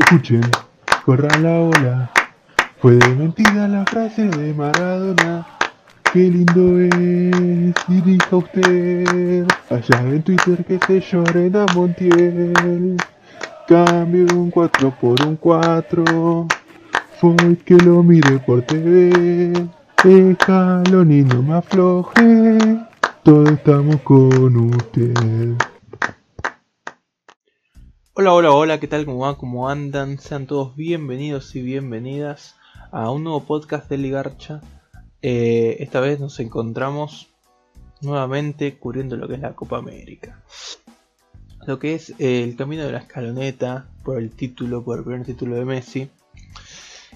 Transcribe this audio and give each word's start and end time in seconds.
Escuchen, 0.00 0.40
corra 1.04 1.28
la 1.40 1.60
ola. 1.60 2.10
Fue 2.78 2.96
de 2.96 3.08
mentira 3.14 3.68
la 3.68 3.84
frase 3.84 4.28
de 4.28 4.54
Maradona. 4.54 5.46
Qué 6.10 6.20
lindo 6.20 6.80
es, 6.80 7.74
dirija 7.86 8.36
usted. 8.36 9.46
Allá 9.68 10.00
en 10.00 10.22
Twitter 10.22 10.64
que 10.64 10.80
se 10.86 11.00
lloren 11.00 11.54
a 11.54 11.66
Montiel. 11.74 12.96
Cambio 13.68 14.26
un 14.34 14.50
4 14.50 14.90
por 14.98 15.22
un 15.22 15.36
4. 15.36 16.48
Fue 17.20 17.36
que 17.66 17.76
lo 17.76 18.02
mire 18.02 18.38
por 18.38 18.62
TV. 18.62 19.52
Escalón 20.02 21.28
no 21.28 21.42
me 21.42 21.54
afloje. 21.56 22.58
Todos 23.22 23.50
estamos 23.50 24.00
con 24.00 24.56
usted. 24.56 25.69
Hola, 28.12 28.34
hola, 28.34 28.50
hola, 28.50 28.80
¿qué 28.80 28.88
tal? 28.88 29.06
¿Cómo 29.06 29.20
van? 29.20 29.36
¿Cómo 29.36 29.68
andan? 29.68 30.18
Sean 30.18 30.48
todos 30.48 30.74
bienvenidos 30.74 31.54
y 31.54 31.62
bienvenidas 31.62 32.56
a 32.90 33.08
un 33.12 33.22
nuevo 33.22 33.44
podcast 33.44 33.88
de 33.88 33.98
Ligarcha. 33.98 34.60
Eh, 35.22 35.76
esta 35.78 36.00
vez 36.00 36.18
nos 36.18 36.40
encontramos 36.40 37.28
nuevamente 38.00 38.76
cubriendo 38.76 39.16
lo 39.16 39.28
que 39.28 39.34
es 39.34 39.40
la 39.40 39.54
Copa 39.54 39.78
América. 39.78 40.42
Lo 41.68 41.78
que 41.78 41.94
es 41.94 42.10
eh, 42.18 42.42
el 42.42 42.56
camino 42.56 42.82
de 42.82 42.90
la 42.90 42.98
escaloneta 42.98 43.86
por 44.02 44.18
el 44.18 44.32
título, 44.32 44.82
por 44.82 44.98
el 44.98 45.04
primer 45.04 45.24
título 45.24 45.54
de 45.54 45.64
Messi. 45.64 46.10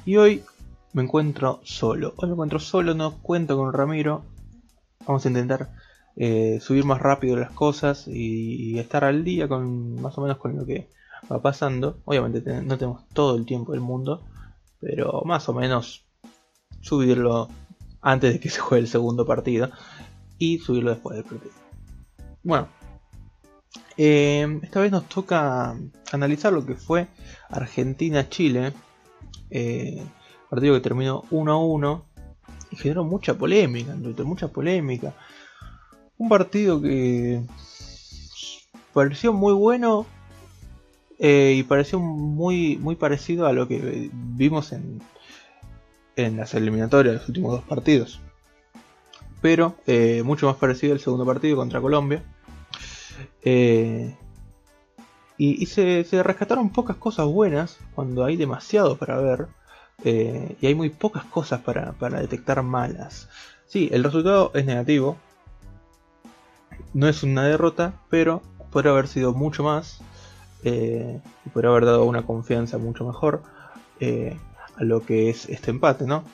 Y 0.07 0.17
hoy 0.17 0.45
me 0.93 1.03
encuentro 1.03 1.61
solo. 1.65 2.15
Hoy 2.19 2.29
me 2.29 2.35
encuentro 2.35 2.61
solo, 2.61 2.95
no 2.95 3.21
cuento 3.21 3.57
con 3.57 3.73
Ramiro. 3.73 4.25
Vamos 5.05 5.27
a 5.27 5.29
intentar 5.29 5.71
eh, 6.17 6.61
subir 6.61 6.85
más 6.85 7.01
rápido 7.01 7.37
las 7.37 7.51
cosas 7.51 8.07
y, 8.07 8.79
estar 8.79 9.05
al 9.05 9.25
día 9.25 9.49
con 9.49 10.01
más 10.01 10.17
o 10.19 10.23
menos 10.23 10.39
con 10.39 10.57
lo 10.57 10.65
que 10.65 10.89
va 11.31 11.43
pasando. 11.43 11.99
Obviamente 12.05 12.41
no 12.63 12.79
tenemos 12.79 13.09
todo 13.13 13.37
el 13.37 13.47
tiempo 13.47 13.73
del 13.73 13.81
mundo, 13.81 14.23
pero 14.81 15.23
más 15.25 15.49
o 15.49 15.55
menos 15.55 16.05
subirlo 16.81 17.49
antes 18.01 18.35
de 18.35 18.41
que 18.41 18.49
se 18.51 18.61
juegue 18.61 18.83
el 18.83 18.89
segundo 18.89 19.27
partido 19.27 19.71
y 20.39 20.59
subirlo 20.59 20.91
después 20.91 21.17
del 21.17 21.25
partido. 21.25 21.53
Bueno, 22.43 22.69
eh, 23.97 24.61
esta 24.63 24.81
vez 24.81 24.93
nos 24.93 25.09
toca 25.09 25.77
analizar 26.13 26.53
lo 26.53 26.65
que 26.67 26.75
fue 26.75 27.09
Argentina-Chile, 27.49 28.73
eh, 29.51 30.05
partido 30.51 30.75
que 30.75 30.81
terminó 30.81 31.25
1 31.31 31.53
a 31.53 31.57
1 31.57 32.05
y 32.71 32.77
generó 32.77 33.05
mucha 33.05 33.35
polémica, 33.35 33.95
mucha 34.25 34.49
polémica. 34.49 35.15
Un 36.25 36.31
partido 36.31 36.81
que 36.81 37.43
pareció 38.95 39.35
muy 39.35 39.53
bueno 39.53 40.07
eh, 41.19 41.53
y 41.59 41.63
pareció 41.65 42.01
muy, 42.01 42.79
muy 42.79 42.97
parecido 42.97 43.47
a 43.47 43.53
lo 43.53 43.69
que 43.69 44.09
vimos 44.11 44.73
en, 44.73 45.03
en 46.17 46.39
las 46.39 46.55
eliminatorias 46.55 47.13
de 47.13 47.19
los 47.19 47.29
últimos 47.29 47.53
dos 47.53 47.65
partidos. 47.65 48.23
Pero 49.43 49.75
eh, 49.87 50.23
mucho 50.25 50.47
más 50.47 50.57
parecido 50.57 50.95
al 50.95 51.01
segundo 51.01 51.27
partido 51.27 51.59
contra 51.59 51.83
Colombia. 51.83 52.23
Eh, 53.43 54.17
y, 55.37 55.67
se, 55.67 56.07
rescataron 56.23 56.71
pocas 56.71 56.97
cosas 56.97 57.27
buenas 57.27 57.77
cuando 57.95 58.25
hay 58.25 58.37
demasiado 58.37 58.97
para 58.97 59.19
ver. 59.19 59.49
y 60.03 60.67
hay 60.67 60.75
muy 60.75 60.89
pocas 60.89 61.25
cosas 61.25 61.61
para, 61.61 61.93
para 61.93 62.19
detectar 62.23 62.63
malas. 62.63 63.29
Sí, 63.67 63.91
el 63.93 64.03
resultado 64.03 64.53
es 64.55 64.65
negativo, 64.65 65.19
no 66.95 67.09
es 67.09 67.23
una 67.23 67.45
derrota, 67.45 67.93
pero 68.09 68.41
podría 68.71 68.93
haber 68.93 69.09
sido 69.09 69.35
mucho 69.35 69.63
más 69.65 70.01
eh, 70.63 71.21
y 71.45 71.49
podría 71.51 71.71
haber 71.71 71.85
dado 71.85 72.05
una 72.05 72.23
confianza 72.23 72.79
mucho 72.79 73.05
mejor 73.05 73.43
eh, 74.01 74.39
a 74.77 74.85
lo 74.85 75.05
que 75.05 75.29
es 75.29 75.49
este 75.49 75.71
empate, 75.71 76.07
¿no? 76.07 76.25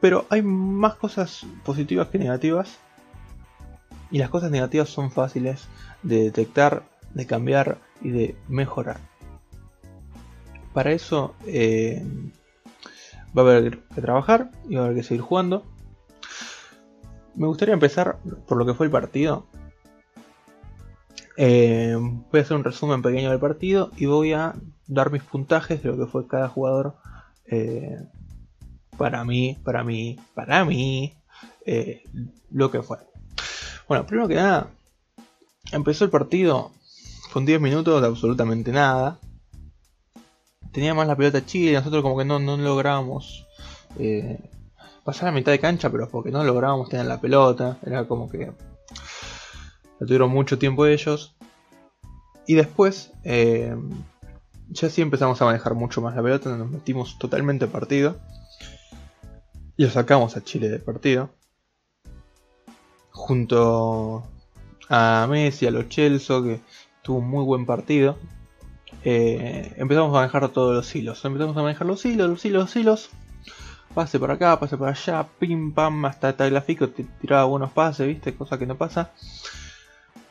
Pero 0.00 0.26
hay 0.30 0.42
más 0.42 0.94
cosas 0.94 1.44
positivas 1.64 2.08
que 2.08 2.18
negativas 2.18 2.78
y 4.10 4.18
las 4.18 4.30
cosas 4.30 4.50
negativas 4.50 4.88
son 4.88 5.10
fáciles 5.10 5.66
de 6.02 6.24
detectar, 6.24 6.84
de 7.14 7.26
cambiar 7.26 7.78
y 8.02 8.10
de 8.10 8.36
mejorar. 8.48 8.98
Para 10.72 10.92
eso 10.92 11.34
eh, 11.46 12.06
va 13.36 13.42
a 13.42 13.56
haber 13.56 13.78
que 13.94 14.02
trabajar 14.02 14.50
y 14.68 14.76
va 14.76 14.82
a 14.82 14.84
haber 14.84 14.98
que 14.98 15.02
seguir 15.02 15.22
jugando 15.22 15.64
me 17.36 17.46
gustaría 17.46 17.74
empezar 17.74 18.18
por 18.46 18.58
lo 18.58 18.66
que 18.66 18.74
fue 18.74 18.86
el 18.86 18.92
partido. 18.92 19.46
Eh, 21.36 21.94
voy 21.98 22.40
a 22.40 22.42
hacer 22.42 22.56
un 22.56 22.64
resumen 22.64 23.02
pequeño 23.02 23.30
del 23.30 23.38
partido 23.38 23.90
y 23.96 24.06
voy 24.06 24.32
a 24.32 24.54
dar 24.86 25.12
mis 25.12 25.22
puntajes 25.22 25.82
de 25.82 25.90
lo 25.90 25.98
que 25.98 26.10
fue 26.10 26.26
cada 26.26 26.48
jugador. 26.48 26.96
Eh, 27.46 27.98
para 28.96 29.24
mí, 29.24 29.58
para 29.62 29.84
mí, 29.84 30.18
para 30.34 30.64
mí, 30.64 31.14
eh, 31.66 32.02
lo 32.50 32.70
que 32.70 32.82
fue. 32.82 32.98
Bueno, 33.86 34.06
primero 34.06 34.28
que 34.28 34.34
nada, 34.36 34.70
empezó 35.72 36.04
el 36.04 36.10
partido 36.10 36.72
con 37.32 37.44
10 37.44 37.60
minutos 37.60 38.00
de 38.00 38.08
absolutamente 38.08 38.72
nada. 38.72 39.18
Tenía 40.72 40.94
más 40.94 41.06
la 41.06 41.16
pelota 41.16 41.44
Chile 41.44 41.72
nosotros 41.72 42.02
como 42.02 42.16
que 42.16 42.24
no, 42.24 42.38
no 42.38 42.56
logramos 42.56 43.46
pasar 45.06 45.28
a 45.28 45.32
mitad 45.32 45.52
de 45.52 45.60
cancha, 45.60 45.88
pero 45.88 46.08
porque 46.08 46.32
no 46.32 46.42
lográbamos 46.42 46.88
tener 46.88 47.06
la 47.06 47.20
pelota. 47.20 47.78
Era 47.86 48.08
como 48.08 48.28
que 48.28 48.46
lo 50.00 50.06
tuvieron 50.06 50.30
mucho 50.30 50.58
tiempo 50.58 50.84
ellos. 50.84 51.36
Y 52.44 52.54
después, 52.54 53.12
eh, 53.22 53.74
ya 54.68 54.90
sí 54.90 55.02
empezamos 55.02 55.40
a 55.40 55.44
manejar 55.44 55.74
mucho 55.74 56.02
más 56.02 56.16
la 56.16 56.22
pelota, 56.22 56.54
nos 56.56 56.68
metimos 56.68 57.18
totalmente 57.18 57.66
en 57.66 57.70
partido. 57.70 58.16
Y 59.76 59.84
lo 59.84 59.90
sacamos 59.90 60.36
a 60.36 60.42
Chile 60.42 60.68
del 60.68 60.82
partido. 60.82 61.30
Junto 63.12 64.24
a 64.88 65.26
Messi, 65.30 65.66
a 65.66 65.70
los 65.70 65.88
Chelsea, 65.88 66.42
que 66.42 66.60
tuvo 67.02 67.18
un 67.18 67.30
muy 67.30 67.44
buen 67.44 67.64
partido. 67.64 68.18
Eh, 69.04 69.72
empezamos 69.76 70.10
a 70.10 70.20
manejar 70.20 70.48
todos 70.48 70.74
los 70.74 70.96
hilos. 70.96 71.24
Empezamos 71.24 71.56
a 71.56 71.62
manejar 71.62 71.86
los 71.86 72.04
hilos, 72.04 72.28
los 72.28 72.44
hilos, 72.44 72.62
los 72.64 72.76
hilos 72.76 73.10
pase 73.96 74.18
por 74.18 74.30
acá, 74.30 74.60
pase 74.60 74.76
por 74.76 74.88
allá, 74.88 75.26
pim 75.38 75.72
pam, 75.72 76.04
hasta 76.04 76.36
Tagliafico 76.36 76.90
te 76.90 77.04
tiraba 77.18 77.44
algunos 77.44 77.72
pases, 77.72 78.06
viste, 78.06 78.34
cosa 78.34 78.58
que 78.58 78.66
no 78.66 78.76
pasa. 78.76 79.10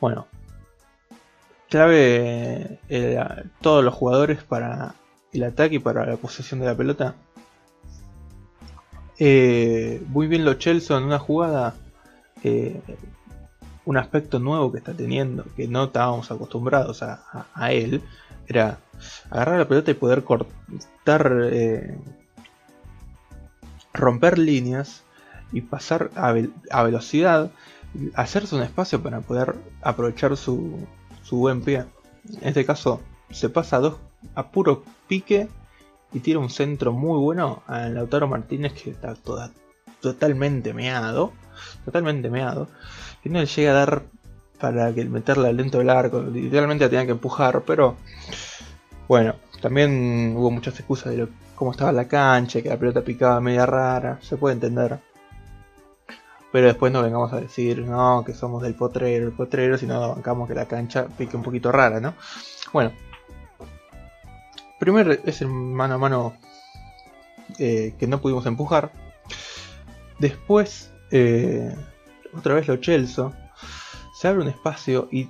Bueno, 0.00 0.28
clave 1.68 2.78
eh, 2.88 3.44
todos 3.60 3.82
los 3.82 3.92
jugadores 3.92 4.44
para 4.44 4.94
el 5.32 5.42
ataque 5.42 5.74
y 5.74 5.78
para 5.80 6.06
la 6.06 6.16
posesión 6.16 6.60
de 6.60 6.66
la 6.66 6.76
pelota. 6.76 7.16
Eh, 9.18 10.00
muy 10.06 10.28
bien 10.28 10.44
lo 10.44 10.54
Chelsea 10.54 10.96
en 10.96 11.02
una 11.02 11.18
jugada, 11.18 11.74
eh, 12.44 12.80
un 13.84 13.96
aspecto 13.96 14.38
nuevo 14.38 14.70
que 14.70 14.78
está 14.78 14.94
teniendo, 14.94 15.44
que 15.56 15.66
no 15.66 15.84
estábamos 15.86 16.30
acostumbrados 16.30 17.02
a, 17.02 17.48
a 17.52 17.72
él, 17.72 18.00
era 18.46 18.78
agarrar 19.28 19.58
la 19.58 19.66
pelota 19.66 19.90
y 19.90 19.94
poder 19.94 20.22
cortar 20.22 21.50
romper 23.96 24.38
líneas 24.38 25.02
y 25.52 25.60
pasar 25.62 26.10
a, 26.14 26.32
velocidad, 26.82 27.50
hacerse 28.14 28.54
un 28.54 28.62
espacio 28.62 29.02
para 29.02 29.20
poder 29.20 29.54
aprovechar 29.82 30.36
su, 30.36 30.86
buen 31.30 31.62
pie. 31.62 31.84
En 32.40 32.48
este 32.48 32.64
caso 32.64 33.00
se 33.30 33.48
pasa 33.48 33.76
a, 33.76 33.80
dos, 33.80 33.96
a 34.34 34.48
puro 34.48 34.84
pique 35.08 35.48
y 36.12 36.20
tira 36.20 36.38
un 36.38 36.50
centro 36.50 36.92
muy 36.92 37.18
bueno 37.18 37.62
a 37.66 37.88
Lautaro 37.88 38.28
Martínez 38.28 38.72
que 38.72 38.90
está 38.90 39.14
toda, 39.14 39.50
totalmente 40.00 40.72
meado. 40.72 41.32
Totalmente 41.84 42.30
meado. 42.30 42.68
Que 43.22 43.30
no 43.30 43.40
le 43.40 43.46
llega 43.46 43.70
a 43.70 43.74
dar 43.74 44.02
para 44.60 44.92
que 44.92 45.04
meterla 45.04 45.52
dentro 45.52 45.80
del 45.80 45.90
arco. 45.90 46.22
Literalmente 46.22 46.84
la 46.84 46.90
tenía 46.90 47.06
que 47.06 47.12
empujar. 47.12 47.62
Pero 47.66 47.96
bueno, 49.08 49.36
también 49.60 50.34
hubo 50.36 50.50
muchas 50.50 50.78
excusas 50.78 51.12
de 51.12 51.18
lo, 51.18 51.28
cómo 51.56 51.72
estaba 51.72 51.90
la 51.90 52.06
cancha, 52.06 52.62
que 52.62 52.68
la 52.68 52.78
pelota 52.78 53.02
picaba 53.02 53.40
media 53.40 53.66
rara, 53.66 54.18
se 54.22 54.36
puede 54.36 54.54
entender. 54.54 55.00
Pero 56.52 56.68
después 56.68 56.92
no 56.92 57.02
vengamos 57.02 57.32
a 57.32 57.40
decir, 57.40 57.80
no, 57.80 58.22
que 58.24 58.32
somos 58.32 58.62
del 58.62 58.74
potrero, 58.74 59.26
el 59.26 59.32
potrero, 59.32 59.76
sino 59.76 60.14
bancamos 60.14 60.48
que 60.48 60.54
la 60.54 60.66
cancha 60.66 61.06
pique 61.06 61.36
un 61.36 61.42
poquito 61.42 61.72
rara, 61.72 62.00
¿no? 62.00 62.14
Bueno. 62.72 62.92
Primero 64.78 65.12
es 65.12 65.40
el 65.40 65.48
mano 65.48 65.94
a 65.94 65.98
mano 65.98 66.36
eh, 67.58 67.94
que 67.98 68.06
no 68.06 68.20
pudimos 68.20 68.46
empujar. 68.46 68.92
Después, 70.18 70.92
eh, 71.10 71.74
otra 72.36 72.54
vez 72.54 72.68
lo 72.68 72.76
Chelso. 72.76 73.32
Se 74.14 74.28
abre 74.28 74.42
un 74.42 74.48
espacio 74.48 75.08
y 75.10 75.28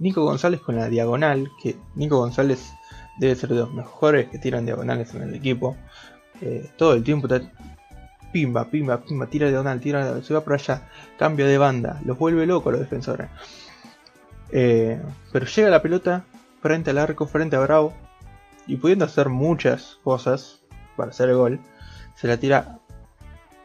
Nico 0.00 0.24
González 0.24 0.60
con 0.60 0.76
la 0.76 0.88
diagonal, 0.88 1.50
que 1.62 1.76
Nico 1.94 2.18
González 2.18 2.73
debe 3.18 3.36
ser 3.36 3.50
de 3.50 3.56
los 3.56 3.72
mejores 3.72 4.28
que 4.28 4.38
tiran 4.38 4.66
diagonales 4.66 5.14
en 5.14 5.22
el 5.22 5.34
equipo. 5.34 5.76
Eh, 6.40 6.70
todo 6.76 6.94
el 6.94 7.04
tiempo 7.04 7.26
está 7.26 7.48
pimba, 8.32 8.68
pimba, 8.68 9.00
pimba, 9.00 9.26
tira 9.28 9.48
diagonal, 9.48 9.80
tira, 9.80 10.20
se 10.22 10.34
va 10.34 10.42
por 10.42 10.54
allá, 10.54 10.88
cambio 11.18 11.46
de 11.46 11.56
banda, 11.56 12.00
los 12.04 12.18
vuelve 12.18 12.46
locos 12.46 12.72
los 12.72 12.80
defensores. 12.80 13.28
Eh, 14.50 15.00
pero 15.32 15.46
llega 15.46 15.70
la 15.70 15.82
pelota 15.82 16.24
frente 16.60 16.90
al 16.90 16.98
arco, 16.98 17.26
frente 17.26 17.54
a 17.54 17.60
Bravo, 17.60 17.94
y 18.66 18.76
pudiendo 18.76 19.04
hacer 19.04 19.28
muchas 19.28 19.98
cosas 20.02 20.62
para 20.96 21.10
hacer 21.10 21.28
el 21.28 21.36
gol, 21.36 21.60
se 22.16 22.26
la 22.26 22.36
tira 22.36 22.78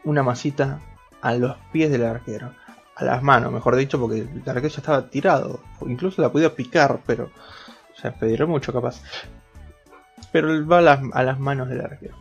una 0.04 0.24
masita 0.24 0.80
a 1.22 1.34
los 1.34 1.56
pies 1.72 1.92
del 1.92 2.06
arquero. 2.06 2.54
A 2.96 3.06
las 3.06 3.24
manos, 3.24 3.52
mejor 3.52 3.76
dicho, 3.76 4.00
porque 4.00 4.20
el 4.20 4.44
arquero 4.46 4.68
ya 4.68 4.78
estaba 4.78 5.10
tirado. 5.10 5.62
Incluso 5.86 6.22
la 6.22 6.32
podía 6.32 6.54
picar, 6.54 7.00
pero. 7.06 7.32
O 7.96 8.02
sea, 8.02 8.14
pediré 8.14 8.46
mucho 8.46 8.74
capaz. 8.74 9.02
Pero 10.32 10.68
va 10.68 10.80
a 10.80 10.82
las, 10.82 11.00
a 11.14 11.24
las 11.24 11.40
manos 11.40 11.70
del 11.70 11.82
arquero. 11.82 12.16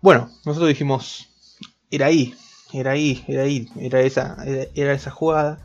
Bueno, 0.00 0.28
nosotros 0.44 0.68
dijimos. 0.68 1.30
Era 1.90 2.06
ahí, 2.06 2.34
era 2.72 2.92
ahí, 2.92 3.24
era 3.28 3.42
ahí, 3.42 3.68
era 3.78 4.00
esa, 4.00 4.36
era, 4.74 4.92
esa 4.92 5.10
jugada. 5.10 5.58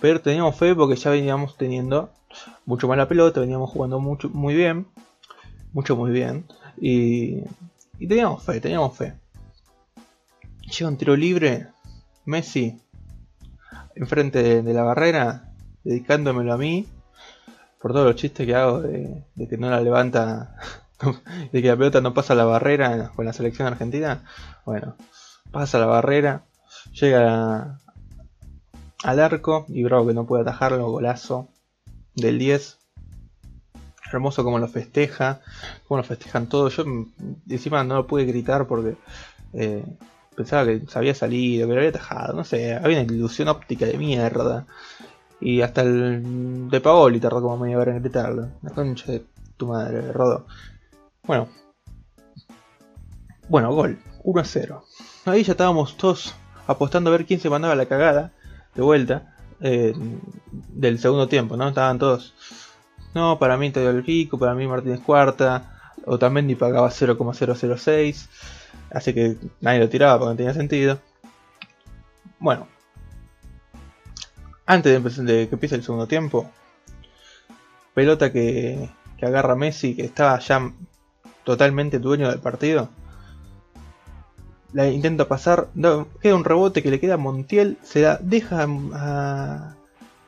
Pero 0.00 0.20
teníamos 0.20 0.56
fe 0.56 0.74
porque 0.74 0.96
ya 0.96 1.10
veníamos 1.10 1.56
teniendo 1.56 2.10
mucho 2.64 2.88
más 2.88 2.96
la 2.96 3.08
pelota, 3.08 3.40
veníamos 3.40 3.70
jugando 3.70 4.00
mucho, 4.00 4.28
muy 4.30 4.54
bien. 4.54 4.86
Mucho, 5.72 5.96
muy 5.96 6.10
bien. 6.10 6.46
Y, 6.80 7.42
y 7.98 8.06
teníamos 8.08 8.42
fe, 8.42 8.60
teníamos 8.60 8.96
fe. 8.96 9.14
Llega 10.62 10.88
un 10.88 10.96
tiro 10.96 11.16
libre, 11.16 11.68
Messi, 12.24 12.80
enfrente 13.94 14.62
de, 14.62 14.72
la 14.72 14.82
barrera, 14.82 15.52
dedicándomelo 15.84 16.52
a 16.52 16.58
mí, 16.58 16.86
por 17.80 17.92
todos 17.92 18.06
los 18.06 18.16
chistes 18.16 18.46
que 18.46 18.54
hago 18.54 18.82
de, 18.82 19.24
que 19.48 19.56
no 19.56 19.70
la 19.70 19.80
levanta, 19.80 20.56
de 21.52 21.62
que 21.62 21.68
la 21.68 21.76
pelota 21.76 22.00
no 22.00 22.12
pasa 22.12 22.34
la 22.34 22.44
barrera 22.44 23.10
con 23.16 23.24
la 23.24 23.32
selección 23.32 23.66
argentina. 23.66 24.24
Bueno, 24.66 24.96
pasa 25.50 25.78
la 25.78 25.86
barrera, 25.86 26.44
llega 26.92 27.78
al 29.02 29.20
arco 29.20 29.64
y 29.68 29.82
Bravo 29.82 30.06
que 30.06 30.14
no 30.14 30.26
puede 30.26 30.42
atajarlo, 30.42 30.90
golazo 30.90 31.48
del 32.14 32.38
10. 32.38 32.78
Hermoso 34.12 34.42
como 34.42 34.58
lo 34.58 34.68
festeja, 34.68 35.40
como 35.86 35.98
lo 35.98 36.04
festejan 36.04 36.48
todos. 36.48 36.76
Yo 36.76 36.84
encima 37.48 37.84
no 37.84 37.94
lo 37.94 38.06
pude 38.06 38.24
gritar 38.24 38.66
porque 38.66 38.96
eh, 39.52 39.84
pensaba 40.34 40.66
que 40.66 40.82
se 40.86 40.98
había 40.98 41.14
salido, 41.14 41.66
que 41.66 41.74
lo 41.74 41.78
había 41.78 41.90
atajado, 41.90 42.34
no 42.34 42.44
sé, 42.44 42.74
había 42.74 43.00
una 43.00 43.12
ilusión 43.12 43.48
óptica 43.48 43.86
de 43.86 43.96
mierda. 43.96 44.66
Y 45.40 45.62
hasta 45.62 45.82
el 45.82 46.68
de 46.68 46.80
Paoli 46.80 47.18
tardó 47.18 47.40
como 47.40 47.58
media 47.58 47.78
hora 47.78 47.92
en 47.92 48.02
gritarlo. 48.02 48.48
La 48.62 48.70
concha 48.70 49.10
de 49.10 49.24
tu 49.56 49.68
madre, 49.68 50.12
Rodo. 50.12 50.46
Bueno. 51.24 51.48
Bueno, 53.48 53.72
gol. 53.72 53.98
1 54.22 54.40
a 54.40 54.44
0. 54.44 54.84
Ahí 55.24 55.42
ya 55.42 55.52
estábamos 55.52 55.96
todos 55.96 56.34
apostando 56.66 57.10
a 57.10 57.12
ver 57.12 57.26
quién 57.26 57.40
se 57.40 57.50
mandaba 57.50 57.74
la 57.74 57.86
cagada 57.86 58.32
de 58.74 58.82
vuelta 58.82 59.34
eh, 59.60 59.94
del 60.68 60.98
segundo 60.98 61.26
tiempo, 61.26 61.56
¿no? 61.56 61.68
Estaban 61.68 61.98
todos. 61.98 62.34
No, 63.14 63.38
para 63.38 63.56
mí 63.56 63.72
el 63.74 64.04
pico, 64.04 64.38
para 64.38 64.54
mí 64.54 64.66
Martínez 64.66 65.00
cuarta. 65.00 65.76
O 66.06 66.18
también 66.18 66.46
ni 66.46 66.54
pagaba 66.54 66.90
0,006. 66.90 68.28
Así 68.90 69.14
que 69.14 69.36
nadie 69.60 69.80
lo 69.80 69.88
tiraba 69.88 70.18
porque 70.18 70.30
no 70.30 70.36
tenía 70.36 70.54
sentido. 70.54 70.98
Bueno. 72.38 72.66
Antes 74.70 75.16
de, 75.16 75.48
que 75.48 75.56
empiece 75.56 75.74
el 75.74 75.82
segundo 75.82 76.06
tiempo. 76.06 76.48
Pelota 77.92 78.32
que, 78.32 78.88
que 79.18 79.26
agarra 79.26 79.56
Messi, 79.56 79.96
que 79.96 80.04
estaba 80.04 80.38
ya 80.38 80.72
totalmente 81.42 81.98
dueño 81.98 82.30
del 82.30 82.38
partido. 82.38 82.88
La 84.72 84.88
intenta 84.88 85.26
pasar, 85.26 85.70
queda 86.22 86.36
un 86.36 86.44
rebote 86.44 86.84
que 86.84 86.90
le 86.92 87.00
queda 87.00 87.14
a 87.14 87.16
Montiel, 87.16 87.78
se 87.82 88.02
la 88.02 88.18
deja 88.22 88.64
a, 88.94 89.74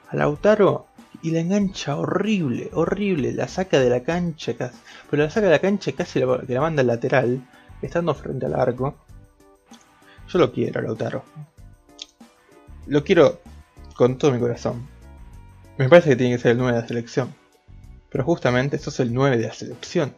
a 0.09 0.17
Lautaro 0.17 0.89
y 1.23 1.31
la 1.31 1.39
engancha 1.39 1.97
horrible, 1.97 2.69
horrible, 2.73 3.33
la 3.35 3.47
saca 3.47 3.79
de 3.79 3.91
la 3.91 4.03
cancha, 4.03 4.55
pero 5.09 5.23
la 5.23 5.31
saca 5.31 5.47
de 5.47 5.53
la 5.53 5.61
cancha 5.61 5.93
casi 5.93 6.19
la, 6.19 6.41
que 6.41 6.55
la 6.55 6.62
manda 6.62 6.81
al 6.81 6.89
lateral, 6.89 7.49
estando 7.81 8.12
frente 8.12 8.47
al 8.47 8.56
arco. 8.56 8.97
Yo 10.29 10.41
lo 10.41 10.50
quiero, 10.50 10.81
Lautaro. 10.81 11.23
Lo 12.89 13.05
quiero 13.05 13.39
con 14.02 14.19
todo 14.19 14.32
mi 14.32 14.40
corazón. 14.40 14.88
Me 15.78 15.88
parece 15.88 16.10
que 16.10 16.16
tiene 16.16 16.37
que 16.37 16.43
ser 16.43 16.52
el 16.52 16.58
9 16.58 16.72
de 16.75 16.82
la 16.82 16.88
selección. 16.88 17.34
Pero 18.10 18.25
justamente 18.25 18.76
eso 18.76 18.90
es 18.90 19.00
el 19.00 19.12
9 19.14 19.38
de 19.38 19.46
la 19.46 19.54
selección 19.54 20.14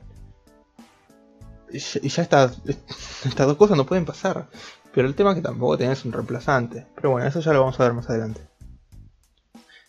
y 1.74 2.08
ya 2.08 2.22
estas, 2.22 2.58
estas 3.24 3.46
dos 3.46 3.56
cosas 3.56 3.76
no 3.76 3.86
pueden 3.86 4.04
pasar. 4.04 4.48
Pero 4.92 5.08
el 5.08 5.14
tema 5.14 5.30
es 5.30 5.36
que 5.36 5.42
tampoco 5.42 5.76
tenés 5.76 6.04
un 6.04 6.12
reemplazante. 6.12 6.86
Pero 6.94 7.10
bueno, 7.10 7.26
eso 7.26 7.40
ya 7.40 7.52
lo 7.52 7.60
vamos 7.60 7.78
a 7.80 7.84
ver 7.84 7.92
más 7.92 8.08
adelante. 8.08 8.48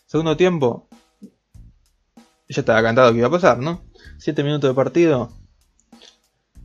Segundo 0.06 0.36
tiempo. 0.36 0.88
Ya 2.48 2.60
estaba 2.60 2.82
cantado 2.82 3.12
que 3.12 3.18
iba 3.18 3.28
a 3.28 3.30
pasar, 3.30 3.58
¿no? 3.58 3.82
7 4.18 4.42
minutos 4.42 4.70
de 4.70 4.74
partido. 4.74 5.32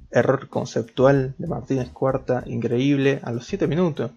Error 0.10 0.50
conceptual 0.50 1.36
de 1.38 1.48
Martínez 1.48 1.90
Cuarta, 1.90 2.44
increíble. 2.48 3.20
A 3.24 3.32
los 3.32 3.46
7 3.46 3.68
minutos. 3.68 4.12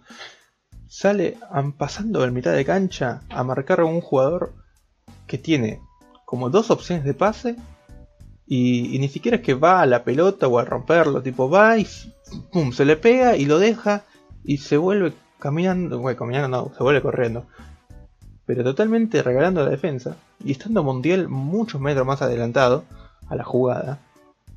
Sale 0.96 1.37
pasando 1.76 2.23
en 2.23 2.32
mitad 2.32 2.52
de 2.52 2.64
cancha 2.64 3.23
a 3.29 3.43
marcar 3.43 3.81
a 3.81 3.85
un 3.85 4.00
jugador 4.00 4.52
que 5.26 5.38
tiene 5.38 5.81
como 6.25 6.50
dos 6.50 6.70
opciones 6.70 7.05
de 7.05 7.14
pase 7.14 7.56
y, 8.46 8.96
ni 9.00 9.08
siquiera 9.08 9.38
es 9.38 9.43
que 9.43 9.55
va 9.55 9.81
a 9.81 9.87
la 9.87 10.05
pelota 10.05 10.46
o 10.46 10.56
a 10.56 10.64
romperlo, 10.64 11.20
tipo 11.20 11.50
va 11.50 11.79
y 11.79 11.88
pum, 12.52 12.70
se 12.70 12.85
le 12.85 12.96
pega 12.96 13.37
y 13.37 13.44
lo 13.44 13.58
deja 13.58 14.05
y 14.44 14.58
se 14.58 14.76
vuelve 14.76 15.12
caminando, 15.41 16.00
caminando 16.14 16.46
no, 16.49 16.73
se 16.76 16.85
vuelve 16.85 17.02
corriendo. 17.02 17.44
Pero 18.46 18.62
totalmente 18.62 19.20
regalando 19.20 19.64
la 19.64 19.70
defensa 19.70 20.17
y 20.44 20.52
estando 20.52 20.85
Montiel 20.85 21.29
muchos 21.29 21.81
metros 21.81 22.06
más 22.06 22.23
adelantado 22.23 22.85
a 23.26 23.35
la 23.35 23.43
jugada. 23.43 23.99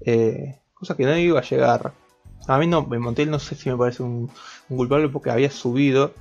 Eh, 0.01 0.59
cosa 0.75 0.95
que 0.95 1.05
no 1.05 1.17
iba 1.17 1.39
a 1.39 1.43
llegar. 1.43 1.93
A 2.47 2.59
mí 2.59 2.67
no, 2.67 2.83
Montiel 2.83 3.31
no 3.31 3.39
sé 3.39 3.55
si 3.55 3.71
me 3.71 3.75
parece 3.75 4.03
un, 4.03 4.29
culpable 4.67 5.09
porque 5.09 5.31
había 5.31 5.49
subido. 5.49 6.13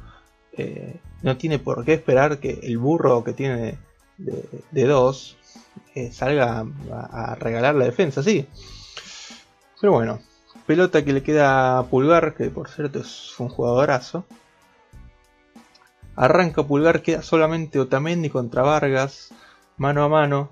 Eh, 0.58 0.96
no 1.22 1.36
tiene 1.36 1.58
por 1.58 1.84
qué 1.84 1.94
esperar 1.94 2.38
que 2.38 2.60
el 2.62 2.78
burro 2.78 3.24
que 3.24 3.32
tiene 3.32 3.78
de 4.18 4.86
dos 4.86 5.36
salga 6.10 6.64
a, 6.90 7.34
regalar 7.34 7.74
la 7.74 7.84
defensa, 7.84 8.22
sí. 8.22 8.46
Pero 9.80 9.92
bueno, 9.92 10.20
pelota 10.66 11.04
que 11.04 11.12
le 11.12 11.22
queda 11.22 11.78
a 11.78 11.84
Pulgar, 11.84 12.34
que 12.34 12.50
por 12.50 12.68
cierto 12.68 13.00
es 13.00 13.38
un 13.38 13.48
jugadorazo. 13.48 14.24
Arranca 16.16 16.62
Pulgar, 16.62 17.02
queda 17.02 17.22
solamente 17.22 17.78
Otamendi 17.78 18.30
contra 18.30 18.62
Vargas, 18.62 19.32
mano 19.76 20.02
a 20.02 20.08
mano. 20.08 20.48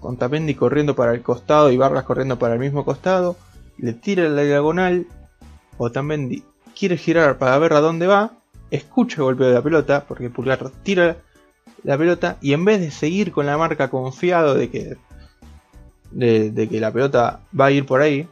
Otamendi 0.00 0.54
corriendo 0.54 0.94
para 0.94 1.12
el 1.12 1.22
costado 1.22 1.70
y 1.70 1.76
Vargas 1.76 2.04
corriendo 2.04 2.38
para 2.38 2.54
el 2.54 2.60
mismo 2.60 2.84
costado. 2.84 3.36
Le 3.78 3.94
tira 3.94 4.28
la 4.28 4.42
diagonal. 4.42 5.06
Otamendi 5.78 6.44
quiere 6.78 6.98
girar 6.98 7.38
para 7.38 7.58
ver 7.58 7.72
a 7.72 7.80
dónde 7.80 8.06
va. 8.06 8.32
Escucha 8.70 9.16
el 9.16 9.24
golpe 9.24 9.44
de 9.44 9.54
la 9.54 9.62
pelota 9.62 10.04
porque 10.06 10.30
Pulgar 10.30 10.70
tira 10.82 11.16
la 11.82 11.96
pelota 11.96 12.36
y 12.40 12.52
en 12.52 12.64
vez 12.64 12.80
de 12.80 12.90
seguir 12.90 13.32
con 13.32 13.46
la 13.46 13.56
marca 13.56 13.88
confiado 13.88 14.54
de 14.54 14.70
que, 14.70 14.96
de, 16.10 16.68
que 16.68 16.80
la 16.80 16.92
pelota 16.92 17.40
va 17.58 17.66
a 17.66 17.70
ir 17.70 17.86
por 17.86 18.00
ahí, 18.00 18.28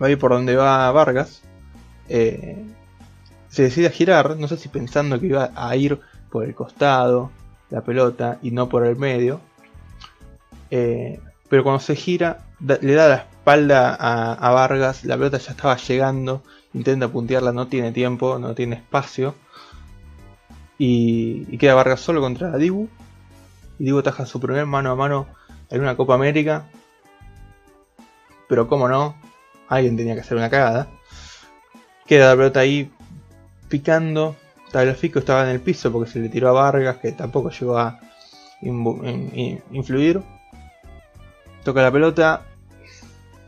va 0.00 0.08
a 0.08 0.10
ir 0.10 0.18
por 0.18 0.32
donde 0.32 0.56
va 0.56 0.90
Vargas, 0.92 1.42
eh, 2.08 2.62
se 3.48 3.62
decide 3.62 3.86
a 3.86 3.90
girar, 3.90 4.36
no 4.36 4.48
sé 4.48 4.56
si 4.56 4.68
pensando 4.68 5.18
que 5.18 5.26
iba 5.26 5.50
a 5.54 5.76
ir 5.76 5.98
por 6.30 6.44
el 6.44 6.54
costado 6.54 7.30
la 7.70 7.80
pelota 7.80 8.38
y 8.42 8.50
no 8.50 8.68
por 8.68 8.84
el 8.86 8.96
medio, 8.96 9.40
eh, 10.70 11.20
pero 11.48 11.62
cuando 11.62 11.80
se 11.80 11.96
gira 11.96 12.44
le 12.60 12.94
da 12.94 13.08
la 13.08 13.16
espalda 13.16 13.94
a, 13.94 14.34
a 14.34 14.50
Vargas, 14.52 15.04
la 15.04 15.16
pelota 15.16 15.38
ya 15.38 15.52
estaba 15.52 15.76
llegando, 15.76 16.42
intenta 16.76 17.08
puntearla, 17.08 17.52
no 17.52 17.66
tiene 17.66 17.90
tiempo, 17.90 18.38
no 18.38 18.54
tiene 18.54 18.76
espacio 18.76 19.34
y, 20.78 21.56
queda 21.58 21.74
Vargas 21.74 22.00
solo 22.00 22.20
contra 22.20 22.56
Dibu. 22.56 22.88
Y 23.78 23.84
Dibu 23.84 24.02
taja 24.02 24.26
su 24.26 24.40
primer 24.40 24.66
mano 24.66 24.90
a 24.90 24.96
mano 24.96 25.26
en 25.70 25.80
una 25.80 25.96
Copa 25.96 26.14
América. 26.14 26.66
Pero 28.48 28.68
como 28.68 28.88
no, 28.88 29.16
alguien 29.68 29.96
tenía 29.96 30.14
que 30.14 30.20
hacer 30.20 30.36
una 30.36 30.50
cagada. 30.50 30.88
Queda 32.06 32.30
la 32.30 32.36
pelota 32.36 32.60
ahí 32.60 32.90
picando. 33.68 34.36
Tagliafico 34.70 35.18
estaba 35.18 35.44
en 35.44 35.50
el 35.50 35.60
piso 35.60 35.90
porque 35.92 36.10
se 36.10 36.18
le 36.18 36.28
tiró 36.28 36.48
a 36.48 36.52
Vargas, 36.52 36.98
que 36.98 37.12
tampoco 37.12 37.50
llegó 37.50 37.78
a 37.78 38.00
influir. 38.60 40.22
Toca 41.64 41.82
la 41.82 41.90
pelota. 41.90 42.42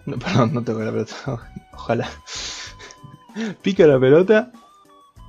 No, 0.07 0.19
perdón, 0.19 0.55
no 0.55 0.63
toca 0.63 0.85
la 0.85 0.91
pelota. 0.91 1.15
Ojalá. 1.73 2.09
Pica 3.63 3.87
la 3.87 3.99
pelota 3.99 4.53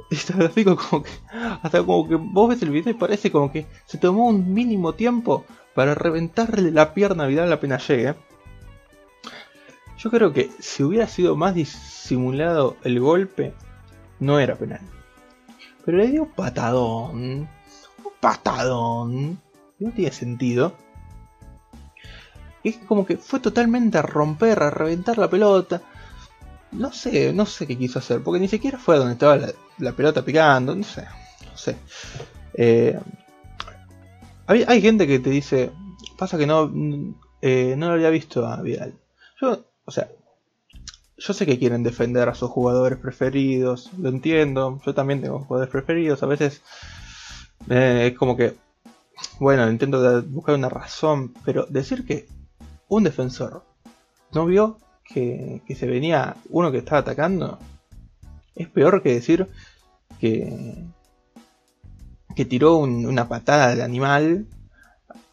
está 0.10 0.36
gráfico 0.36 0.76
como 0.76 1.04
que. 1.04 1.12
Hasta 1.32 1.84
como 1.84 2.08
que 2.08 2.16
vos 2.16 2.50
ves 2.50 2.62
el 2.62 2.72
video 2.72 2.92
y 2.92 2.98
parece 2.98 3.32
como 3.32 3.52
que 3.52 3.68
se 3.86 3.98
tomó 3.98 4.28
un 4.28 4.54
mínimo 4.54 4.94
tiempo 4.94 5.46
para 5.76 5.96
reventarle 5.96 6.72
la 6.72 6.94
pierna 6.94 7.26
a 7.26 7.28
Vidal 7.28 7.52
apenas 7.54 7.88
llegue. 7.88 8.16
Yo 9.98 10.10
creo 10.10 10.32
que 10.32 10.50
si 10.60 10.84
hubiera 10.84 11.08
sido 11.08 11.36
más 11.36 11.56
disimulado 11.56 12.78
el 12.84 13.00
golpe, 13.00 13.54
no 14.20 14.40
era 14.40 14.56
penal. 14.56 14.82
Pero 15.86 15.98
le 15.98 16.08
dio 16.08 16.24
un 16.24 16.32
patadón. 16.32 17.22
Un 17.22 17.50
patadón. 18.20 19.42
no 19.80 19.92
tiene 19.92 20.12
sentido. 20.12 20.74
Es 22.64 22.78
como 22.78 23.06
que 23.06 23.18
fue 23.18 23.40
totalmente 23.40 23.98
a 23.98 24.02
romper, 24.02 24.64
a 24.64 24.70
reventar 24.70 25.18
la 25.18 25.30
pelota. 25.30 25.82
No 26.72 26.92
sé, 26.94 27.34
no 27.34 27.46
sé 27.46 27.66
qué 27.66 27.78
quiso 27.78 28.00
hacer, 28.00 28.22
porque 28.22 28.40
ni 28.40 28.48
siquiera 28.48 28.78
fue 28.78 28.98
donde 28.98 29.14
estaba 29.14 29.40
la, 29.78 29.92
pelota 29.94 30.24
picando, 30.24 30.76
no 30.76 30.84
sé, 30.84 31.04
no 31.50 31.58
sé. 31.58 31.76
Eh, 32.54 33.00
hay, 34.46 34.82
gente 34.82 35.08
que 35.08 35.20
te 35.20 35.30
dice, 35.30 35.72
pasa 36.18 36.38
que 36.38 36.48
no, 36.48 36.72
eh, 37.42 37.76
no 37.78 37.88
lo 37.88 37.94
había 37.94 38.10
visto 38.10 38.46
a 38.46 38.62
Vidal. 38.62 38.94
Yo, 39.42 39.66
o 39.86 39.92
sea, 39.92 40.10
yo 41.18 41.34
sé 41.34 41.46
que 41.46 41.60
quieren 41.60 41.84
defender 41.84 42.30
a 42.30 42.36
sus 42.36 42.50
jugadores 42.50 42.98
preferidos, 42.98 43.92
lo 43.98 44.10
entiendo, 44.10 44.80
yo 44.86 44.94
también 44.94 45.22
tengo 45.22 45.40
jugadores 45.40 45.72
preferidos, 45.72 46.24
a 46.24 46.28
veces 46.28 46.62
eh, 47.70 48.10
es 48.12 48.18
como 48.18 48.38
que, 48.38 48.56
bueno, 49.40 49.70
intento 49.70 50.22
buscar 50.24 50.56
una 50.56 50.70
razón, 50.70 51.34
pero 51.46 51.66
decir 51.68 52.06
que 52.06 52.28
un 52.88 53.04
defensor 53.04 53.64
no 54.32 54.46
vio 54.46 54.78
que, 55.14 55.62
se 55.76 55.88
venía 55.88 56.36
uno 56.50 56.72
que 56.72 56.80
estaba 56.80 57.00
atacando 57.00 57.60
es 58.56 58.68
peor 58.68 59.02
que 59.02 59.14
decir 59.14 59.48
que, 60.20 60.86
tiró 62.48 62.78
una 62.78 63.28
patada 63.28 63.74
al 63.74 63.82
animal 63.82 64.46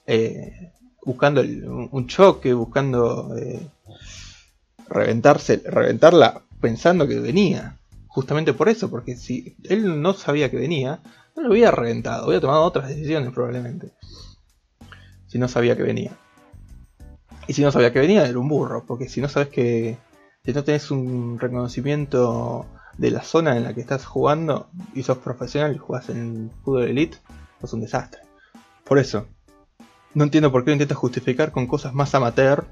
eh, 0.09 0.73
buscando 1.04 1.40
un 1.40 2.06
choque, 2.09 2.52
buscando 2.52 3.37
eh, 3.37 3.64
reventarse, 4.88 5.62
reventarla 5.64 6.42
pensando 6.61 7.06
que 7.06 7.21
venía. 7.21 7.78
Justamente 8.09 8.54
por 8.54 8.68
eso, 8.68 8.90
porque 8.90 9.14
si 9.14 9.56
él 9.68 10.02
no 10.02 10.14
sabía 10.14 10.50
que 10.50 10.56
venía, 10.56 11.00
no 11.37 11.42
lo 11.42 11.50
había 11.50 11.71
reventado, 11.71 12.26
había 12.26 12.40
tomado 12.40 12.64
otras 12.64 12.88
decisiones 12.88 13.33
probablemente. 13.33 13.92
Si 15.28 15.38
no 15.38 15.47
sabía 15.47 15.76
que 15.76 15.85
venía. 15.85 16.16
Y 17.47 17.53
si 17.53 17.62
no 17.62 17.71
sabía 17.71 17.93
que 17.93 18.00
venía, 18.00 18.26
era 18.26 18.38
un 18.38 18.49
burro, 18.49 18.85
porque 18.87 19.09
si 19.09 19.21
no 19.21 19.29
sabes 19.29 19.49
que. 19.49 19.99
Si 20.45 20.53
no 20.53 20.62
tenés 20.62 20.91
un 20.91 21.38
reconocimiento 21.41 22.67
de 22.99 23.11
la 23.11 23.23
zona 23.23 23.57
en 23.57 23.65
la 23.65 23.75
que 23.75 23.81
estás 23.81 24.07
jugando 24.07 24.69
y 24.95 25.03
sos 25.03 25.19
profesional 25.19 25.75
y 25.75 25.79
jugás 25.79 26.09
en 26.09 26.50
fútbol 26.62 26.85
elite, 26.85 27.19
sos 27.61 27.73
un 27.73 27.81
desastre. 27.81 28.23
Por 28.85 28.99
eso, 28.99 29.26
no 30.15 30.25
entiendo 30.25 30.53
por 30.53 30.65
qué 30.65 30.71
lo 30.71 30.75
intentas 30.75 30.97
justificar 30.97 31.53
con 31.53 31.67
cosas 31.67 31.95
más 31.95 32.15
amateur 32.15 32.67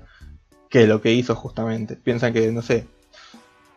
que 0.70 0.86
lo 0.86 1.00
que 1.02 1.12
hizo 1.12 1.34
justamente. 1.34 1.96
Piensan 1.96 2.32
que, 2.32 2.50
no 2.52 2.62
sé, 2.62 2.86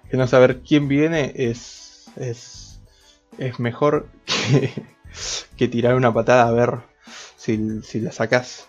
que 0.10 0.18
no 0.18 0.28
saber 0.28 0.62
quién 0.62 0.88
viene 0.88 1.34
es, 1.36 2.10
es, 2.16 2.80
es 3.38 3.60
mejor 3.60 4.08
que, 4.26 4.72
que 5.58 5.68
tirar 5.68 5.96
una 5.96 6.14
patada 6.14 6.48
a 6.48 6.52
ver 6.52 6.80
si, 7.36 7.82
si 7.82 8.00
la 8.00 8.12
sacas. 8.12 8.68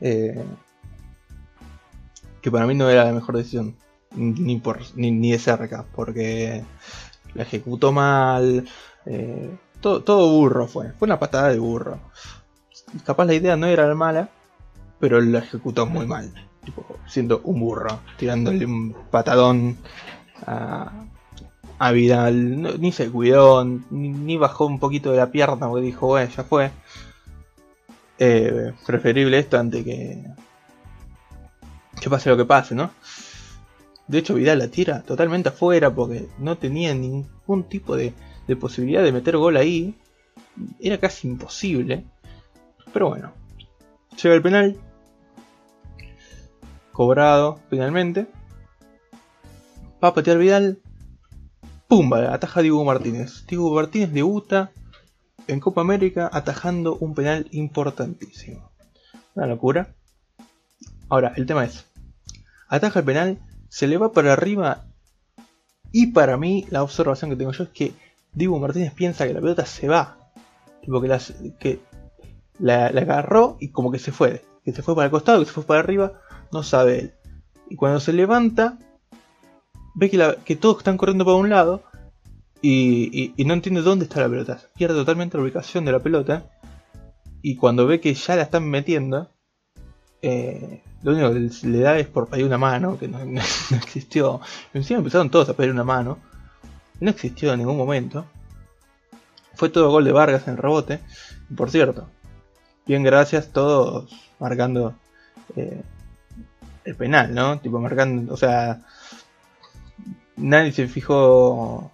Eh, 0.00 0.44
que 2.40 2.50
para 2.50 2.66
mí 2.66 2.74
no 2.74 2.88
era 2.88 3.04
la 3.04 3.12
mejor 3.12 3.36
decisión, 3.36 3.76
ni, 4.14 4.56
por, 4.58 4.80
ni, 4.96 5.30
de 5.30 5.38
cerca, 5.38 5.84
porque 5.94 6.64
la 7.34 7.42
ejecutó 7.42 7.92
mal, 7.92 8.66
eh, 9.06 9.50
todo, 9.80 10.30
burro 10.30 10.66
fue, 10.66 10.92
fue 10.92 11.06
una 11.06 11.18
patada 11.18 11.48
de 11.48 11.58
burro. 11.58 12.00
Capaz 13.04 13.26
la 13.26 13.34
idea 13.34 13.56
no 13.56 13.66
era 13.66 13.86
la 13.86 13.94
mala, 13.94 14.30
pero 14.98 15.20
la 15.20 15.40
ejecutó 15.40 15.86
muy 15.86 16.06
mal, 16.06 16.32
siendo 17.06 17.40
un 17.44 17.60
burro, 17.60 18.00
tirándole 18.16 18.64
un 18.64 18.94
patadón 19.10 19.76
a, 20.46 21.06
a 21.78 21.92
Vidal, 21.92 22.80
ni 22.80 22.92
se 22.92 23.10
cuidó, 23.10 23.64
ni, 23.64 24.36
bajó 24.36 24.66
un 24.66 24.78
poquito 24.78 25.12
de 25.12 25.18
la 25.18 25.30
pierna 25.30 25.68
porque 25.68 25.86
dijo, 25.86 26.06
bueno, 26.08 26.30
ya 26.34 26.44
fue. 26.44 26.70
Eh, 28.20 28.72
preferible 28.84 29.38
esto 29.38 29.60
antes 29.60 29.84
que 29.84 30.24
que 32.00 32.10
pase 32.10 32.30
lo 32.30 32.36
que 32.36 32.44
pase, 32.44 32.74
¿no? 32.74 32.90
De 34.08 34.18
hecho, 34.18 34.34
Vidal 34.34 34.58
la 34.58 34.68
tira 34.68 35.02
totalmente 35.02 35.50
afuera 35.50 35.94
porque 35.94 36.28
no 36.38 36.56
tenía 36.56 36.94
ningún 36.94 37.64
tipo 37.64 37.94
de, 37.94 38.14
posibilidad 38.58 39.02
de 39.02 39.12
meter 39.12 39.36
gol 39.36 39.56
ahí. 39.58 39.94
Era 40.80 40.98
casi 40.98 41.28
imposible. 41.28 42.06
Pero 42.92 43.10
bueno, 43.10 43.32
llega 44.22 44.34
el 44.34 44.42
penal. 44.42 44.78
Cobrado 46.92 47.60
finalmente. 47.68 48.26
Va 50.02 50.08
a 50.08 50.14
patear 50.14 50.38
Vidal. 50.38 50.78
¡Pumba! 51.86 52.32
Ataja 52.32 52.62
Diego 52.62 52.84
Martínez. 52.84 53.46
Diego 53.46 53.74
Martínez 53.74 54.12
debuta 54.12 54.72
en 55.48 55.60
Copa 55.60 55.82
América 55.82 56.30
atajando 56.32 56.96
un 56.96 57.14
penal 57.14 57.46
importantísimo. 57.50 58.70
Una 59.34 59.46
locura. 59.46 59.94
Ahora, 61.10 61.32
el 61.36 61.46
tema 61.46 61.64
es, 61.64 61.86
ataja 62.68 63.00
el 63.00 63.04
penal, 63.04 63.38
se 63.68 63.86
le 63.86 63.98
va 63.98 64.12
para 64.12 64.32
arriba 64.32 64.86
y 65.92 66.08
para 66.08 66.36
mí 66.36 66.66
la 66.70 66.82
observación 66.82 67.30
que 67.30 67.36
tengo 67.36 67.52
yo 67.52 67.64
es 67.64 67.70
que 67.70 67.92
Dibu 68.32 68.58
Martínez 68.58 68.92
piensa 68.92 69.26
que 69.26 69.34
la 69.34 69.40
pelota 69.40 69.64
se 69.64 69.88
va. 69.88 70.30
Tipo 70.82 71.00
que, 71.00 71.18
que 71.58 71.80
la, 72.58 72.86
agarró 72.86 73.56
y 73.60 73.70
como 73.70 73.90
que 73.90 73.98
se 73.98 74.12
fue. 74.12 74.44
Que 74.64 74.72
se 74.72 74.82
fue 74.82 74.94
para 74.94 75.06
el 75.06 75.10
costado, 75.10 75.40
que 75.40 75.46
se 75.46 75.52
fue 75.52 75.64
para 75.64 75.80
arriba, 75.80 76.20
no 76.52 76.62
sabe 76.62 76.98
él. 76.98 77.14
Y 77.70 77.76
cuando 77.76 78.00
se 78.00 78.12
levanta, 78.12 78.78
ve 79.94 80.10
que, 80.10 80.36
que 80.44 80.56
todos 80.56 80.78
están 80.78 80.98
corriendo 80.98 81.24
para 81.24 81.36
un 81.36 81.48
lado 81.48 81.82
y, 82.60 83.32
y, 83.36 83.44
no 83.44 83.54
entiende 83.54 83.82
dónde 83.82 84.04
está 84.04 84.20
la 84.20 84.28
pelota. 84.28 84.60
Pierde 84.76 84.94
totalmente 84.94 85.36
la 85.36 85.44
ubicación 85.44 85.84
de 85.84 85.92
la 85.92 86.00
pelota. 86.00 86.50
Y 87.40 87.56
cuando 87.56 87.86
ve 87.86 88.00
que 88.00 88.14
ya 88.14 88.36
la 88.36 88.42
están 88.42 88.68
metiendo, 88.68 89.30
eh, 90.22 90.82
lo 91.02 91.12
único 91.12 91.32
que 91.32 91.68
le 91.68 91.78
da 91.80 91.98
es 91.98 92.08
por 92.08 92.28
pedir 92.28 92.44
una 92.44 92.58
mano, 92.58 92.98
que 92.98 93.08
no, 93.08 93.18
existió. 93.76 94.40
Encima 94.74 94.98
empezaron 94.98 95.30
todos 95.30 95.48
a 95.48 95.54
pedir 95.54 95.70
una 95.70 95.84
mano. 95.84 96.18
No 97.00 97.10
existió 97.10 97.52
en 97.52 97.60
ningún 97.60 97.76
momento. 97.76 98.26
Fue 99.54 99.68
todo 99.68 99.90
gol 99.90 100.04
de 100.04 100.12
Vargas 100.12 100.48
en 100.48 100.56
rebote. 100.56 101.00
por 101.56 101.70
cierto, 101.70 102.08
bien 102.86 103.02
gracias 103.02 103.52
todos 103.52 104.10
marcando 104.38 104.94
eh, 105.56 105.82
el 106.84 106.94
penal, 106.96 107.34
¿no? 107.34 107.58
Tipo 107.58 107.80
marcando, 107.80 108.34
o 108.34 108.36
sea, 108.36 108.80
nadie 110.36 110.72
se 110.72 110.88
fijó 110.88 111.90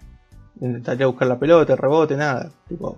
en 0.61 0.83
buscar 0.83 1.27
la 1.27 1.39
pelota, 1.39 1.73
el 1.73 1.79
rebote, 1.79 2.15
nada. 2.15 2.51
Tipo, 2.67 2.97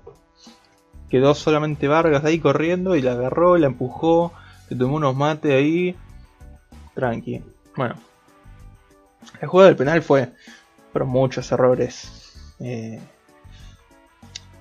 quedó 1.09 1.33
solamente 1.33 1.87
Vargas 1.87 2.23
ahí 2.23 2.39
corriendo 2.39 2.95
y 2.95 3.01
la 3.01 3.13
agarró, 3.13 3.57
la 3.57 3.67
empujó 3.67 4.33
se 4.67 4.75
tomó 4.75 4.97
unos 4.97 5.15
mates 5.15 5.51
ahí. 5.51 5.95
Tranqui. 6.93 7.43
Bueno. 7.75 7.95
El 9.39 9.47
juego 9.47 9.65
del 9.65 9.75
penal 9.75 10.01
fue. 10.01 10.33
Pero 10.91 11.05
muchos 11.05 11.51
errores. 11.51 12.55
Eh, 12.59 12.99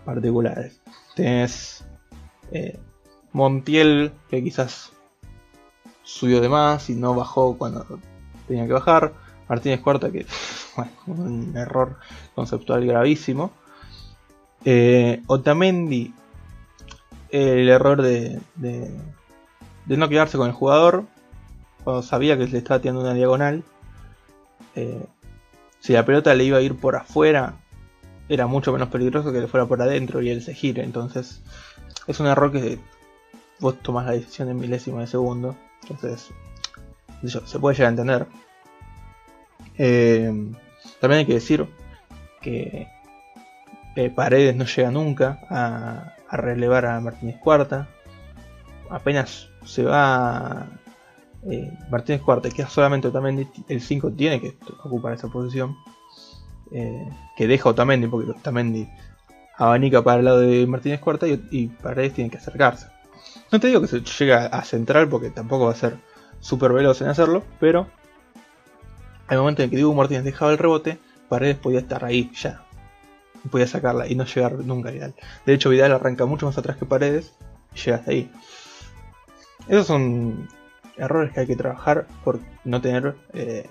particulares. 0.05 0.81
Tenés. 1.15 1.85
Eh, 2.53 2.79
Montiel. 3.33 4.13
Que 4.31 4.43
quizás. 4.43 4.93
Subió 6.03 6.41
de 6.41 6.49
más 6.49 6.89
y 6.89 6.95
no 6.95 7.15
bajó 7.15 7.59
cuando 7.59 7.99
tenía 8.47 8.67
que 8.67 8.73
bajar. 8.73 9.13
Martínez 9.49 9.81
Cuarta 9.81 10.11
que. 10.11 10.27
Bueno, 10.77 10.93
un 11.07 11.57
error 11.57 11.97
conceptual 12.35 12.87
gravísimo. 12.87 13.51
Eh, 14.63 15.23
Otamendi. 15.27 16.13
El 17.31 17.71
error 17.71 18.03
de 18.03 18.39
no 19.87 20.09
quedarse 20.09 20.37
con 20.37 20.49
el 20.49 20.53
jugador 20.53 21.05
cuando 21.85 22.03
sabía 22.03 22.37
que 22.37 22.49
le 22.49 22.59
estaba 22.59 22.81
tirando 22.81 23.03
una 23.03 23.15
diagonal. 23.15 23.63
Eh, 24.75 25.07
si 25.79 25.93
la 25.93 26.05
pelota 26.05 26.35
le 26.35 26.43
iba 26.43 26.59
a 26.59 26.61
ir 26.61 26.75
por 26.75 26.97
afuera, 26.97 27.61
era 28.29 28.49
mucho 28.49 28.73
menos 28.73 28.89
peligroso 28.89 29.33
que 29.33 29.41
le 29.41 29.47
fuera 29.47 29.67
por 29.67 29.81
adentro 29.81 30.21
y 30.21 30.31
él 30.31 30.43
se 30.43 30.53
gire. 30.53 30.83
Entonces, 30.83 31.43
es 32.09 32.19
un 32.19 32.27
error 32.27 32.51
que 32.51 32.81
vos 33.61 33.81
tomás 33.83 34.07
la 34.07 34.13
decisión 34.13 34.49
en 34.49 34.59
milésimo 34.59 34.99
de 34.99 35.07
segundo. 35.07 35.57
Entonces, 35.83 36.31
se 37.23 37.59
puede 37.61 37.77
llegar 37.77 37.87
a 37.87 37.91
entender. 37.91 38.27
Eh, 39.79 40.53
también 41.01 41.21
hay 41.21 41.27
que 41.27 41.35
decir 41.35 41.69
que 42.41 42.89
eh, 43.95 44.11
Paredes 44.11 44.57
no 44.57 44.65
llega 44.65 44.91
nunca 44.91 45.41
a, 45.49 46.15
a 46.29 46.37
relevar 46.37 46.87
a 46.87 47.01
Martínez 47.01 47.39
Cuarta. 47.39 47.89
Apenas 48.91 49.51
se 49.67 49.83
va 49.85 50.67
eh, 51.51 51.73
Martínez 51.91 52.23
Cuarta, 52.23 52.49
queda 52.51 52.69
solamente 52.69 53.09
Otamendi, 53.09 53.47
el 53.69 53.81
5 53.81 54.13
tiene 54.13 54.41
que 54.41 54.57
ocupar 54.85 55.13
esa 55.13 55.29
posición. 55.29 55.77
Eh, 56.73 57.09
que 57.37 57.47
deja 57.47 57.69
Otamendi, 57.69 58.09
porque 58.09 58.31
Otamendi 58.31 58.89
abanica 59.57 60.03
para 60.03 60.19
el 60.19 60.25
lado 60.25 60.41
de 60.41 60.67
Martínez 60.67 61.01
Cuarta 61.01 61.29
y, 61.29 61.47
y 61.51 61.67
Paredes 61.69 62.15
tiene 62.15 62.31
que 62.31 62.39
acercarse. 62.39 62.89
No 63.53 63.61
te 63.61 63.69
digo 63.69 63.81
que 63.81 63.87
se 63.87 64.01
llega 64.01 64.47
a 64.47 64.65
central 64.65 65.09
porque 65.09 65.31
tampoco 65.31 65.67
va 65.67 65.73
a 65.73 65.77
ser 65.77 65.97
súper 66.41 66.73
veloz 66.73 67.01
en 67.01 67.09
hacerlo, 67.09 67.45
pero 67.61 67.87
al 69.29 69.39
momento 69.39 69.63
en 69.63 69.71
que 69.71 69.77
Diego 69.77 69.95
Martínez 69.95 70.25
dejaba 70.25 70.53
el 70.53 70.59
rebote, 70.59 70.99
Paredes 71.29 71.57
podía 71.57 71.81
estar 71.81 72.05
ahí 72.05 72.31
ya. 72.35 72.63
Podía 73.51 73.67
sacarla 73.67 74.09
y 74.09 74.17
no 74.17 74.25
llegar 74.25 74.55
nunca 74.59 74.89
a 74.89 74.93
Vidal. 74.93 75.15
De 75.45 75.55
hecho, 75.55 75.71
Vidal 75.71 75.93
arranca 75.93 76.27
mucho 76.27 76.47
más 76.47 76.59
atrás 76.59 76.77
que 76.77 76.85
Paredes 76.85 77.33
y 77.75 77.79
llega 77.79 77.99
hasta 77.99 78.11
ahí. 78.11 78.31
Esos 79.69 79.87
son 79.87 80.49
errores 80.97 81.33
que 81.33 81.41
hay 81.41 81.47
que 81.47 81.57
trabajar 81.57 82.07
por 82.25 82.41
no 82.65 82.81
tener 82.81 83.15
eh, 83.33 83.69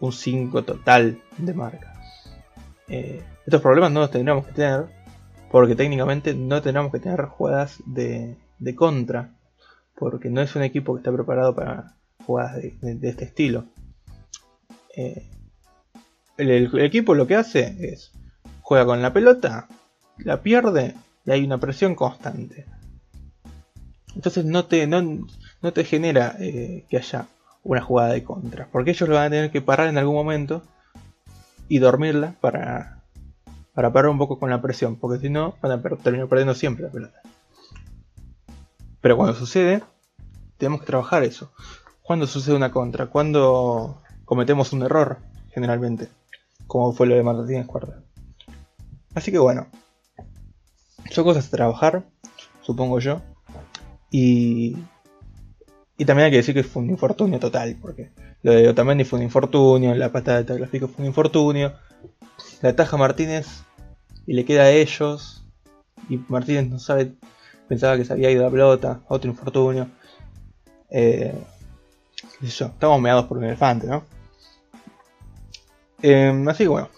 un 0.00 0.12
5 0.12 0.64
total 0.64 1.20
de 1.38 1.54
marca. 1.54 1.94
Eh, 2.88 3.22
estos 3.46 3.60
problemas 3.60 3.92
no 3.92 4.00
los 4.00 4.10
tendríamos 4.10 4.46
que 4.46 4.52
tener 4.52 4.86
porque 5.50 5.76
técnicamente 5.76 6.34
no 6.34 6.60
tendríamos 6.62 6.92
que 6.92 6.98
tener 6.98 7.22
jugadas 7.26 7.82
de, 7.86 8.36
contra 8.74 9.30
porque 9.94 10.28
no 10.28 10.40
es 10.40 10.56
un 10.56 10.62
equipo 10.62 10.94
que 10.94 10.98
está 10.98 11.12
preparado 11.12 11.54
para 11.54 11.94
jugadas 12.26 12.60
de, 12.62 13.08
este 13.08 13.24
estilo. 13.24 13.66
Eh, 14.96 15.30
el, 16.36 16.80
equipo 16.80 17.14
lo 17.14 17.26
que 17.26 17.36
hace 17.36 17.76
es 17.92 18.12
juega 18.62 18.84
con 18.84 19.00
la 19.00 19.12
pelota, 19.12 19.68
la 20.18 20.42
pierde 20.42 20.94
y 21.24 21.30
hay 21.30 21.44
una 21.44 21.58
presión 21.58 21.94
constante. 21.94 22.66
Entonces 24.14 24.44
no 24.44 24.66
te, 24.66 24.86
no, 24.86 25.26
te 25.72 25.84
genera 25.84 26.36
eh, 26.38 26.84
que 26.88 26.96
haya 26.98 27.26
una 27.62 27.80
jugada 27.80 28.12
de 28.12 28.22
contra, 28.22 28.68
porque 28.70 28.90
ellos 28.90 29.08
lo 29.08 29.16
van 29.16 29.26
a 29.26 29.30
tener 29.30 29.50
que 29.50 29.62
parar 29.62 29.88
en 29.88 29.98
algún 29.98 30.14
momento 30.14 30.62
y 31.68 31.78
dormirla 31.78 32.34
para, 32.40 33.02
para 33.74 33.92
parar 33.92 34.10
un 34.10 34.18
poco 34.18 34.38
con 34.38 34.50
la 34.50 34.60
presión, 34.60 34.96
porque 34.96 35.20
si 35.20 35.30
no 35.30 35.56
van 35.62 35.72
a 35.72 35.82
terminar 35.82 36.28
perdiendo 36.28 36.54
siempre 36.54 36.84
la 36.84 36.92
pelota. 36.92 37.22
Pero 39.00 39.16
cuando 39.16 39.34
sucede, 39.34 39.82
tenemos 40.58 40.80
que 40.80 40.86
trabajar 40.86 41.24
eso. 41.24 41.52
Cuando 42.02 42.26
sucede 42.26 42.54
una 42.54 42.70
contra, 42.70 43.06
cuando 43.06 44.00
cometemos 44.24 44.72
un 44.72 44.82
error, 44.82 45.18
generalmente, 45.52 46.08
como 46.66 46.92
fue 46.92 47.06
lo 47.06 47.14
de 47.14 47.22
Martínez 47.22 47.66
Cuarta. 47.66 48.02
Así 49.14 49.30
que 49.30 49.38
bueno, 49.38 49.66
son 51.10 51.24
cosas 51.24 51.48
a 51.48 51.50
trabajar, 51.50 52.04
supongo 52.62 52.98
yo. 52.98 53.20
Y, 54.16 54.76
y 55.98 56.04
también 56.04 56.26
hay 56.26 56.30
que 56.30 56.36
decir 56.36 56.54
que 56.54 56.62
fue 56.62 56.84
un 56.84 56.90
infortunio 56.90 57.40
total, 57.40 57.76
porque 57.82 58.12
lo 58.42 58.52
de 58.52 58.68
Otamendi 58.68 59.02
fue 59.02 59.18
un 59.18 59.24
infortunio, 59.24 59.92
la 59.96 60.12
patada 60.12 60.38
de 60.38 60.44
Tagliafico 60.44 60.86
fue 60.86 61.02
un 61.02 61.08
infortunio, 61.08 61.72
la 62.62 62.76
taja 62.76 62.96
Martínez 62.96 63.64
y 64.24 64.34
le 64.34 64.44
queda 64.44 64.62
a 64.62 64.70
ellos, 64.70 65.44
y 66.08 66.18
Martínez 66.28 66.68
no 66.68 66.78
sabe, 66.78 67.14
pensaba 67.66 67.96
que 67.96 68.04
se 68.04 68.12
había 68.12 68.30
ido 68.30 68.46
a 68.46 68.52
pelota, 68.52 69.00
otro 69.08 69.28
infortunio. 69.28 69.88
Eh, 70.90 71.34
yo, 72.40 72.66
estamos 72.66 73.00
meados 73.00 73.24
por 73.24 73.38
un 73.38 73.46
elefante, 73.46 73.88
¿no? 73.88 74.04
Eh, 76.02 76.44
así 76.48 76.62
que 76.62 76.68
bueno, 76.68 76.88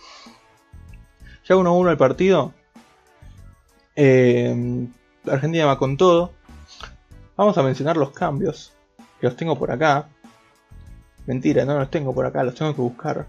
ya 1.48 1.54
1-1 1.54 1.92
el 1.92 1.96
partido. 1.96 2.52
Eh, 3.94 4.86
Argentina 5.26 5.64
va 5.64 5.78
con 5.78 5.96
todo. 5.96 6.36
Vamos 7.36 7.58
a 7.58 7.62
mencionar 7.62 7.96
los 7.96 8.12
cambios. 8.12 8.72
Que 9.20 9.26
los 9.26 9.36
tengo 9.36 9.58
por 9.58 9.70
acá. 9.70 10.08
Mentira, 11.26 11.64
no 11.64 11.78
los 11.78 11.90
tengo 11.90 12.14
por 12.14 12.24
acá, 12.24 12.42
los 12.42 12.54
tengo 12.54 12.74
que 12.74 12.80
buscar. 12.80 13.26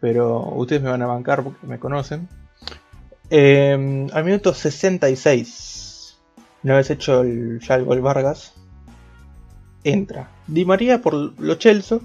Pero 0.00 0.40
ustedes 0.54 0.82
me 0.82 0.90
van 0.90 1.02
a 1.02 1.06
bancar 1.06 1.42
porque 1.42 1.66
me 1.66 1.78
conocen. 1.78 2.28
Eh, 3.30 4.06
al 4.12 4.24
minuto 4.24 4.52
66. 4.52 6.18
Una 6.62 6.76
vez 6.76 6.90
hecho 6.90 7.22
el, 7.22 7.60
ya 7.60 7.76
el 7.76 7.84
gol 7.84 8.00
Vargas. 8.00 8.54
Entra 9.84 10.28
Di 10.46 10.64
María 10.64 11.00
por 11.00 11.14
Lo 11.14 11.54
Chelso. 11.54 12.02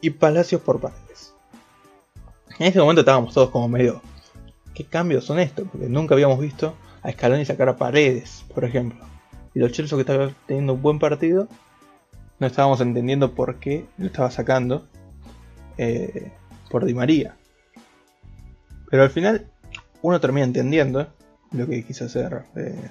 Y 0.00 0.10
Palacios 0.10 0.60
por 0.60 0.80
Paredes. 0.80 1.34
En 2.58 2.66
ese 2.66 2.78
momento 2.78 3.00
estábamos 3.00 3.32
todos 3.32 3.50
como 3.50 3.68
medio. 3.68 4.02
¿Qué 4.74 4.84
cambios 4.84 5.24
son 5.24 5.38
estos? 5.38 5.66
Porque 5.68 5.88
nunca 5.88 6.14
habíamos 6.14 6.38
visto 6.38 6.74
a 7.02 7.10
Scaloni 7.10 7.44
sacar 7.44 7.68
a 7.68 7.76
Paredes, 7.76 8.44
por 8.54 8.64
ejemplo 8.64 9.08
y 9.54 9.60
los 9.60 9.72
Chelsea 9.72 9.96
que 9.96 10.02
estaba 10.02 10.30
teniendo 10.46 10.74
un 10.74 10.82
buen 10.82 10.98
partido, 10.98 11.48
no 12.38 12.46
estábamos 12.46 12.80
entendiendo 12.80 13.34
por 13.34 13.56
qué 13.56 13.86
lo 13.98 14.06
estaba 14.06 14.30
sacando 14.30 14.86
eh, 15.76 16.32
por 16.70 16.84
Di 16.84 16.94
María. 16.94 17.36
Pero 18.90 19.02
al 19.02 19.10
final 19.10 19.46
uno 20.02 20.20
termina 20.20 20.46
entendiendo 20.46 21.08
lo 21.52 21.66
que 21.66 21.84
quiso 21.84 22.04
hacer 22.04 22.44
eh, 22.56 22.90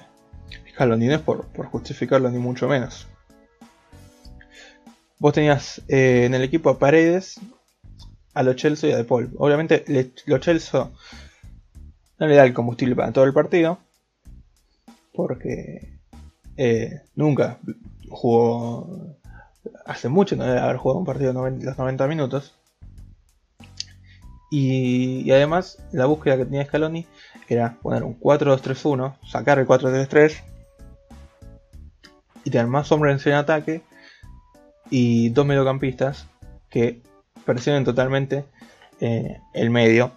Scaloni, 0.71 1.07
no 1.07 1.15
es 1.15 1.21
por, 1.21 1.45
justificarlo 1.67 2.29
ni 2.29 2.39
mucho 2.39 2.67
menos. 2.67 3.07
Vos 5.19 5.33
tenías 5.33 5.81
eh, 5.87 6.25
en 6.25 6.35
el 6.35 6.43
equipo 6.43 6.69
a 6.69 6.77
Paredes, 6.77 7.39
a 8.33 8.43
los 8.43 8.55
Chelsea 8.55 8.89
y 8.89 8.93
a 8.93 8.97
De 8.97 9.03
Paul. 9.03 9.31
Obviamente 9.37 9.83
los 10.25 10.39
Chelsea 10.41 10.89
no 12.19 12.27
le 12.27 12.35
da 12.35 12.45
el 12.45 12.53
combustible 12.53 12.95
para 12.95 13.11
todo 13.11 13.25
el 13.25 13.33
partido, 13.33 13.79
porque 15.13 15.96
eh, 16.57 17.01
nunca 17.15 17.59
jugó. 18.09 19.15
Hace 19.85 20.09
mucho 20.09 20.35
no 20.35 20.43
debe 20.43 20.59
haber 20.59 20.77
jugado 20.77 20.99
un 20.99 21.05
partido 21.05 21.33
los 21.33 21.77
90 21.77 22.07
minutos. 22.07 22.53
Y, 24.49 25.29
además, 25.31 25.77
la 25.91 26.05
búsqueda 26.05 26.37
que 26.37 26.45
tenía 26.45 26.65
Scaloni 26.65 27.05
era 27.49 27.77
poner 27.81 28.03
un 28.03 28.17
4-2-3-1, 28.19 29.17
sacar 29.27 29.59
el 29.59 29.67
4-3-3 29.67 30.41
y 32.45 32.49
tener 32.49 32.67
más 32.67 32.91
hombres 32.91 33.25
en 33.27 33.33
ataque 33.33 33.81
y 34.89 35.29
dos 35.29 35.45
mediocampistas 35.45 36.27
que 36.69 37.01
presionen 37.45 37.83
totalmente 37.83 38.45
eh, 39.01 39.41
el 39.53 39.69
medio 39.69 40.13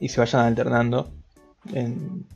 y 0.00 0.08
se 0.08 0.20
vayan 0.20 0.46
alternando 0.46 1.12
en, 1.72 2.26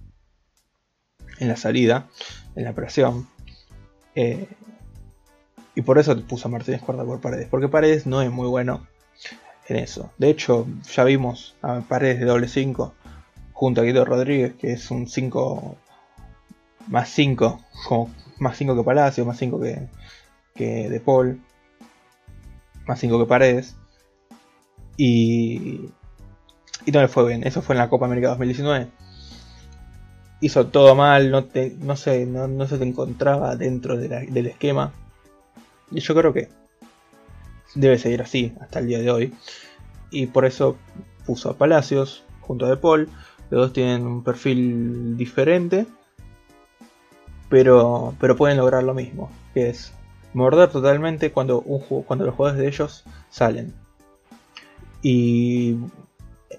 en 1.39 1.49
la 1.49 1.57
salida, 1.57 2.07
en 2.55 2.65
la 2.65 2.73
presión. 2.73 3.27
Eh, 4.15 4.49
y 5.75 5.83
por 5.83 5.99
eso 5.99 6.19
puso 6.27 6.49
a 6.49 6.51
Martínez 6.51 6.83
cuarta 6.83 7.05
por 7.05 7.21
Paredes, 7.21 7.49
porque 7.49 7.69
Paredes 7.69 8.07
no 8.07 8.21
es 8.21 8.31
muy 8.31 8.49
bueno 8.49 8.87
en 9.69 9.77
eso. 9.77 10.13
De 10.19 10.29
hecho, 10.29 10.67
ya 10.93 11.05
vimos 11.05 11.55
a 11.63 11.81
Paredes 11.81 12.21
de 12.21 12.27
doble 12.27 12.49
5 12.49 12.95
junto 13.53 13.81
a 13.81 13.85
Guido 13.85 14.05
Rodríguez, 14.05 14.55
que 14.55 14.73
es 14.73 14.91
un 14.91 15.09
5 15.09 15.77
más 16.89 17.09
5, 17.11 17.61
más 18.39 18.57
5 18.57 18.77
que 18.77 18.83
Palacio, 18.83 19.25
más 19.25 19.39
5 19.39 19.61
que, 19.61 19.89
que 20.55 20.91
De 20.91 21.01
Paul, 21.01 21.41
más 22.87 23.01
5 23.01 23.19
que 23.19 23.27
Paredes. 23.27 23.77
Y, 24.99 25.89
y 26.85 26.93
no 26.93 27.01
le 27.01 27.09
fue 27.09 27.27
bien. 27.27 27.47
Eso 27.47 27.63
fue 27.63 27.75
en 27.75 27.79
la 27.79 27.89
Copa 27.89 28.07
América 28.07 28.29
2019 28.29 28.89
hizo 30.43 30.67
todo 30.67 30.97
mal, 30.97 31.31
no, 31.31 31.45
te, 31.45 31.75
no, 31.81 31.97
se, 31.97 32.27
no, 32.27 32.67
se 32.67 32.77
te 32.77 32.85
encontraba 32.85 33.55
dentro 33.55 33.97
del 33.97 34.47
esquema. 34.47 34.93
Y 35.93 36.01
yo 36.01 36.15
creo 36.17 36.33
que 36.33 36.49
debe 37.77 37.97
seguir 37.97 38.23
así 38.23 38.53
hasta 38.61 38.81
el 38.81 38.89
día 38.89 38.99
de 38.99 39.11
hoy. 39.11 39.33
Y 40.11 40.27
por 40.27 40.45
eso 40.45 40.77
puso 41.25 41.49
a 41.49 41.57
Palacios 41.57 42.25
junto 42.41 42.67
a 42.67 42.71
De 42.71 42.77
Paul. 42.77 43.09
Los 43.51 43.67
dos 43.67 43.73
tienen 43.73 44.05
un 44.05 44.25
perfil 44.25 45.17
diferente. 45.17 45.87
Pero, 47.49 48.15
pero 48.19 48.37
pueden 48.37 48.57
lograr 48.57 48.83
lo 48.83 48.95
mismo. 48.95 49.31
Que 49.55 49.71
es 49.71 49.93
morder 50.35 50.71
totalmente 50.71 51.31
cuando, 51.31 51.61
un, 51.61 52.03
cuando 52.03 52.27
los 52.27 52.35
jugadores 52.35 52.61
de 52.61 52.67
ellos 52.67 53.05
salen. 53.31 53.73
Y 55.03 55.77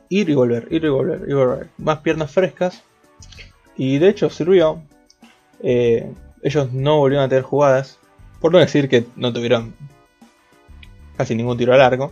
ir 0.08 0.30
y 0.30 0.36
volver, 0.36 0.70
ir 0.72 0.86
y 0.86 0.90
volver, 0.90 1.22
ir 1.24 1.32
y 1.32 1.34
volver. 1.34 1.70
Más 1.78 2.00
piernas 2.00 2.32
frescas 2.32 2.82
y 3.78 3.98
de 4.00 4.10
hecho 4.10 4.30
sirvió. 4.30 4.82
Eh, 5.62 6.12
ellos 6.42 6.74
no 6.74 6.98
volvieron 6.98 7.26
a 7.26 7.30
tener 7.30 7.44
jugadas. 7.44 8.00
Por 8.40 8.52
no 8.52 8.60
decir 8.60 8.90
que 8.90 9.06
no 9.16 9.32
tuvieron 9.32 9.74
casi 11.16 11.36
ningún 11.36 11.58
tiro 11.58 11.74
a 11.74 11.78
largo. 11.78 12.12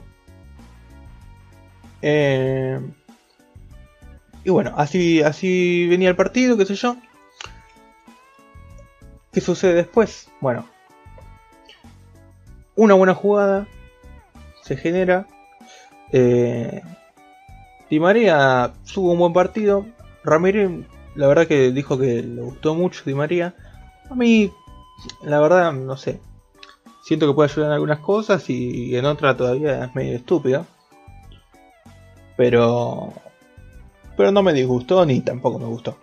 Eh, 2.01 2.79
y 4.43 4.49
bueno, 4.49 4.73
así, 4.77 5.21
así 5.21 5.87
venía 5.87 6.09
el 6.09 6.15
partido, 6.15 6.57
qué 6.57 6.65
sé 6.65 6.75
yo. 6.75 6.95
¿Qué 9.31 9.41
sucede 9.41 9.73
después? 9.73 10.29
Bueno, 10.39 10.65
una 12.75 12.95
buena 12.95 13.13
jugada 13.13 13.67
se 14.63 14.77
genera. 14.77 15.27
Eh, 16.11 16.81
Di 17.89 17.99
María 17.99 18.73
tuvo 18.93 19.11
un 19.11 19.19
buen 19.19 19.33
partido. 19.33 19.85
Ramírez 20.23 20.69
la 21.15 21.27
verdad 21.27 21.47
que 21.47 21.71
dijo 21.71 21.97
que 21.97 22.21
le 22.21 22.41
gustó 22.41 22.75
mucho 22.75 23.03
Di 23.05 23.13
María. 23.13 23.55
A 24.09 24.15
mí, 24.15 24.51
la 25.23 25.39
verdad, 25.39 25.73
no 25.73 25.97
sé. 25.97 26.19
Siento 27.03 27.27
que 27.27 27.33
puede 27.33 27.49
ayudar 27.49 27.69
en 27.69 27.73
algunas 27.73 27.99
cosas 27.99 28.49
y 28.49 28.95
en 28.95 29.05
otras 29.05 29.35
todavía 29.37 29.85
es 29.85 29.95
medio 29.95 30.15
estúpido. 30.15 30.65
Pero. 32.37 33.13
Pero 34.17 34.31
no 34.31 34.43
me 34.43 34.53
disgustó 34.53 35.05
ni 35.05 35.21
tampoco 35.21 35.59
me 35.59 35.65
gustó. 35.65 35.97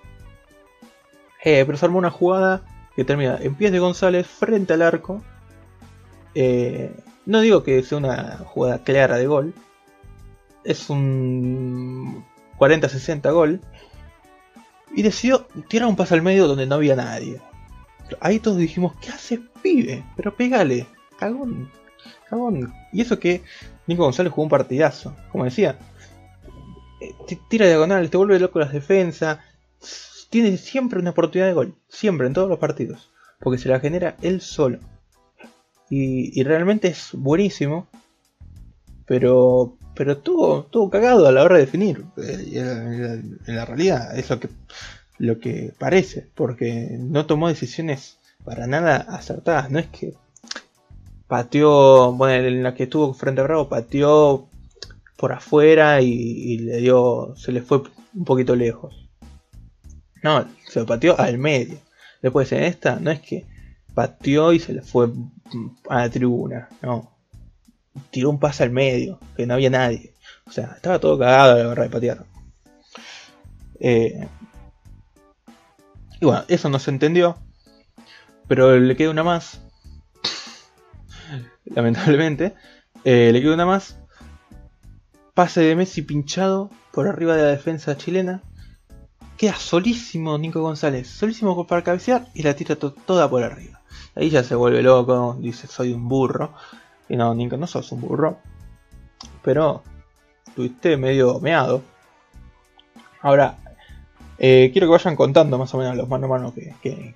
Eh, 1.45 1.65
pero 1.65 1.79
se 1.79 1.87
armó 1.87 1.99
una 1.99 2.11
jugada 2.11 2.63
que 2.97 3.05
termina 3.05 3.39
en 3.41 3.55
pies 3.55 3.73
de 3.73 3.79
González 3.79 4.27
frente 4.27 4.73
al 4.73 4.83
arco. 4.83 5.23
Eh, 6.35 6.95
no 7.27 7.41
digo 7.41 7.63
que 7.63 7.83
sea 7.83 7.99
una 7.99 8.39
jugada 8.45 8.83
clara 8.83 9.17
de 9.17 9.27
gol. 9.27 9.55
Es 10.65 10.91
un 10.91 12.25
40-60 12.59 13.33
gol 13.33 13.61
y 14.95 15.03
decidió 15.03 15.47
tirar 15.69 15.89
un 15.89 15.97
paso 15.97 16.15
al 16.15 16.23
medio 16.23 16.47
donde 16.47 16.67
no 16.67 16.77
había 16.77 16.97
nadie. 16.97 17.41
Ahí 18.21 18.39
todos 18.39 18.59
dijimos, 18.59 18.95
¿qué 19.01 19.11
hace 19.11 19.39
pibe, 19.63 20.05
pero 20.17 20.35
pégale, 20.35 20.87
cagón, 21.19 21.71
cagón. 22.29 22.73
Y 22.93 23.03
eso 23.03 23.19
que 23.19 23.43
Nico 23.87 24.05
González 24.05 24.33
jugó 24.33 24.45
un 24.45 24.51
partidazo, 24.51 25.15
como 25.31 25.45
decía. 25.45 25.79
Eh, 27.01 27.15
tira 27.49 27.67
diagonales, 27.67 28.11
te 28.11 28.17
vuelve 28.17 28.41
loco 28.41 28.59
las 28.59 28.73
defensas. 28.73 29.39
Tiene 30.31 30.57
siempre 30.57 30.99
una 30.99 31.11
oportunidad 31.11 31.49
de 31.49 31.55
gol, 31.55 31.75
siempre 31.89 32.27
en 32.27 32.35
todos 32.35 32.49
los 32.49 32.59
partidos, 32.59 33.11
porque 33.41 33.59
se 33.59 33.69
la 33.69 33.81
genera 33.81 34.17
él 34.21 34.41
solo. 34.41 34.79
Y 35.91 36.43
realmente 36.43 36.89
es 36.89 37.11
buenísimo, 37.15 37.89
pero 39.07 39.78
pero 39.99 40.13
estuvo, 40.13 40.91
cagado 40.91 41.27
a 41.27 41.33
la 41.33 41.43
hora 41.43 41.57
de 41.57 41.63
definir. 41.63 42.05
Eh, 42.19 42.53
en, 42.55 43.57
la, 43.57 43.65
realidad 43.65 44.17
es 44.17 44.31
lo 44.31 44.39
que, 44.39 44.49
lo 45.19 45.41
que 45.41 45.75
parece, 45.77 46.29
porque 46.37 46.97
no 47.01 47.27
tomó 47.27 47.49
decisiones 47.49 48.17
para 48.45 48.69
nada 48.69 48.99
acertadas. 48.99 49.73
No 49.73 49.81
es 49.81 49.89
que 49.89 50.15
pateó, 51.27 52.13
bueno, 52.13 52.47
en 52.47 52.63
la 52.63 52.77
que 52.77 52.85
estuvo 52.85 53.13
frente 53.13 53.41
a 53.41 53.45
Bravo, 53.45 53.69
pateó 53.69 54.49
por 55.17 55.33
afuera 55.33 56.01
y, 56.01 56.59
le 56.59 56.77
dio, 56.77 57.35
se 57.37 57.51
le 57.51 57.61
fue 57.61 57.83
un 58.15 58.25
poquito 58.25 58.55
lejos. 58.55 59.09
No, 60.23 60.47
se 60.69 60.79
lo 60.79 60.87
pateó 60.87 61.19
al 61.19 61.39
medio. 61.39 61.79
Después 62.23 62.53
en 62.53 62.63
esta, 62.63 63.01
no 63.01 63.11
es 63.11 63.21
que 63.21 63.47
pateó 63.95 64.53
y 64.53 64.61
se 64.61 64.75
le 64.75 64.83
fue 64.83 65.09
a 65.89 66.03
la 66.03 66.09
tribuna, 66.09 66.69
no 66.83 67.18
tiró 68.11 68.31
un 68.31 68.39
pase 68.39 68.63
al 68.63 68.71
medio, 68.71 69.19
que 69.37 69.47
no 69.47 69.55
había 69.55 69.71
nadie. 69.71 70.13
O 70.47 70.53
sea, 70.53 70.73
estaba 70.77 70.99
todo 70.99 71.19
cagado 71.19 71.63
la 71.63 71.69
hora 71.69 71.83
de 71.83 71.91
patear. 71.91 72.25
Eh, 73.81 74.29
y 76.21 76.25
bueno, 76.25 76.45
eso 76.49 76.69
no 76.69 76.79
se 76.79 76.91
entendió. 76.91 77.37
Pero 78.49 78.79
le 78.79 78.97
queda 78.97 79.11
una 79.11 79.25
más. 79.25 79.61
Lamentablemente. 81.65 82.55
Eh, 83.05 83.31
le 83.33 83.41
queda 83.41 83.55
una 83.55 83.67
más. 83.67 83.99
Pase 85.35 85.61
de 85.61 85.77
Messi 85.77 86.03
pinchado 86.03 86.71
por 86.93 87.07
arriba 87.07 87.37
de 87.37 87.43
la 87.43 87.49
defensa 87.49 87.97
chilena. 87.97 88.43
Queda 89.37 89.55
solísimo 89.55 90.37
Nico 90.39 90.63
González. 90.63 91.09
Solísimo 91.09 91.67
para 91.67 91.85
cabecear 91.85 92.27
y 92.35 92.43
la 92.43 92.55
tira 92.55 92.77
toda 92.77 93.31
por 93.31 93.43
arriba. 93.43 93.81
Ahí 94.17 94.31
ya 94.31 94.43
se 94.43 94.57
vuelve 94.57 94.83
loco. 94.83 95.37
Dice 95.39 95.67
soy 95.69 95.93
un 95.93 96.09
burro. 96.09 96.55
Y 97.09 97.17
no, 97.17 97.35
Nico, 97.35 97.57
no 97.57 97.67
sos 97.67 97.91
un 97.93 98.01
burro. 98.01 98.39
Pero 99.43 99.83
estuviste 100.47 100.97
medio 100.97 101.41
meado. 101.41 101.83
Ahora, 103.23 103.59
eh, 104.39 104.71
quiero 104.73 104.87
que 104.87 104.93
vayan 104.93 105.17
contando 105.17 105.59
más 105.59 105.73
o 105.75 105.79
menos 105.79 105.97
los 105.97 106.09
mano 106.09 106.27
a 106.27 106.29
mano 106.29 106.55
que, 106.55 107.15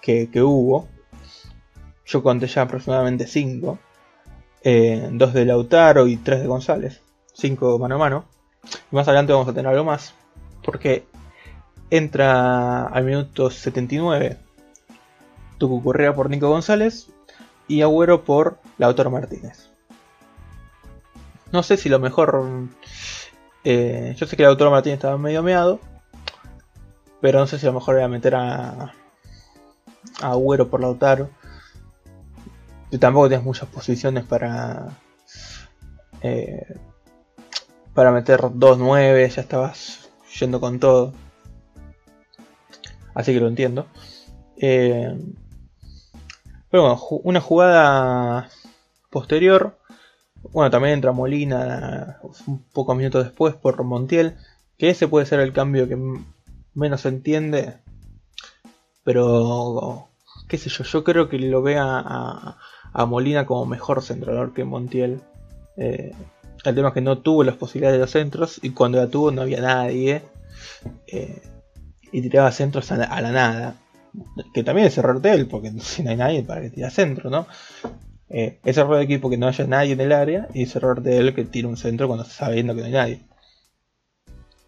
que, 0.00 0.42
hubo. 0.42 0.88
Yo 2.06 2.22
conté 2.22 2.46
ya 2.46 2.62
aproximadamente 2.62 3.26
5. 3.26 3.78
Eh, 4.62 5.08
dos 5.12 5.32
de 5.32 5.44
Lautaro 5.44 6.06
y 6.06 6.16
tres 6.16 6.40
de 6.40 6.46
González. 6.46 7.02
5 7.32 7.78
mano 7.78 7.94
a 7.96 7.98
mano. 7.98 8.24
Y 8.92 8.94
más 8.94 9.08
adelante 9.08 9.32
vamos 9.32 9.48
a 9.48 9.52
tener 9.52 9.70
algo 9.70 9.84
más. 9.84 10.14
Porque 10.62 11.06
entra 11.90 12.86
al 12.86 13.04
minuto 13.04 13.50
79 13.50 14.38
Tucu 15.58 15.82
Correa 15.82 16.14
por 16.14 16.30
Nico 16.30 16.48
González 16.48 17.10
y 17.70 17.82
Agüero 17.82 18.24
por 18.24 18.58
Lautaro 18.78 19.12
Martínez. 19.12 19.70
No 21.52 21.62
sé 21.62 21.76
si 21.76 21.88
lo 21.88 22.00
mejor. 22.00 22.68
Eh, 23.62 24.12
yo 24.16 24.26
sé 24.26 24.36
que 24.36 24.42
Lautaro 24.42 24.72
Martínez 24.72 24.96
estaba 24.96 25.16
medio 25.16 25.44
meado. 25.44 25.78
Pero 27.20 27.38
no 27.38 27.46
sé 27.46 27.60
si 27.60 27.66
lo 27.66 27.72
mejor 27.72 27.96
era 27.96 28.08
meter 28.08 28.34
a. 28.34 28.92
a 30.20 30.30
Agüero 30.30 30.68
por 30.68 30.80
Lautaro. 30.80 31.30
Tú 32.90 32.98
tampoco 32.98 33.28
tienes 33.28 33.46
muchas 33.46 33.68
posiciones 33.68 34.24
para. 34.24 34.88
Eh, 36.22 36.76
para 37.94 38.10
meter 38.10 38.40
2-9, 38.40 39.28
ya 39.28 39.42
estabas 39.42 40.10
yendo 40.40 40.58
con 40.58 40.80
todo. 40.80 41.12
Así 43.14 43.32
que 43.32 43.38
lo 43.38 43.46
entiendo. 43.46 43.86
Eh, 44.56 45.16
pero 46.70 46.82
bueno, 46.82 47.00
una 47.24 47.40
jugada 47.40 48.48
posterior. 49.10 49.76
Bueno, 50.52 50.70
también 50.70 50.94
entra 50.94 51.12
Molina 51.12 52.20
un 52.46 52.62
pocos 52.72 52.96
minutos 52.96 53.24
después 53.24 53.54
por 53.54 53.82
Montiel. 53.82 54.36
Que 54.78 54.90
ese 54.90 55.08
puede 55.08 55.26
ser 55.26 55.40
el 55.40 55.52
cambio 55.52 55.88
que 55.88 55.98
menos 56.74 57.04
entiende. 57.06 57.78
Pero, 59.04 60.08
qué 60.48 60.58
sé 60.58 60.70
yo, 60.70 60.84
yo 60.84 61.04
creo 61.04 61.28
que 61.28 61.38
lo 61.38 61.62
vea 61.62 61.84
a, 61.84 63.06
Molina 63.06 63.46
como 63.46 63.66
mejor 63.66 64.02
centrador 64.02 64.54
que 64.54 64.64
Montiel. 64.64 65.20
Eh, 65.76 66.14
el 66.64 66.74
tema 66.74 66.88
es 66.88 66.94
que 66.94 67.00
no 67.00 67.18
tuvo 67.18 67.42
las 67.44 67.56
posibilidades 67.56 67.96
de 67.98 68.00
los 68.00 68.10
centros 68.10 68.60
y 68.62 68.70
cuando 68.70 68.98
la 68.98 69.08
tuvo 69.08 69.32
no 69.32 69.42
había 69.42 69.60
nadie. 69.60 70.22
Eh, 71.08 71.42
y 72.12 72.22
tiraba 72.22 72.52
centros 72.52 72.90
a 72.92 72.96
la 72.96 73.32
nada 73.32 73.76
que 74.52 74.62
también 74.62 74.86
es 74.86 74.98
error 74.98 75.20
de 75.20 75.32
él, 75.32 75.46
porque 75.48 75.72
si 75.80 76.02
no 76.02 76.10
hay 76.10 76.16
nadie 76.16 76.42
para 76.42 76.60
que 76.60 76.70
tire 76.70 76.90
centro, 76.90 77.30
¿no? 77.30 77.46
Eh, 78.28 78.60
es 78.64 78.76
error 78.78 78.96
de 78.96 79.02
equipo 79.02 79.28
que 79.28 79.36
no 79.36 79.48
haya 79.48 79.66
nadie 79.66 79.92
en 79.92 80.00
el 80.00 80.12
área 80.12 80.48
y 80.54 80.62
es 80.62 80.76
error 80.76 81.02
de 81.02 81.18
él 81.18 81.34
que 81.34 81.44
tire 81.44 81.66
un 81.66 81.76
centro 81.76 82.06
cuando 82.06 82.22
está 82.22 82.46
sabiendo 82.46 82.74
que 82.74 82.80
no 82.80 82.86
hay 82.86 82.92
nadie. 82.92 83.20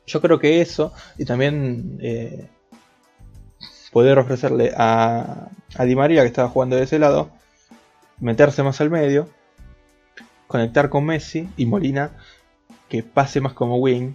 Yo 0.06 0.20
creo 0.20 0.38
que 0.40 0.60
eso 0.60 0.92
y 1.16 1.24
también 1.24 1.98
eh, 2.02 2.48
poder 3.92 4.18
ofrecerle 4.18 4.72
a, 4.76 5.48
a 5.76 5.84
Di 5.84 5.94
María 5.94 6.22
que 6.22 6.28
estaba 6.28 6.48
jugando 6.48 6.74
de 6.74 6.82
ese 6.82 6.98
lado, 6.98 7.30
meterse 8.18 8.64
más 8.64 8.80
al 8.80 8.90
medio, 8.90 9.28
conectar 10.48 10.88
con 10.88 11.04
Messi 11.04 11.48
y 11.56 11.66
Molina 11.66 12.10
que 12.88 13.04
pase 13.04 13.40
más 13.40 13.52
como 13.52 13.76
wing 13.76 14.14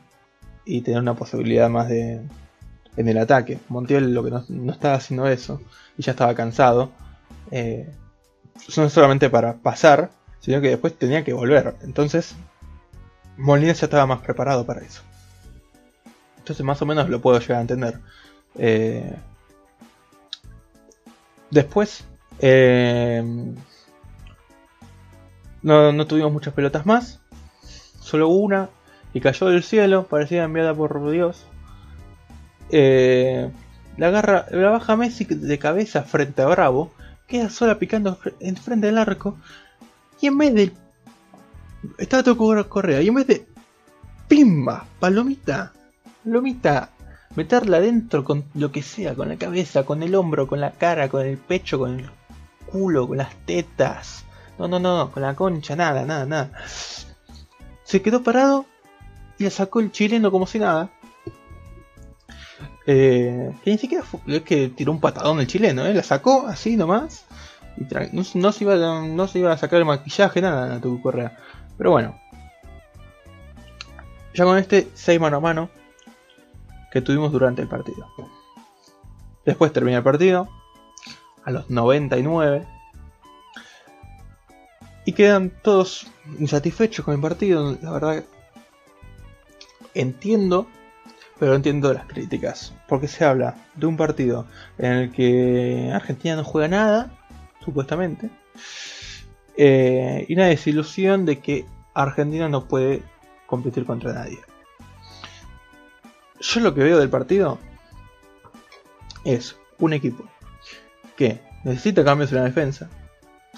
y 0.66 0.82
tener 0.82 1.00
una 1.00 1.16
posibilidad 1.16 1.70
más 1.70 1.88
de, 1.88 2.22
en 2.98 3.08
el 3.08 3.18
ataque. 3.18 3.60
Montiel 3.70 4.14
lo 4.14 4.24
que 4.24 4.32
no, 4.32 4.72
estaba 4.72 4.96
haciendo 4.96 5.28
eso 5.28 5.62
y 5.98 6.04
ya 6.04 6.12
estaba 6.12 6.36
cansado. 6.36 6.92
Eh, 7.52 7.90
no 8.76 8.90
solamente 8.90 9.30
para 9.30 9.54
pasar, 9.54 10.10
sino 10.40 10.60
que 10.60 10.70
después 10.70 10.98
tenía 10.98 11.24
que 11.24 11.34
volver. 11.34 11.76
Entonces, 11.84 12.36
Molina 13.38 13.74
ya 13.74 13.86
estaba 13.86 14.06
más 14.08 14.20
preparado 14.20 14.66
para 14.66 14.82
eso. 14.82 15.04
Entonces, 16.40 16.66
más 16.66 16.82
o 16.82 16.86
menos 16.86 17.10
lo 17.10 17.22
puedo 17.22 17.40
llegar 17.40 17.60
a 17.60 17.62
entender. 17.62 18.00
Eh, 18.58 19.16
después, 21.52 22.04
eh, 22.40 23.24
no, 25.62 25.92
no 25.92 26.08
tuvimos 26.08 26.34
muchas 26.34 26.54
pelotas 26.54 26.86
más. 26.86 27.20
Solo 28.00 28.30
una 28.30 28.70
y 29.14 29.22
cayó 29.22 29.48
del 29.48 29.64
cielo, 29.64 30.08
parecía 30.08 30.44
enviada 30.44 30.74
por 30.74 31.12
Dios. 31.12 31.46
Eh, 32.70 33.50
la 33.98 34.08
agarra, 34.08 34.46
la 34.52 34.70
baja 34.70 34.96
Messi 34.96 35.26
de 35.26 35.60
cabeza 35.60 36.04
frente 36.04 36.42
a 36.42 36.48
Bravo, 36.48 36.92
queda 37.28 37.50
sola 37.50 37.80
picando 37.80 38.20
en 38.40 38.56
frente 38.56 38.88
del 38.88 38.98
arco, 38.98 39.38
y 40.22 40.28
en 40.28 40.38
vez 40.38 40.54
de. 40.54 40.72
Estaba 41.98 42.24
todo 42.24 42.70
Correa, 42.70 43.02
y 43.02 43.08
en 43.08 43.16
vez 43.16 43.28
de. 43.28 43.48
¡Pimba! 44.28 44.86
Palomita, 45.00 45.72
palomita, 46.24 46.90
meterla 47.36 47.78
adentro 47.78 48.24
con 48.24 48.46
lo 48.56 48.72
que 48.72 48.84
sea, 48.84 49.16
con 49.16 49.30
la 49.30 49.38
cabeza, 49.38 49.84
con 49.84 50.04
el 50.04 50.16
hombro, 50.16 50.48
con 50.48 50.60
la 50.60 50.72
cara, 50.72 51.08
con 51.08 51.26
el 51.26 51.38
pecho, 51.38 51.80
con 51.80 52.00
el 52.00 52.10
culo, 52.66 53.08
con 53.08 53.18
las 53.18 53.34
tetas. 53.46 54.26
No, 54.60 54.68
no, 54.68 54.80
no, 54.80 55.12
con 55.12 55.24
la 55.24 55.36
concha, 55.36 55.76
nada, 55.76 56.06
nada, 56.06 56.26
nada. 56.26 56.52
Se 57.84 58.02
quedó 58.02 58.24
parado 58.24 58.66
y 59.38 59.46
la 59.46 59.50
sacó 59.50 59.80
el 59.80 59.92
chileno 59.92 60.32
como 60.32 60.48
si 60.48 60.60
nada. 60.60 60.90
Eh, 62.90 63.54
que 63.66 63.72
ni 63.72 63.78
siquiera 63.78 64.06
es 64.28 64.42
que 64.44 64.70
tiró 64.70 64.94
un 64.94 65.02
patadón 65.02 65.42
el 65.42 65.48
chileno, 65.48 65.86
¿eh? 65.86 65.94
la 65.94 66.04
sacó 66.04 66.48
así 66.48 66.78
nomás. 66.78 67.26
No, 68.14 68.52
se 68.54 68.64
iba, 68.64 68.76
no 69.06 69.28
se 69.28 69.40
iba 69.40 69.52
a 69.52 69.58
sacar 69.58 69.80
el 69.80 69.86
maquillaje, 69.86 70.42
nada, 70.42 70.76
a 70.76 70.82
tu 70.82 71.00
correa. 71.02 71.38
Pero 71.78 71.92
bueno. 71.92 72.18
Ya 74.34 74.46
con 74.46 74.58
este 74.58 74.88
6 74.94 75.20
mano 75.20 75.38
a 75.38 75.40
mano 75.42 75.70
que 76.92 77.02
tuvimos 77.02 77.32
durante 77.32 77.62
el 77.62 77.68
partido. 77.68 78.08
Después 79.46 79.74
termina 79.74 79.98
el 79.98 80.04
partido. 80.04 80.48
A 81.44 81.52
los 81.52 81.70
99. 81.70 82.66
Y 85.06 85.12
quedan 85.12 85.52
todos 85.62 86.08
insatisfechos 86.40 87.04
con 87.04 87.16
el 87.16 87.22
partido. 87.22 87.78
La 87.82 87.92
verdad. 87.92 88.24
Entiendo 89.94 90.68
pero 91.40 91.56
entiendo 91.56 91.94
las 91.94 92.06
críticas, 92.06 92.74
porque 92.88 93.08
se 93.08 93.26
habla 93.26 93.56
de 93.76 93.86
un 93.86 93.98
partido 93.98 94.46
en 94.78 94.92
el 94.94 95.12
que 95.12 95.92
Argentina 95.94 96.36
no 96.36 96.44
juega 96.44 96.68
nada, 96.68 97.12
supuestamente, 97.64 98.30
eh, 99.56 100.26
y 100.28 100.34
una 100.34 100.48
desilusión 100.48 101.26
de 101.26 101.40
que 101.40 101.66
Argentina 101.94 102.50
no 102.50 102.66
puede 102.66 103.04
competir 103.46 103.86
contra 103.86 104.14
nadie. 104.14 104.40
Yo 106.40 106.60
lo 106.60 106.74
que 106.74 106.84
veo 106.84 107.00
del 107.00 107.10
partido 107.10 107.58
es 109.26 109.58
un 109.80 109.94
equipo 109.94 110.24
que 111.16 111.42
necesita 111.64 112.04
cambios 112.04 112.32
en 112.32 112.38
la 112.38 112.44
defensa, 112.44 112.90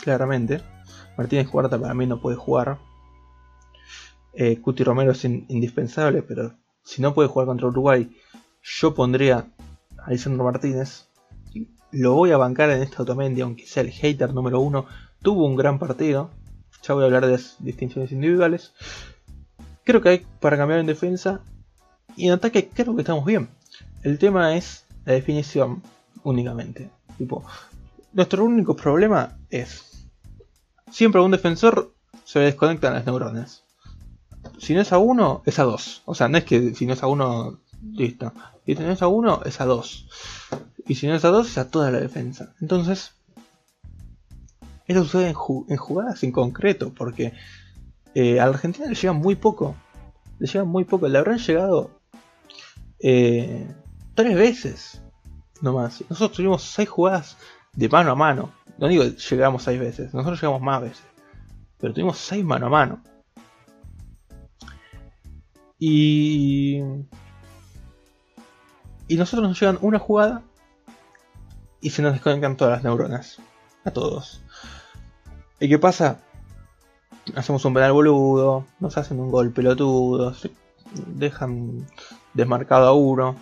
claramente. 0.02 0.62
Martínez 1.18 1.50
Cuarta 1.50 1.78
para 1.78 1.94
mí 1.94 2.08
no 2.08 2.22
puede 2.22 2.38
jugar. 2.38 2.80
Eh, 4.34 4.62
Cuti 4.62 4.84
Romero 4.84 5.12
es 5.12 5.26
indispensable, 5.26 6.22
pero 6.22 6.56
si 6.90 7.04
no 7.04 7.14
puede 7.14 7.30
jugar 7.30 7.46
contra 7.46 7.68
Uruguay, 7.68 8.10
yo 8.64 8.96
pondría 8.96 9.46
a 10.00 10.10
Lisandro 10.10 10.44
Martínez. 10.44 11.08
Lo 11.92 12.16
voy 12.16 12.32
a 12.32 12.38
bancar 12.38 12.72
en 12.72 12.82
esta 12.82 13.04
Otamendi, 13.04 13.42
aunque 13.42 13.68
sea 13.68 13.84
el 13.84 13.92
hater 13.92 14.34
número 14.34 14.60
uno. 14.60 14.88
Tuvo 15.22 15.46
un 15.46 15.56
gran 15.56 15.78
partido. 15.78 16.32
Ya 16.82 16.96
voy 16.96 17.04
a 17.04 17.06
hablar 17.06 17.28
de 17.28 17.40
distinciones 17.60 18.12
individuales. 18.12 18.74
Creo 19.84 20.02
que 20.02 20.10
hay 20.10 20.26
para 20.40 20.58
cambiar 20.58 20.80
en 20.80 20.88
defensa. 20.88 21.42
Y 22.16 22.26
en 22.26 22.34
ataque 22.34 22.70
creo 22.74 22.96
que 22.96 23.04
estamos 23.04 23.24
bien. 23.24 23.50
El 24.02 24.18
tema 24.18 24.56
es 24.56 24.88
la 25.06 25.14
definición 25.14 25.84
únicamente. 26.24 26.90
Tipo, 27.20 27.46
nuestro 28.14 28.46
único 28.46 28.76
problema 28.76 29.38
es 29.52 30.08
siempre 30.90 31.22
un 31.22 31.30
defensor 31.30 31.94
se 32.24 32.40
desconectan 32.40 32.96
las 32.96 33.06
neuronas. 33.06 33.69
Si 34.58 34.74
no 34.74 34.82
es 34.82 34.92
a 34.92 34.98
uno, 34.98 35.42
es 35.46 35.60
a 35.60 35.64
dos. 35.64 36.02
O 36.06 36.16
sea, 36.16 36.28
no 36.28 36.38
es 36.38 36.44
que 36.44 36.74
si 36.76 36.86
no 36.86 36.94
es 36.94 37.04
a 37.04 37.08
uno, 37.08 37.60
listo. 37.94 38.34
Si 38.66 38.76
no 38.76 38.92
es 38.92 39.02
a 39.02 39.08
uno, 39.08 39.42
es 39.46 39.60
a 39.62 39.66
dos. 39.66 40.08
Y 40.88 40.96
si 40.96 41.08
no 41.08 41.16
es 41.16 41.26
a 41.26 41.30
dos, 41.30 41.50
es 41.50 41.58
a 41.58 41.70
toda 41.70 41.92
la 41.92 42.00
defensa. 42.00 42.54
Entonces, 42.62 43.14
eso 44.88 45.04
sucede 45.04 45.28
en, 45.28 45.78
jugadas 45.78 46.24
en 46.24 46.32
concreto, 46.32 46.94
porque 46.94 47.34
eh, 48.16 48.40
a 48.40 48.46
la 48.46 48.54
Argentina 48.54 48.88
le 48.88 48.96
llega 48.96 49.14
muy 49.14 49.36
poco. 49.36 49.76
Le 50.40 50.48
llega 50.48 50.66
muy 50.66 50.84
poco. 50.84 51.08
Le 51.08 51.18
habrán 51.18 51.38
llegado 51.38 52.00
eh, 53.00 53.74
tres 54.16 54.36
veces 54.36 55.02
nomás. 55.62 56.04
Nosotros 56.10 56.38
tuvimos 56.38 56.64
seis 56.64 56.90
jugadas 56.90 57.38
de 57.74 57.90
mano 57.90 58.12
a 58.12 58.16
mano. 58.16 58.52
No 58.78 58.88
digo 58.88 59.04
llegamos 59.04 59.64
seis 59.64 59.80
veces, 59.80 60.14
nosotros 60.14 60.42
llegamos 60.42 60.62
más 60.62 60.82
veces. 60.82 61.04
Pero 61.80 61.94
tuvimos 61.94 62.18
seis 62.18 62.44
mano 62.44 62.68
a 62.68 62.70
mano. 62.70 63.04
Y. 65.80 66.82
Y 69.08 69.18
nosotros 69.18 69.48
nos 69.48 69.60
llegan 69.60 69.80
una 69.82 69.98
jugada 69.98 70.44
y 71.82 71.90
se 71.90 72.02
nos 72.02 72.14
desconectan 72.14 72.58
todas 72.58 72.74
las 72.74 72.84
neuronas. 72.84 73.40
A 73.86 73.92
todos. 73.92 74.42
¿Y 75.60 75.68
qué 75.68 75.80
pasa? 75.80 76.20
Hacemos 77.36 77.64
un 77.66 77.74
penal 77.74 77.92
boludo, 77.92 78.66
nos 78.80 78.98
hacen 78.98 79.20
un 79.20 79.32
gol 79.32 79.52
pelotudo, 79.52 80.36
dejan 81.08 81.88
desmarcado 82.34 82.88
a 82.88 82.94
uno. 82.94 83.36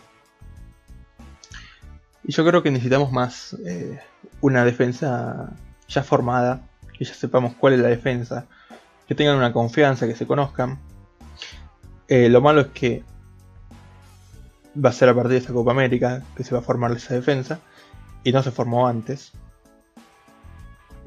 Y 2.24 2.34
yo 2.34 2.46
creo 2.46 2.64
que 2.64 2.72
necesitamos 2.72 3.12
más 3.12 3.56
eh, 3.66 4.00
una 4.42 4.66
defensa 4.66 5.54
ya 5.88 6.04
formada, 6.04 6.62
que 6.98 7.06
ya 7.06 7.14
sepamos 7.14 7.54
cuál 7.56 7.74
es 7.74 7.80
la 7.80 7.88
defensa, 7.88 8.46
que 9.08 9.16
tengan 9.16 9.38
una 9.38 9.54
confianza, 9.54 10.08
que 10.08 10.16
se 10.16 10.28
conozcan. 10.28 10.80
Eh, 12.08 12.30
lo 12.30 12.42
malo 12.42 12.62
es 12.62 12.68
que 12.68 13.04
va 14.84 14.90
a 14.90 14.94
ser 14.94 15.10
a 15.10 15.16
partir 15.16 15.32
de 15.32 15.38
esta 15.38 15.54
Copa 15.54 15.72
América 15.72 16.24
que 16.36 16.44
se 16.44 16.54
va 16.54 16.60
a 16.60 16.64
formar 16.64 16.92
esa 16.92 17.14
defensa 17.14 17.60
y 18.24 18.32
no 18.32 18.44
se 18.44 18.52
formó 18.52 18.88
antes. 18.88 19.32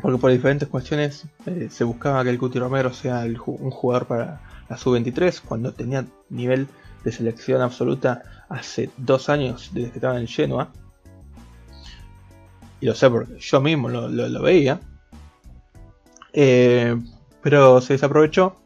Porque 0.00 0.18
por 0.18 0.30
diferentes 0.30 0.68
cuestiones 0.68 1.26
eh, 1.46 1.68
se 1.70 1.84
buscaba 1.84 2.24
que 2.24 2.30
el 2.30 2.38
Cuti 2.38 2.58
Romero 2.58 2.92
sea 2.92 3.24
un 3.24 3.70
jugador 3.70 4.06
para 4.06 4.40
la 4.68 4.76
sub-23 4.76 5.40
cuando 5.42 5.72
tenía 5.72 6.06
nivel 6.30 6.68
de 7.04 7.12
selección 7.12 7.60
absoluta 7.60 8.22
hace 8.48 8.90
dos 8.96 9.28
años 9.28 9.70
desde 9.72 9.90
que 9.90 9.98
estaba 9.98 10.18
en 10.18 10.26
Genoa. 10.26 10.70
Y 12.80 12.86
lo 12.86 12.94
sé 12.94 13.10
porque 13.10 13.38
yo 13.38 13.60
mismo 13.60 13.88
lo, 13.88 14.42
veía. 14.42 14.80
Eh, 16.32 16.96
pero 17.42 17.80
se 17.80 17.94
desaprovechó. 17.94 18.56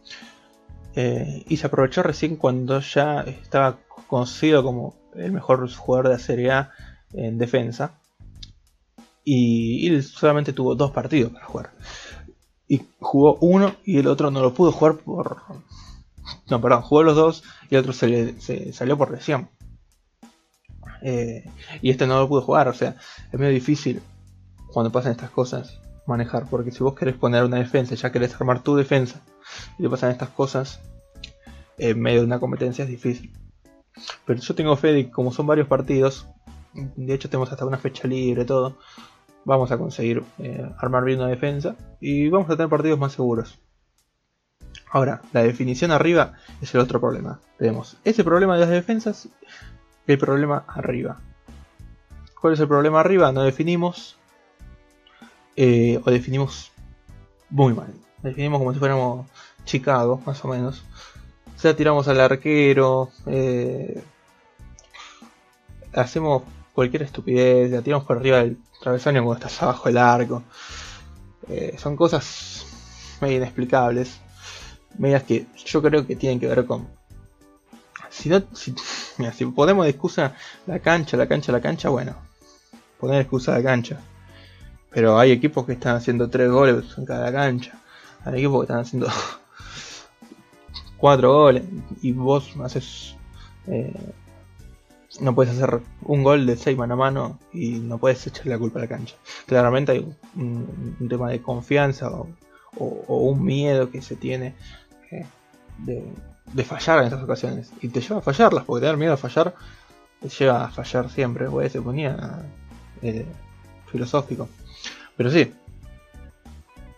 Eh, 0.96 1.44
y 1.48 1.56
se 1.56 1.66
aprovechó 1.66 2.02
recién 2.02 2.36
cuando 2.36 2.78
ya 2.80 3.22
estaba 3.22 3.78
conocido 4.06 4.62
como 4.62 4.94
el 5.14 5.32
mejor 5.32 5.68
jugador 5.72 6.08
de 6.08 6.14
la 6.14 6.20
Serie 6.20 6.52
A 6.52 6.70
en 7.12 7.38
defensa. 7.38 7.98
Y, 9.24 9.88
él 9.88 10.02
solamente 10.02 10.52
tuvo 10.52 10.74
dos 10.74 10.90
partidos 10.92 11.32
para 11.32 11.46
jugar. 11.46 11.70
Y 12.68 12.82
jugó 13.00 13.36
uno 13.40 13.74
y 13.84 13.98
el 13.98 14.06
otro 14.06 14.30
no 14.30 14.40
lo 14.40 14.54
pudo 14.54 14.72
jugar 14.72 14.96
por... 14.96 15.42
No, 16.48 16.60
perdón, 16.60 16.82
jugó 16.82 17.02
los 17.02 17.16
dos 17.16 17.44
y 17.70 17.74
el 17.74 17.80
otro 17.80 17.92
se, 17.92 18.72
salió 18.72 18.96
por 18.96 19.10
lesión. 19.10 19.50
Eh, 21.02 21.44
y 21.82 21.90
este 21.90 22.06
no 22.06 22.18
lo 22.18 22.28
pudo 22.28 22.40
jugar, 22.40 22.68
o 22.68 22.72
sea, 22.72 22.96
es 23.30 23.38
medio 23.38 23.52
difícil 23.52 24.00
cuando 24.72 24.90
pasan 24.90 25.12
estas 25.12 25.30
cosas 25.30 25.78
manejar, 26.06 26.46
porque 26.48 26.70
si 26.70 26.82
vos 26.82 26.94
querés 26.94 27.14
poner 27.14 27.44
una 27.44 27.58
defensa, 27.58 27.94
ya 27.94 28.12
querés 28.12 28.34
armar 28.34 28.62
tu 28.62 28.76
defensa, 28.76 29.20
y 29.78 29.82
te 29.82 29.88
pasan 29.88 30.10
estas 30.10 30.30
cosas, 30.30 30.80
en 31.78 32.00
medio 32.00 32.20
de 32.20 32.26
una 32.26 32.40
competencia 32.40 32.84
es 32.84 32.90
difícil. 32.90 33.32
Pero 34.24 34.40
yo 34.40 34.54
tengo 34.54 34.76
fe 34.76 34.92
de 34.92 35.06
que 35.06 35.12
como 35.12 35.32
son 35.32 35.46
varios 35.46 35.68
partidos, 35.68 36.26
de 36.74 37.14
hecho 37.14 37.28
tenemos 37.28 37.50
hasta 37.52 37.64
una 37.64 37.78
fecha 37.78 38.08
libre, 38.08 38.44
todo, 38.44 38.78
vamos 39.44 39.70
a 39.70 39.78
conseguir 39.78 40.24
eh, 40.38 40.68
armar 40.78 41.04
bien 41.04 41.20
una 41.20 41.28
defensa 41.28 41.76
y 42.00 42.28
vamos 42.28 42.48
a 42.50 42.56
tener 42.56 42.68
partidos 42.68 42.98
más 42.98 43.12
seguros. 43.12 43.58
Ahora, 44.90 45.22
la 45.32 45.42
definición 45.42 45.90
arriba 45.90 46.34
es 46.60 46.74
el 46.74 46.80
otro 46.80 47.00
problema. 47.00 47.40
Tenemos 47.58 47.96
ese 48.04 48.24
problema 48.24 48.54
de 48.54 48.60
las 48.60 48.70
defensas 48.70 49.28
y 50.06 50.12
el 50.12 50.18
problema 50.18 50.64
arriba. 50.68 51.20
¿Cuál 52.40 52.54
es 52.54 52.60
el 52.60 52.68
problema 52.68 53.00
arriba? 53.00 53.32
No 53.32 53.42
definimos. 53.42 54.16
Eh, 55.56 56.00
o 56.04 56.10
definimos 56.10 56.72
muy 57.50 57.74
mal. 57.74 57.92
Definimos 58.22 58.58
como 58.58 58.72
si 58.72 58.78
fuéramos 58.78 59.26
Chicago, 59.64 60.20
más 60.26 60.44
o 60.44 60.48
menos. 60.48 60.84
O 61.56 61.58
sea, 61.58 61.76
tiramos 61.76 62.08
al 62.08 62.20
arquero. 62.20 63.10
Eh, 63.26 64.02
hacemos 65.92 66.42
cualquier 66.72 67.02
estupidez. 67.02 67.70
La 67.70 67.82
tiramos 67.82 68.06
por 68.06 68.18
arriba 68.18 68.38
del 68.38 68.58
travesaño 68.80 69.24
cuando 69.24 69.46
estás 69.46 69.62
abajo 69.62 69.88
del 69.88 69.98
arco. 69.98 70.42
Eh, 71.48 71.76
son 71.78 71.96
cosas 71.96 72.66
medio 73.20 73.36
inexplicables 73.36 74.20
medidas 74.98 75.24
que 75.24 75.46
yo 75.64 75.82
creo 75.82 76.06
que 76.06 76.16
tienen 76.16 76.40
que 76.40 76.46
ver 76.46 76.64
con. 76.66 76.88
Si 78.10 78.28
no, 78.28 78.42
si, 78.54 78.74
mira, 79.18 79.32
si 79.32 79.44
ponemos 79.46 79.84
de 79.84 79.90
excusa 79.90 80.34
la 80.66 80.78
cancha, 80.78 81.16
la 81.16 81.26
cancha, 81.26 81.52
la 81.52 81.60
cancha, 81.60 81.88
bueno, 81.88 82.14
poner 83.00 83.22
excusa 83.22 83.52
la 83.52 83.62
cancha. 83.62 84.00
Pero 84.94 85.18
hay 85.18 85.32
equipos 85.32 85.66
que 85.66 85.72
están 85.72 85.96
haciendo 85.96 86.30
tres 86.30 86.50
goles 86.50 86.84
en 86.96 87.04
cada 87.04 87.32
cancha. 87.32 87.72
Hay 88.24 88.34
equipos 88.34 88.60
que 88.60 88.64
están 88.64 88.78
haciendo 88.78 89.08
cuatro 90.96 91.32
goles 91.32 91.64
y 92.00 92.12
vos 92.12 92.54
haces. 92.62 93.16
Eh, 93.66 93.92
no 95.20 95.34
puedes 95.34 95.54
hacer 95.54 95.80
un 96.02 96.22
gol 96.22 96.46
de 96.46 96.56
seis 96.56 96.76
mano 96.76 96.94
a 96.94 96.96
mano 96.96 97.38
y 97.52 97.78
no 97.78 97.98
puedes 97.98 98.26
echarle 98.26 98.52
la 98.52 98.58
culpa 98.58 98.78
a 98.78 98.82
la 98.82 98.88
cancha. 98.88 99.16
Claramente 99.46 99.92
hay 99.92 100.14
un, 100.36 101.08
tema 101.08 101.30
de 101.30 101.42
confianza 101.42 102.10
o, 102.10 102.28
un 102.76 103.44
miedo 103.44 103.90
que 103.90 104.02
se 104.02 104.16
tiene 104.16 104.54
de, 105.78 106.64
fallar 106.64 107.00
en 107.00 107.04
estas 107.04 107.22
ocasiones. 107.22 107.72
Y 107.80 107.88
te 107.88 108.00
lleva 108.00 108.18
a 108.18 108.22
fallarlas, 108.22 108.64
porque 108.64 108.82
tener 108.82 108.96
miedo 108.96 109.12
a 109.12 109.16
fallar 109.16 109.54
te 110.20 110.28
lleva 110.28 110.64
a 110.64 110.70
fallar 110.70 111.10
siempre. 111.10 111.46
Güey, 111.48 111.70
se 111.70 111.80
ponía 111.80 112.44
eh, 113.02 113.26
filosófico. 113.86 114.48
Pero 115.16 115.30
sí, 115.30 115.52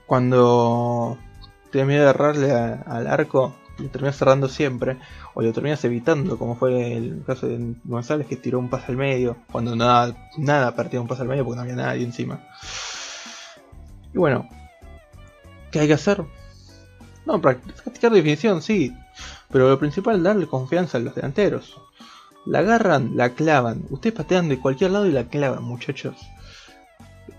cuando 0.07 1.19
tienes 1.71 1.89
miedo 1.89 2.05
de 2.05 2.11
errarle 2.11 2.53
al 2.53 3.07
arco, 3.07 3.55
lo 3.79 3.89
terminas 3.89 4.17
cerrando 4.17 4.49
siempre, 4.49 4.97
o 5.35 5.43
lo 5.43 5.53
terminas 5.53 5.85
evitando, 5.85 6.39
como 6.39 6.57
fue 6.57 6.97
el 6.97 7.23
caso 7.27 7.47
de 7.47 7.75
González 7.85 8.27
que 8.27 8.37
tiró 8.37 8.59
un 8.59 8.71
pase 8.71 8.87
al 8.93 8.97
medio, 8.97 9.37
cuando 9.53 9.77
nada, 9.77 10.17
nada 10.39 10.75
partía 10.75 11.01
un 11.01 11.09
pase 11.09 11.23
al 11.23 11.29
medio 11.29 11.45
porque 11.45 11.57
no 11.57 11.63
había 11.63 11.77
nadie 11.77 12.05
encima. 12.05 12.41
Y 14.15 14.19
bueno, 14.19 14.49
¿qué 15.71 15.81
hay 15.81 15.89
que 15.89 15.95
hacer? 15.95 16.25
No, 17.27 17.41
practicar 17.41 18.13
definición, 18.13 18.63
sí. 18.63 18.97
Pero 19.51 19.69
lo 19.69 19.79
principal 19.79 20.17
es 20.17 20.23
darle 20.23 20.47
confianza 20.47 20.99
a 20.99 21.01
los 21.01 21.15
delanteros. 21.15 21.77
La 22.47 22.61
agarran, 22.61 23.17
la 23.17 23.31
clavan. 23.31 23.83
Ustedes 23.91 24.15
patean 24.15 24.49
de 24.49 24.61
cualquier 24.61 24.93
lado 24.93 25.07
y 25.07 25.13
la 25.13 25.29
clavan, 25.29 25.65
muchachos. 25.65 26.17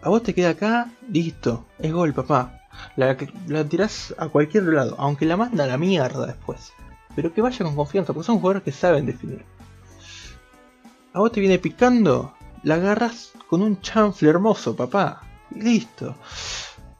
A 0.07 0.09
vos 0.09 0.23
te 0.23 0.33
queda 0.33 0.51
acá, 0.51 0.89
listo. 1.11 1.65
Es 1.79 1.91
gol, 1.91 2.13
papá. 2.13 2.61
La, 2.95 3.17
la 3.47 3.65
tirás 3.65 4.15
a 4.17 4.29
cualquier 4.29 4.63
lado, 4.63 4.95
aunque 4.99 5.25
la 5.25 5.35
manda 5.35 5.65
a 5.65 5.67
la 5.67 5.77
mierda 5.77 6.25
después. 6.25 6.71
Pero 7.13 7.33
que 7.33 7.41
vaya 7.41 7.65
con 7.65 7.75
confianza, 7.75 8.13
porque 8.13 8.27
son 8.27 8.39
jugadores 8.39 8.63
que 8.63 8.71
saben 8.71 9.05
definir. 9.05 9.43
A 11.11 11.19
vos 11.19 11.29
te 11.33 11.41
viene 11.41 11.59
picando, 11.59 12.33
la 12.63 12.75
agarras 12.75 13.33
con 13.49 13.61
un 13.61 13.81
chanfle 13.81 14.29
hermoso, 14.29 14.77
papá. 14.77 15.23
listo. 15.53 16.15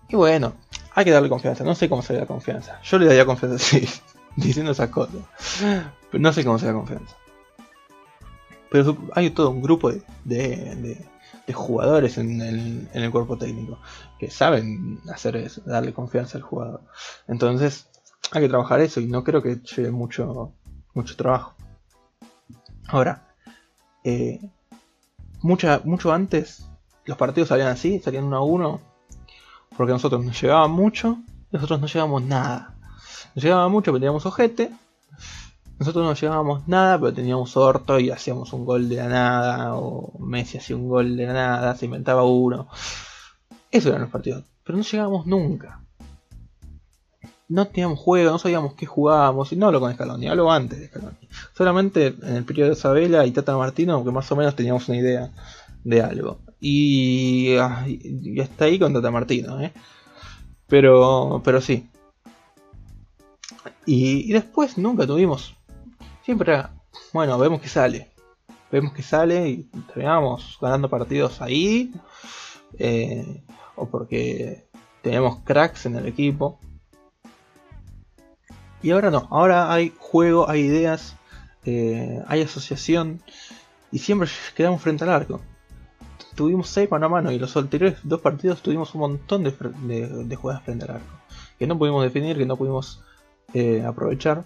Y 0.10 0.18
bueno, 0.18 0.56
hay 0.94 1.06
que 1.06 1.12
darle 1.12 1.30
confianza. 1.30 1.64
No 1.64 1.76
sé 1.76 1.88
cómo 1.88 2.02
se 2.02 2.14
da 2.14 2.26
confianza. 2.26 2.82
Yo 2.84 3.00
le 3.00 3.06
daría 3.06 3.26
confianza, 3.26 3.58
sí, 3.66 3.88
diciendo 4.36 4.74
esas 4.74 4.90
cosas. 4.90 5.16
Pero 6.12 6.22
no 6.22 6.34
sé 6.34 6.44
cómo 6.44 6.60
se 6.60 6.66
da 6.66 6.74
confianza. 6.74 7.16
Pero 8.70 8.98
hay 9.14 9.30
todo 9.30 9.52
un 9.52 9.62
grupo 9.62 9.94
de 10.26 11.08
jugadores 11.54 12.18
en 12.18 12.42
el, 12.42 12.90
en 12.94 13.04
el 13.04 13.12
cuerpo 13.12 13.38
técnico 13.38 13.80
que 14.20 14.30
saben 14.30 15.00
hacer 15.14 15.38
eso, 15.38 15.62
darle 15.66 15.94
confianza 15.94 16.38
al 16.38 16.44
jugador. 16.44 16.82
Entonces 17.28 17.88
hay 18.32 18.42
que 18.42 18.50
trabajar 18.50 18.82
eso 18.82 19.00
y 19.00 19.08
no 19.08 19.24
creo 19.24 19.42
que 19.42 19.58
lleve 19.58 19.92
mucho, 19.92 20.54
mucho 20.94 21.16
trabajo. 21.16 21.56
Ahora, 22.88 23.28
eh, 24.04 24.40
mucha, 25.42 25.82
mucho 25.84 26.12
antes 26.12 26.66
los 27.06 27.18
partidos 27.18 27.50
salían 27.50 27.70
así, 27.70 28.00
salían 28.00 28.26
uno 28.26 28.38
a 28.38 28.44
uno, 28.44 28.82
porque 29.78 29.94
nosotros 29.94 30.24
nos 30.24 30.40
llegaban 30.42 30.72
mucho, 30.72 31.18
nosotros 31.52 31.80
no 31.80 31.88
llegábamos 31.88 32.24
nada. 32.24 32.76
Nos 33.36 33.44
llegaba 33.44 33.70
mucho, 33.70 33.92
pero 33.92 34.00
teníamos 34.00 34.26
ojete. 34.26 34.72
Nosotros 35.80 36.04
no 36.06 36.14
llegábamos 36.16 36.68
nada, 36.68 37.00
pero 37.00 37.14
teníamos 37.14 37.56
orto 37.56 38.00
y 38.00 38.10
hacíamos 38.10 38.52
un 38.52 38.66
gol 38.66 38.90
de 38.90 38.96
la 38.96 39.08
nada, 39.08 39.76
o 39.76 40.18
Messi 40.20 40.58
hacía 40.58 40.76
un 40.76 40.90
gol 40.90 41.16
de 41.16 41.28
la 41.28 41.34
nada, 41.34 41.76
se 41.76 41.86
inventaba 41.86 42.24
uno. 42.24 42.68
Eso 43.70 43.90
eran 43.90 44.02
los 44.02 44.10
partidos, 44.10 44.44
pero 44.64 44.78
no 44.78 44.84
llegábamos 44.84 45.28
nunca. 45.28 45.82
No 47.50 47.68
teníamos 47.68 48.00
juego, 48.00 48.32
no 48.32 48.40
sabíamos 48.40 48.74
qué 48.74 48.86
jugábamos, 48.88 49.52
y 49.52 49.56
no 49.56 49.68
hablo 49.68 49.80
con 49.80 49.94
Scaloni, 49.94 50.28
hablo 50.28 50.52
antes 50.52 50.80
de 50.80 50.88
Scaloni. 50.88 51.30
Solamente 51.56 52.08
en 52.08 52.38
el 52.38 52.44
periodo 52.44 52.72
de 52.72 52.76
Isabela 52.76 53.26
y 53.26 53.32
Tata 53.32 53.56
Martino, 53.56 54.04
que 54.04 54.12
más 54.12 54.32
o 54.32 54.36
menos 54.36 54.56
teníamos 54.56 54.90
una 54.90 54.98
idea 54.98 55.32
de 55.84 56.02
algo. 56.02 56.40
Y, 56.60 57.56
ah, 57.58 57.86
y 57.88 58.40
hasta 58.40 58.66
ahí 58.66 58.80
con 58.80 58.94
Tata 58.94 59.12
Martino, 59.12 59.62
¿eh? 59.62 59.72
Pero, 60.68 61.42
pero 61.46 61.62
sí. 61.62 61.88
Y, 63.86 64.30
y 64.30 64.34
después 64.34 64.78
nunca 64.78 65.06
tuvimos. 65.06 65.57
Siempre 66.28 66.62
bueno, 67.14 67.38
vemos 67.40 67.62
que 67.62 67.70
sale. 67.70 68.12
Vemos 68.70 68.92
que 68.92 69.02
sale 69.02 69.48
y 69.48 69.64
terminamos 69.94 70.58
ganando 70.60 70.90
partidos 70.90 71.42
ahí. 71.42 71.94
eh, 72.78 73.44
o 73.78 73.88
porque 73.88 74.68
tenemos 75.02 75.40
cracks 75.46 75.86
en 75.86 75.96
el 75.96 76.06
equipo. 76.06 76.60
Y 78.82 78.92
ahora 78.92 79.10
no, 79.10 79.26
ahora 79.32 79.72
hay 79.72 79.94
juego, 79.98 80.50
hay 80.50 80.64
ideas, 80.64 81.16
eh, 81.64 82.22
hay 82.28 82.42
asociación 82.42 83.22
y 83.90 84.00
siempre 84.00 84.28
quedamos 84.56 84.82
frente 84.82 85.06
al 85.06 85.12
arco. 85.12 85.40
Tuvimos 86.36 86.68
6 86.68 86.92
mano 86.92 87.06
a 87.06 87.10
mano 87.10 87.32
y 87.32 87.40
los 87.40 87.56
anteriores 87.56 88.00
dos 88.04 88.20
partidos 88.20 88.62
tuvimos 88.62 88.94
un 88.96 89.00
montón 89.00 89.46
de- 89.46 89.54
de 90.26 90.36
jugadas 90.36 90.64
frente 90.64 90.84
al 90.84 90.92
arco. 90.98 91.14
Que 91.58 91.68
no 91.68 91.78
pudimos 91.78 92.04
definir, 92.04 92.36
que 92.38 92.46
no 92.46 92.58
pudimos 92.58 93.02
eh, 93.54 93.82
aprovechar. 93.88 94.44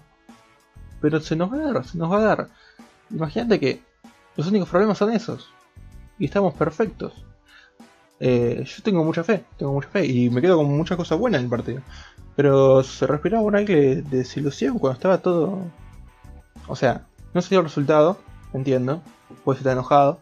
Pero 1.02 1.20
se 1.20 1.36
nos 1.36 1.52
va 1.52 1.56
a 1.56 1.72
dar, 1.72 1.84
se 1.84 1.98
nos 1.98 2.10
va 2.10 2.18
a 2.18 2.22
dar. 2.22 2.48
Imagínate 3.10 3.60
que 3.60 3.82
los 4.36 4.46
únicos 4.46 4.68
problemas 4.68 4.96
son 4.96 5.12
esos. 5.12 5.50
Y 6.18 6.26
estamos 6.26 6.54
perfectos. 6.54 7.12
Eh, 8.20 8.64
yo 8.64 8.82
tengo 8.84 9.04
mucha 9.04 9.24
fe, 9.24 9.44
tengo 9.58 9.72
mucha 9.72 9.88
fe. 9.88 10.06
Y 10.06 10.30
me 10.30 10.40
quedo 10.40 10.56
con 10.56 10.66
muchas 10.66 10.96
cosas 10.96 11.18
buenas 11.18 11.40
en 11.40 11.46
el 11.46 11.50
partido. 11.50 11.82
Pero 12.36 12.84
se 12.84 13.06
respiraba 13.06 13.42
un 13.42 13.56
aire 13.56 13.96
de 13.96 14.18
desilusión 14.18 14.78
cuando 14.78 14.94
estaba 14.94 15.18
todo. 15.18 15.58
O 16.68 16.76
sea, 16.76 17.04
no 17.34 17.42
se 17.42 17.50
dio 17.50 17.58
el 17.58 17.66
resultado, 17.66 18.18
entiendo. 18.54 19.02
Puedes 19.44 19.60
estar 19.60 19.72
enojado. 19.72 20.20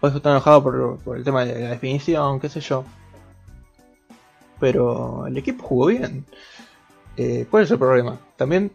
Puedes 0.00 0.16
estar 0.16 0.30
enojado 0.30 0.62
por, 0.62 0.98
por 1.00 1.16
el 1.16 1.24
tema 1.24 1.44
de 1.44 1.60
la 1.60 1.70
definición, 1.70 2.38
qué 2.38 2.48
sé 2.48 2.60
yo. 2.60 2.84
Pero 4.60 5.26
el 5.26 5.36
equipo 5.36 5.64
jugó 5.66 5.86
bien. 5.86 6.24
Eh, 7.16 7.46
¿Cuál 7.50 7.64
es 7.64 7.70
el 7.72 7.78
problema? 7.78 8.18
También 8.36 8.70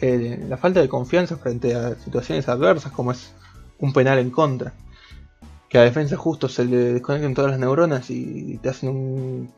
eh, 0.00 0.44
la 0.48 0.56
falta 0.56 0.80
de 0.80 0.88
confianza 0.88 1.36
frente 1.36 1.74
a 1.74 1.94
situaciones 1.96 2.48
adversas, 2.48 2.92
como 2.92 3.12
es 3.12 3.32
un 3.78 3.92
penal 3.92 4.18
en 4.18 4.30
contra. 4.30 4.74
Que 5.68 5.78
a 5.78 5.82
defensa 5.82 6.16
justo 6.16 6.48
se 6.48 6.64
le 6.64 6.94
desconecten 6.94 7.34
todas 7.34 7.52
las 7.52 7.60
neuronas 7.60 8.10
y 8.10 8.58
te 8.58 8.68
hacen 8.70 8.88
un, 8.88 9.52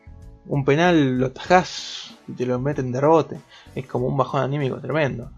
un 0.46 0.64
penal, 0.64 1.18
lo 1.18 1.31
tajás 1.31 2.14
y 2.28 2.33
te 2.33 2.46
lo 2.46 2.59
meten 2.59 2.92
de 2.92 3.00
rebote. 3.00 3.40
Es 3.74 3.87
como 3.87 4.07
un 4.07 4.16
bajón 4.16 4.42
anímico 4.42 4.81
tremendo. 4.81 5.31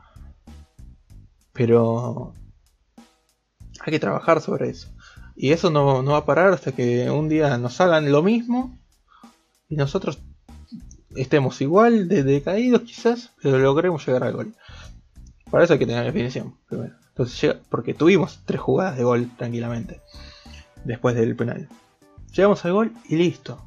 Pero 1.53 2.35
hay 3.81 3.93
que 3.93 4.01
trabajar 4.01 4.41
sobre 4.41 4.71
eso. 4.71 4.89
Y 5.37 5.53
eso 5.53 5.71
no, 5.71 6.03
no 6.03 6.13
va 6.13 6.19
a 6.19 6.27
parar 6.27 6.53
hasta 6.53 6.73
que 6.73 7.11
un 7.11 7.29
día 7.29 7.59
nos 7.59 7.81
hagan 7.81 8.11
lo 8.11 8.23
mismo 8.23 8.79
y 9.69 9.77
nosotros 9.77 10.21
estemos 11.17 11.61
igual 11.61 12.09
de 12.09 12.23
decaídos 12.23 12.83
quizás, 12.83 13.31
pero 13.43 13.59
logremos 13.59 14.07
llegar 14.07 14.25
al 14.25 14.33
gol. 14.33 14.55
Para 15.55 15.67
eso 15.67 15.75
hay 15.75 15.79
que 15.79 15.87
tener 15.87 16.03
definición 16.03 16.57
primero. 16.69 16.97
Entonces 17.11 17.41
llega, 17.41 17.61
porque 17.69 17.95
tuvimos 17.95 18.41
tres 18.45 18.61
jugadas 18.61 18.97
de 18.97 19.05
gol 19.05 19.31
tranquilamente 19.37 20.01
después 20.83 21.15
del 21.15 21.37
penal. 21.37 21.69
Llegamos 22.33 22.65
al 22.65 22.73
gol 22.73 22.93
y 23.09 23.15
listo. 23.15 23.65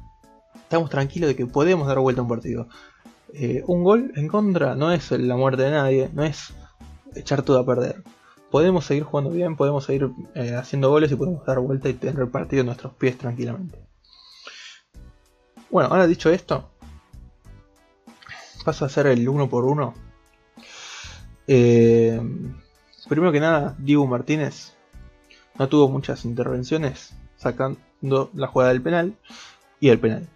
Estamos 0.54 0.90
tranquilos 0.90 1.28
de 1.28 1.34
que 1.34 1.46
podemos 1.46 1.88
dar 1.88 1.98
vuelta 1.98 2.20
a 2.20 2.24
un 2.24 2.28
partido. 2.28 2.68
Eh, 3.32 3.64
un 3.66 3.84
gol 3.84 4.12
en 4.16 4.28
contra 4.28 4.74
no 4.74 4.92
es 4.92 5.10
la 5.12 5.34
muerte 5.36 5.62
de 5.62 5.70
nadie, 5.70 6.10
no 6.12 6.24
es 6.24 6.52
echar 7.14 7.40
todo 7.40 7.58
a 7.58 7.64
perder. 7.64 8.04
Podemos 8.50 8.84
seguir 8.84 9.04
jugando 9.04 9.30
bien, 9.30 9.56
podemos 9.56 9.84
seguir 9.86 10.10
eh, 10.34 10.56
haciendo 10.56 10.90
goles 10.90 11.10
y 11.10 11.16
podemos 11.16 11.42
dar 11.46 11.58
vuelta 11.58 11.88
y 11.88 11.94
tener 11.94 12.20
el 12.20 12.28
partido 12.28 12.60
en 12.60 12.66
nuestros 12.66 12.92
pies 12.96 13.16
tranquilamente. 13.16 13.78
Bueno, 15.70 15.88
ahora 15.88 16.06
dicho 16.06 16.28
esto, 16.28 16.68
paso 18.62 18.84
a 18.84 18.88
hacer 18.88 19.06
el 19.06 19.26
uno 19.26 19.48
por 19.48 19.64
uno. 19.64 19.94
Eh, 21.50 22.20
primero 23.08 23.32
que 23.32 23.40
nada, 23.40 23.74
Diego 23.78 24.06
Martínez 24.06 24.74
no 25.58 25.68
tuvo 25.68 25.88
muchas 25.88 26.26
intervenciones 26.26 27.14
sacando 27.36 28.30
la 28.34 28.46
jugada 28.46 28.72
del 28.72 28.82
penal 28.82 29.16
y 29.80 29.88
el 29.88 29.98
penal. 29.98 30.28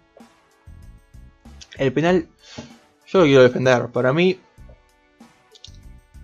El 1.77 1.93
penal, 1.93 2.27
yo 3.07 3.19
lo 3.19 3.25
quiero 3.25 3.43
defender. 3.43 3.87
Para 3.89 4.11
mí, 4.11 4.39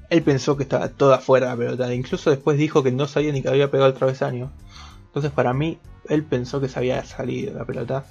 él 0.10 0.24
pensó 0.24 0.58
que 0.58 0.64
estaba 0.64 0.90
toda 0.90 1.18
afuera 1.18 1.50
la 1.50 1.58
pelota. 1.58 1.94
Incluso 1.94 2.32
después 2.32 2.58
dijo 2.58 2.82
que 2.82 2.92
no 2.92 3.08
sabía 3.08 3.32
ni 3.32 3.44
que 3.44 3.50
había 3.50 3.70
pegado 3.70 3.90
el 3.90 3.96
travesaño. 3.96 4.52
Entonces, 5.06 5.32
para 5.32 5.54
mí, 5.54 5.80
él 6.08 6.24
pensó 6.24 6.60
que 6.60 6.68
se 6.68 6.80
había 6.80 7.04
salido 7.04 7.54
la 7.54 7.66
pelota. 7.66 8.06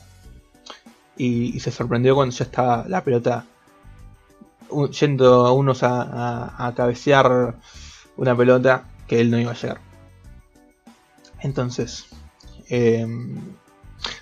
Y, 1.16 1.56
y 1.56 1.60
se 1.60 1.72
sorprendió 1.72 2.14
cuando 2.14 2.34
ya 2.34 2.44
estaba 2.44 2.84
la 2.86 3.02
pelota 3.02 3.44
yendo 5.00 5.46
a 5.46 5.52
unos 5.52 5.82
a, 5.82 6.72
cabecear 6.76 7.56
una 8.16 8.36
pelota 8.36 8.84
que 9.06 9.20
él 9.20 9.30
no 9.30 9.38
iba 9.38 9.52
a 9.52 9.54
llegar. 9.54 9.80
Entonces, 11.40 12.06
eh, 12.68 13.06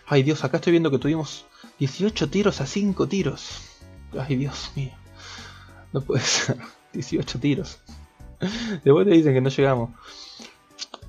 ay 0.06 0.22
Dios, 0.22 0.44
acá 0.44 0.58
estoy 0.58 0.72
viendo 0.72 0.90
que 0.90 0.98
tuvimos 0.98 1.46
18 1.78 2.30
tiros 2.30 2.60
a 2.60 2.66
5 2.66 3.08
tiros. 3.08 3.62
Ay 4.18 4.36
Dios 4.36 4.72
mío, 4.76 4.92
no 5.92 6.00
puede 6.00 6.20
ser, 6.24 6.58
18 6.92 7.38
tiros. 7.38 7.78
Después 8.84 9.06
te 9.06 9.14
dicen 9.14 9.34
que 9.34 9.40
no 9.40 9.48
llegamos. 9.48 9.90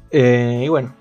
Eh, 0.09 0.63
y 0.63 0.69
bueno, 0.69 0.93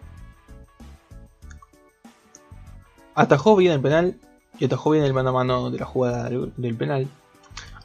atajó 3.15 3.57
bien 3.57 3.73
el 3.73 3.81
penal 3.81 4.19
y 4.59 4.65
atajó 4.65 4.91
bien 4.91 5.05
el 5.05 5.15
mano 5.15 5.31
a 5.31 5.33
mano 5.33 5.71
de 5.71 5.79
la 5.79 5.87
jugada 5.87 6.29
del 6.29 6.75
penal. 6.77 7.09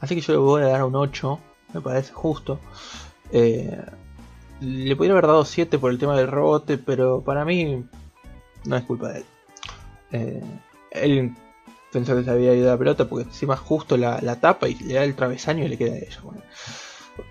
Así 0.02 0.16
que 0.16 0.20
yo 0.20 0.32
le 0.32 0.38
voy 0.40 0.62
a 0.62 0.66
dar 0.66 0.82
un 0.82 0.96
8, 0.96 1.38
me 1.74 1.80
parece 1.80 2.12
justo. 2.12 2.58
Eh, 3.30 3.80
le 4.60 4.96
podría 4.96 5.12
haber 5.12 5.28
dado 5.28 5.44
7 5.44 5.78
por 5.78 5.92
el 5.92 5.98
tema 5.98 6.16
del 6.16 6.26
rebote, 6.26 6.76
pero 6.76 7.22
para 7.22 7.44
mí 7.44 7.84
no 8.64 8.76
es 8.76 8.82
culpa 8.82 9.10
de 9.10 9.18
él. 9.18 9.24
Eh, 10.10 10.42
él 10.90 11.34
pensó 11.92 12.16
que 12.16 12.24
se 12.24 12.30
había 12.32 12.52
ido 12.52 12.68
la 12.68 12.76
pelota 12.76 13.08
porque 13.08 13.28
encima 13.28 13.56
justo 13.56 13.96
la, 13.96 14.20
la 14.22 14.40
tapa 14.40 14.68
y 14.68 14.74
le 14.74 14.94
da 14.94 15.04
el 15.04 15.14
travesaño 15.14 15.64
y 15.64 15.68
le 15.68 15.78
queda 15.78 15.94
a 15.94 15.98
ella. 15.98 16.20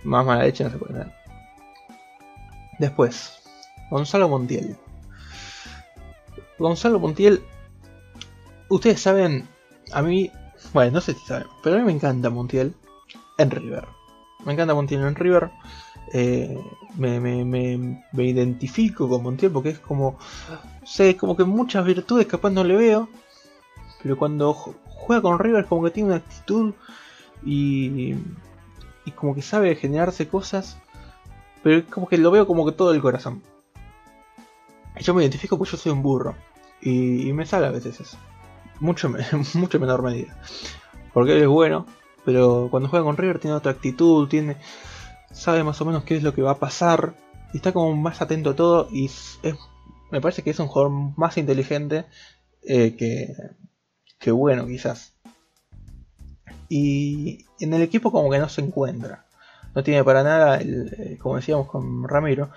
Más 0.06 0.26
mala 0.26 0.44
leche 0.44 0.64
no 0.64 0.70
se 0.70 0.78
puede 0.78 0.94
dar. 0.94 1.14
Después, 2.80 3.34
Gonzalo 3.90 4.30
Montiel. 4.30 4.78
Gonzalo 6.58 7.00
Montiel, 7.00 7.44
ustedes 8.70 9.02
saben, 9.02 9.46
a 9.92 10.02
mí, 10.02 10.32
bueno, 10.74 10.92
no 10.94 11.02
sé 11.02 11.14
si 11.14 11.26
saben, 11.26 11.48
pero 11.64 11.76
a 11.76 11.80
mí 11.80 11.86
me 11.86 11.92
encanta 11.92 12.30
Montiel 12.30 12.74
en 13.38 13.52
River. 13.52 13.88
Me 14.46 14.54
encanta 14.54 14.74
Montiel 14.74 15.02
en 15.02 15.16
River. 15.16 15.52
Eh, 16.14 16.60
me, 16.98 17.20
me, 17.20 17.46
me, 17.46 18.04
me 18.12 18.24
identifico 18.26 19.08
con 19.08 19.24
Montiel 19.24 19.52
porque 19.52 19.70
es 19.70 19.80
como, 19.80 20.18
sé, 20.84 21.16
como 21.16 21.38
que 21.38 21.44
muchas 21.44 21.86
virtudes 21.86 22.28
capaz 22.28 22.50
no 22.52 22.64
le 22.64 22.76
veo, 22.76 23.10
pero 24.04 24.18
cuando 24.18 24.54
ju- 24.54 24.76
juega 24.86 25.22
con 25.22 25.40
River 25.40 25.66
como 25.66 25.84
que 25.84 25.92
tiene 25.92 26.10
una 26.10 26.18
actitud 26.18 26.74
y, 27.46 28.16
y 29.06 29.12
como 29.16 29.34
que 29.36 29.42
sabe 29.42 29.76
generarse 29.76 30.28
cosas, 30.28 30.78
pero 31.64 31.78
es 31.78 31.86
como 31.86 32.08
que 32.08 32.18
lo 32.18 32.32
veo 32.32 32.46
como 32.48 32.66
que 32.66 32.72
todo 32.74 32.94
el 32.94 33.02
corazón. 33.02 33.42
Yo 35.00 35.14
me 35.14 35.22
identifico 35.24 35.58
porque 35.58 35.72
yo 35.72 35.78
soy 35.78 35.92
un 35.94 36.02
burro 36.04 36.36
y, 36.82 37.28
y 37.30 37.34
me 37.34 37.46
sale 37.46 37.68
a 37.68 37.72
veces 37.72 38.00
eso, 38.02 38.18
mucho, 38.82 39.10
mucho 39.54 39.78
en 39.78 39.82
menor 39.82 40.04
medida, 40.04 40.38
porque 41.14 41.38
él 41.38 41.44
es 41.44 41.48
bueno, 41.48 41.86
pero 42.26 42.68
cuando 42.70 42.90
juega 42.90 43.06
con 43.06 43.16
River 43.16 43.40
tiene 43.40 43.56
otra 43.56 43.72
actitud, 43.72 44.28
tiene 44.28 44.58
sabe 45.32 45.64
más 45.64 45.80
o 45.80 45.86
menos 45.86 46.04
qué 46.04 46.18
es 46.18 46.24
lo 46.24 46.34
que 46.34 46.42
va 46.42 46.52
a 46.52 46.60
pasar 46.60 47.14
y 47.54 47.58
está 47.58 47.72
como 47.72 47.96
más 47.96 48.22
atento 48.22 48.50
a 48.50 48.56
todo 48.56 48.90
y 48.92 49.06
es, 49.06 49.40
es 49.44 49.56
me 50.12 50.20
parece 50.20 50.44
que 50.44 50.50
es 50.50 50.60
un 50.60 50.68
jugador 50.68 50.92
más 51.16 51.38
inteligente 51.38 52.06
eh, 52.64 52.96
que, 52.98 53.34
que 54.20 54.32
bueno, 54.32 54.68
quizás. 54.68 55.14
Y 56.70 57.46
en 57.60 57.74
el 57.74 57.82
equipo 57.82 58.12
como 58.12 58.30
que 58.30 58.40
no 58.40 58.50
se 58.50 58.62
encuentra. 58.62 59.26
No 59.74 59.84
tiene 59.84 60.04
para 60.04 60.24
nada, 60.24 60.58
el, 60.58 60.94
eh, 60.98 61.18
como 61.18 61.38
decíamos 61.38 61.68
con 61.68 62.08
Ramiro, 62.08 62.52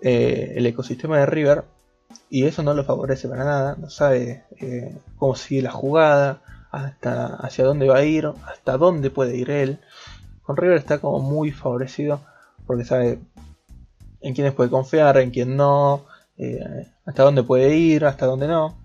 eh, 0.00 0.54
el 0.56 0.66
ecosistema 0.66 1.18
de 1.18 1.26
River. 1.26 1.64
Y 2.28 2.44
eso 2.44 2.62
no 2.62 2.74
lo 2.74 2.84
favorece 2.84 3.28
para 3.28 3.44
nada. 3.44 3.76
No 3.78 3.90
sabe 3.90 4.44
eh, 4.58 4.96
cómo 5.16 5.34
sigue 5.36 5.62
la 5.62 5.70
jugada, 5.70 6.42
hasta 6.70 7.36
hacia 7.36 7.64
dónde 7.64 7.88
va 7.88 7.98
a 7.98 8.04
ir, 8.04 8.26
hasta 8.46 8.76
dónde 8.76 9.10
puede 9.10 9.36
ir 9.36 9.50
él. 9.50 9.80
Con 10.42 10.56
River 10.56 10.76
está 10.76 10.98
como 10.98 11.20
muy 11.20 11.50
favorecido 11.52 12.20
porque 12.66 12.84
sabe 12.84 13.20
en 14.20 14.34
quiénes 14.34 14.52
puede 14.54 14.70
confiar, 14.70 15.18
en 15.18 15.30
quién 15.30 15.56
no, 15.56 16.04
hasta 17.04 17.22
dónde 17.22 17.42
puede 17.42 17.74
ir, 17.76 18.04
hasta 18.04 18.26
dónde 18.26 18.48
no. 18.48 18.76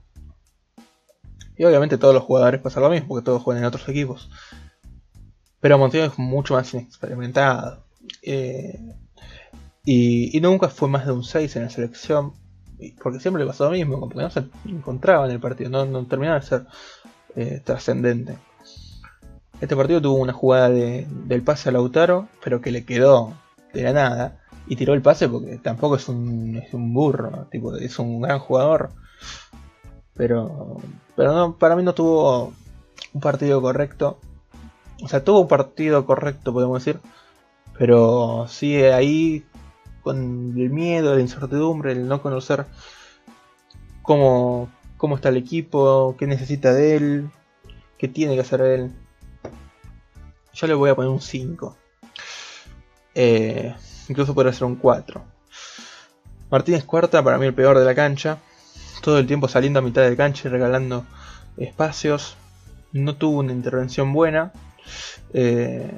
Y 1.57 1.63
obviamente 1.65 1.97
todos 1.97 2.13
los 2.13 2.24
jugadores 2.24 2.61
pasan 2.61 2.84
lo 2.84 2.89
mismo, 2.89 3.09
porque 3.09 3.26
todos 3.26 3.41
juegan 3.41 3.63
en 3.63 3.67
otros 3.67 3.88
equipos. 3.89 4.30
Pero 5.59 5.78
Montiel 5.78 6.05
es 6.05 6.17
mucho 6.17 6.55
más 6.55 6.74
inexperimentado. 6.74 7.84
Eh, 8.22 8.95
y, 9.86 10.39
nunca 10.41 10.69
fue 10.69 10.89
más 10.89 11.05
de 11.05 11.11
un 11.11 11.24
6 11.24 11.55
en 11.55 11.63
la 11.63 11.69
selección. 11.69 12.34
Porque 13.02 13.20
siempre 13.20 13.44
le 13.44 13.48
pasó 13.48 13.66
lo 13.66 13.72
mismo, 13.72 14.00
porque 14.00 14.18
no 14.18 14.30
se 14.30 14.46
encontraba 14.66 15.26
en 15.26 15.32
el 15.32 15.40
partido, 15.40 15.70
no, 15.70 16.06
terminaba 16.06 16.40
de 16.40 16.46
ser 16.46 16.66
eh, 17.36 17.62
trascendente. 17.64 18.38
Este 19.60 19.76
partido 19.76 20.02
tuvo 20.02 20.18
una 20.18 20.34
jugada 20.34 20.70
del 20.70 21.44
pase 21.44 21.70
a 21.70 21.72
Lautaro, 21.72 22.28
pero 22.44 22.62
que 22.62 22.72
le 22.72 22.84
quedó 22.84 23.34
de 23.74 23.84
la 23.84 23.94
nada. 23.94 24.38
Y 24.68 24.76
tiró 24.76 24.94
el 24.94 25.02
pase 25.02 25.28
porque 25.30 25.58
tampoco 25.58 25.96
es 25.96 26.08
un, 26.10 26.56
es 26.56 26.74
un 26.74 26.94
burro, 26.94 27.48
tipo, 27.52 27.76
es 27.76 28.00
un 28.00 28.22
gran 28.22 28.40
jugador. 28.40 28.90
Pero, 30.16 30.78
pero 31.16 31.34
no, 31.34 31.58
para 31.58 31.76
mí 31.76 31.84
no 31.84 31.94
tuvo 31.94 32.54
un 33.14 33.22
partido 33.22 33.62
correcto. 33.62 34.20
O 35.04 35.08
sea, 35.08 35.24
tuvo 35.24 35.42
un 35.42 35.48
partido 35.48 36.06
correcto, 36.06 36.54
podemos 36.54 36.84
decir. 36.84 37.00
Pero 37.78 38.48
sigue 38.48 38.94
ahí 38.94 39.46
con 40.02 40.54
el 40.58 40.70
miedo, 40.70 41.16
la 41.16 41.22
incertidumbre, 41.22 41.91
el 41.93 42.08
no 42.08 42.22
conocer 42.22 42.66
cómo, 44.02 44.70
cómo 44.97 45.16
está 45.16 45.30
el 45.30 45.38
equipo, 45.38 46.16
qué 46.18 46.28
necesita 46.28 46.74
de 46.74 46.95
él, 46.95 47.30
qué 47.97 48.08
tiene 48.08 48.36
que 48.36 48.41
hacer 48.41 48.62
él. 48.62 48.91
Yo 50.54 50.68
le 50.68 50.74
voy 50.74 50.89
a 50.89 50.95
poner 50.95 51.12
un 51.12 51.22
5. 51.22 51.78
Eh, 53.16 53.74
incluso 54.10 54.34
podría 54.34 54.54
ser 54.54 54.66
un 54.66 54.76
4. 54.76 55.22
Martínez 56.49 56.84
Cuarta, 56.84 57.24
para 57.24 57.38
mí 57.38 57.45
el 57.45 57.54
peor 57.54 57.80
de 57.80 57.86
la 57.86 57.95
cancha. 57.95 58.39
Todo 59.02 59.18
el 59.18 59.28
tiempo 59.28 59.47
saliendo 59.47 59.80
a 59.80 59.82
mitad 59.82 60.02
de 60.04 60.18
cancha 60.18 60.47
y 60.47 60.52
regalando 60.52 61.06
espacios. 61.58 62.36
No 62.91 63.16
tuvo 63.16 63.39
una 63.39 63.54
intervención 63.54 64.12
buena. 64.12 64.52
Eh, 65.34 65.89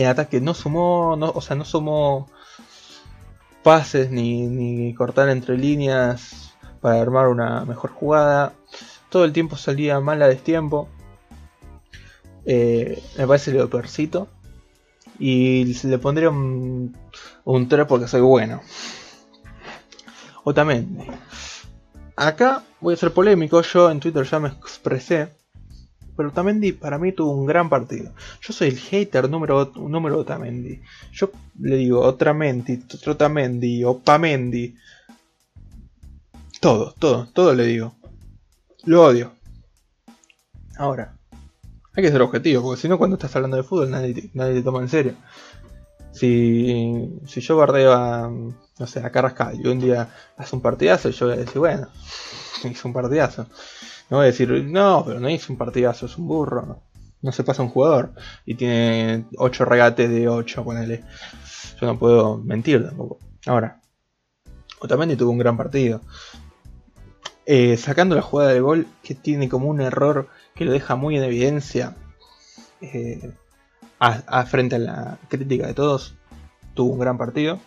en 0.00 0.08
ataque 0.08 0.40
no 0.40 0.54
sumó, 0.54 1.12
o 1.12 1.40
sea, 1.40 1.56
no 1.56 1.64
sumó 1.64 2.28
pases 3.62 4.10
ni, 4.10 4.94
cortar 4.94 5.28
entre 5.28 5.58
líneas 5.58 6.54
para 6.80 7.00
armar 7.00 7.28
una 7.28 7.64
mejor 7.64 7.90
jugada. 7.90 8.54
Todo 9.10 9.24
el 9.24 9.32
tiempo 9.32 9.56
salía 9.56 10.00
mal 10.00 10.22
a 10.22 10.28
destiempo. 10.28 10.88
Eh, 12.46 13.02
me 13.18 13.26
parece 13.26 13.52
lo 13.52 13.68
percito. 13.68 14.28
Y 15.18 15.74
le 15.86 15.98
pondría 15.98 16.30
un, 16.30 16.96
un 17.44 17.68
3 17.68 17.86
porque 17.86 18.08
soy 18.08 18.22
bueno. 18.22 18.62
Otamendi. 20.44 21.04
Acá 22.16 22.62
voy 22.80 22.94
a 22.94 22.96
ser 22.96 23.12
polémico, 23.12 23.60
yo 23.62 23.90
en 23.90 24.00
Twitter 24.00 24.24
ya 24.24 24.38
me 24.40 24.48
expresé 24.48 25.39
pero 26.20 26.28
Otamendi 26.28 26.72
para 26.72 26.98
mí 26.98 27.12
tuvo 27.12 27.32
un 27.32 27.46
gran 27.46 27.70
partido. 27.70 28.12
Yo 28.42 28.52
soy 28.52 28.68
el 28.68 28.78
hater 28.78 29.30
número, 29.30 29.72
número 29.74 30.18
Otamendi. 30.18 30.78
Yo 31.12 31.30
le 31.58 31.76
digo 31.76 32.02
Otamendi, 32.02 32.76
Trotamendi, 32.76 33.82
Opamendi. 33.84 34.76
Todo, 36.60 36.94
todo, 36.98 37.26
todo 37.32 37.54
le 37.54 37.64
digo. 37.64 37.94
Lo 38.84 39.02
odio. 39.02 39.32
Ahora, 40.76 41.16
hay 41.94 42.02
que 42.02 42.10
ser 42.10 42.20
objetivo, 42.20 42.64
porque 42.64 42.82
si 42.82 42.86
no, 42.86 42.98
cuando 42.98 43.16
estás 43.16 43.34
hablando 43.34 43.56
de 43.56 43.62
fútbol, 43.62 43.90
nadie 43.90 44.12
te, 44.12 44.30
nadie 44.34 44.56
te 44.56 44.62
toma 44.62 44.82
en 44.82 44.90
serio. 44.90 45.14
Si, 46.12 47.18
si 47.26 47.40
yo 47.40 47.56
bardeo 47.56 47.94
a, 47.94 48.28
no 48.28 48.86
sé, 48.86 49.00
a 49.00 49.10
Carrascal 49.10 49.58
y 49.58 49.66
un 49.66 49.80
día 49.80 50.10
hace 50.36 50.54
un 50.54 50.60
partidazo, 50.60 51.08
yo 51.08 51.28
voy 51.28 51.36
a 51.36 51.38
decir, 51.38 51.58
bueno, 51.60 51.88
hizo 52.70 52.88
un 52.88 52.92
partidazo. 52.92 53.46
No 54.10 54.16
voy 54.16 54.24
a 54.24 54.26
decir, 54.26 54.50
no, 54.50 55.04
pero 55.06 55.20
no 55.20 55.30
hizo 55.30 55.52
un 55.52 55.58
partidazo, 55.58 56.06
es 56.06 56.18
un 56.18 56.26
burro. 56.26 56.82
No, 57.22 57.32
se 57.32 57.44
pasa 57.44 57.62
un 57.62 57.68
jugador. 57.68 58.12
Y 58.44 58.56
tiene 58.56 59.26
8 59.36 59.64
regates 59.64 60.10
de 60.10 60.28
8, 60.28 60.64
ponele. 60.64 61.04
Yo 61.80 61.86
no 61.86 61.98
puedo 61.98 62.38
mentir 62.38 62.84
tampoco. 62.84 63.18
Ahora, 63.46 63.80
Otamendi 64.80 65.16
tuvo 65.16 65.30
un 65.30 65.38
gran 65.38 65.56
partido. 65.56 66.00
Eh, 67.46 67.76
sacando 67.76 68.16
la 68.16 68.22
jugada 68.22 68.52
de 68.52 68.60
gol, 68.60 68.86
que 69.02 69.14
tiene 69.14 69.48
como 69.48 69.68
un 69.68 69.80
error 69.80 70.28
que 70.54 70.64
lo 70.64 70.72
deja 70.72 70.96
muy 70.96 71.16
en 71.16 71.24
evidencia. 71.24 71.94
Eh, 72.80 73.32
a, 74.00 74.46
frente 74.46 74.76
a 74.76 74.78
la 74.78 75.18
crítica 75.28 75.66
de 75.66 75.74
todos. 75.74 76.16
Tuvo 76.74 76.94
un 76.94 77.00
gran 77.00 77.18
partido. 77.18 77.60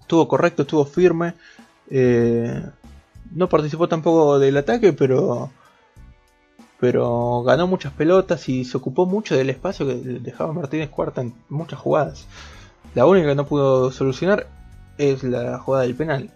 Estuvo 0.00 0.26
correcto, 0.26 0.62
estuvo 0.62 0.84
firme. 0.84 1.34
Eh, 1.90 2.64
no 3.34 3.48
participó 3.48 3.88
tampoco 3.88 4.38
del 4.38 4.56
ataque, 4.56 4.92
pero 4.92 5.50
pero 6.78 7.44
ganó 7.44 7.68
muchas 7.68 7.92
pelotas 7.92 8.48
y 8.48 8.64
se 8.64 8.76
ocupó 8.76 9.06
mucho 9.06 9.36
del 9.36 9.50
espacio 9.50 9.86
que 9.86 9.94
dejaba 9.94 10.52
Martínez 10.52 10.90
Cuarta 10.90 11.20
en 11.20 11.32
muchas 11.48 11.78
jugadas. 11.78 12.26
La 12.96 13.06
única 13.06 13.28
que 13.28 13.34
no 13.36 13.46
pudo 13.46 13.92
solucionar 13.92 14.48
es 14.98 15.22
la 15.22 15.58
jugada 15.60 15.84
del 15.84 15.94
penal. 15.94 16.30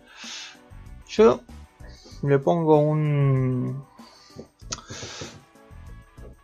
Yo 1.09 1.41
le 2.23 2.39
pongo 2.39 2.79
un 2.79 3.85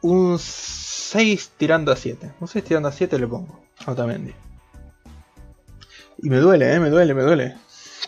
un 0.00 0.36
6 0.38 1.52
tirando 1.56 1.92
a 1.92 1.96
7. 1.96 2.32
Un 2.40 2.48
6 2.48 2.64
tirando 2.64 2.88
a 2.88 2.92
7 2.92 3.18
le 3.18 3.26
pongo 3.28 3.60
Otamendi. 3.86 4.34
Y 6.18 6.28
me 6.28 6.38
duele, 6.38 6.74
eh, 6.74 6.80
me 6.80 6.90
duele, 6.90 7.14
me 7.14 7.22
duele. 7.22 7.56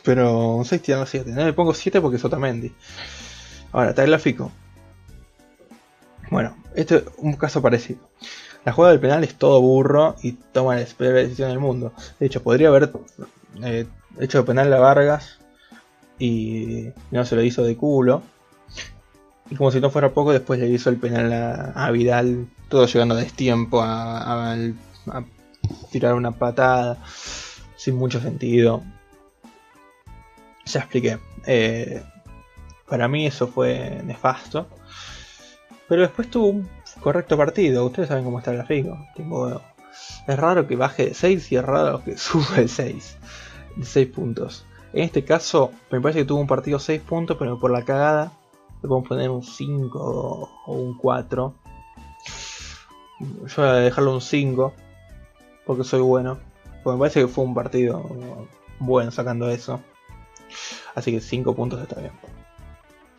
Pero 0.05 0.57
un 0.57 0.65
6 0.65 0.83
tirando 0.83 1.05
a 1.05 1.07
7. 1.07 1.31
No 1.31 1.45
le 1.45 1.53
pongo 1.53 1.75
7 1.75 2.01
porque 2.01 2.19
es 2.19 2.25
Otamendi. 2.25 2.73
Ahora, 3.73 4.19
Fico. 4.19 4.53
Bueno, 6.31 6.57
este 6.75 6.97
es 6.97 7.05
un 7.19 7.35
caso 7.35 7.61
parecido. 7.63 8.01
La 8.65 8.73
jugada 8.73 8.93
del 8.93 9.01
penal 9.01 9.25
es 9.25 9.35
todo 9.35 9.61
burro 9.61 10.17
y 10.23 10.33
toma 10.33 10.77
la 10.77 10.87
peor 10.97 11.15
decisión 11.15 11.51
del 11.51 11.59
mundo. 11.59 11.93
De 12.19 12.27
hecho, 12.27 12.43
podría 12.43 12.69
haber 12.69 12.93
eh, 13.63 13.87
hecho 14.21 14.45
penal 14.45 14.73
a 14.73 14.79
Vargas 14.79 15.39
y 16.19 16.91
no 17.11 17.25
se 17.25 17.37
lo 17.37 17.43
hizo 17.43 17.63
de 17.63 17.77
culo. 17.77 18.23
Y 19.51 19.57
como 19.57 19.71
si 19.71 19.81
no 19.81 19.91
fuera 19.91 20.13
poco, 20.15 20.33
después 20.33 20.59
le 20.59 20.69
hizo 20.69 20.89
el 20.89 20.97
penal 20.97 21.73
a, 21.75 21.91
Vidal, 21.91 22.49
todo 22.69 22.87
llegando 22.87 23.15
a 23.15 23.19
destiempo, 23.19 23.83
a, 23.83 24.53
a, 24.53 24.57
tirar 25.91 26.15
una 26.15 26.33
patada 26.33 26.99
sin 27.77 27.97
mucho 27.97 28.21
sentido. 28.21 28.83
Ya 30.67 30.81
expliqué. 30.81 31.19
Eh, 31.47 32.03
para 32.89 33.09
mí 33.09 33.27
eso 33.27 33.49
fue 33.49 34.01
nefasto. 34.05 34.67
Pero 35.89 36.03
después 36.03 36.31
tuvo 36.31 36.49
un 36.49 36.69
correcto 37.01 37.37
partido. 37.37 37.85
Ustedes 37.85 38.09
saben 38.09 38.25
cómo 38.25 38.39
está 38.39 38.51
el 38.51 38.59
gráfico. 38.59 38.99
es 40.27 40.39
raro 40.39 40.67
que 40.67 40.77
baje 40.77 41.07
de 41.07 41.15
6 41.15 41.53
y 41.53 41.57
es 41.57 41.65
raro 41.65 42.03
que 42.03 42.17
suba 42.19 42.57
de 42.57 42.69
6. 42.69 43.17
De 43.77 43.85
6 43.85 44.09
puntos. 44.09 44.67
En 44.93 45.03
este 45.03 45.25
caso, 45.25 45.73
me 45.91 46.01
parece 46.01 46.21
que 46.21 46.25
tuvo 46.25 46.41
un 46.41 46.47
partido 46.47 46.79
6 46.79 47.01
puntos, 47.03 47.37
pero 47.39 47.59
por 47.59 47.71
la 47.71 47.85
cagada 47.85 48.33
le 48.83 48.89
podemos 48.89 49.09
poner 49.09 49.31
un 49.31 49.43
5 49.43 49.99
o 50.67 50.73
un 50.73 50.97
4. 50.97 51.55
Yo 53.21 53.55
voy 53.57 53.67
a 53.67 53.73
dejarlo 53.75 54.15
un 54.15 54.21
5, 54.21 54.73
porque 55.67 55.85
soy 55.85 56.01
bueno. 56.01 56.39
Porque 56.83 56.97
me 56.97 57.01
parece 57.01 57.21
que 57.21 57.29
fue 57.29 57.45
un 57.45 57.55
partido 57.55 58.03
bueno 58.79 59.11
sacando 59.11 59.51
eso. 59.51 59.81
Así 60.95 61.13
que 61.13 61.21
5 61.21 61.55
puntos 61.55 61.81
está 61.83 62.01
bien. 62.01 62.13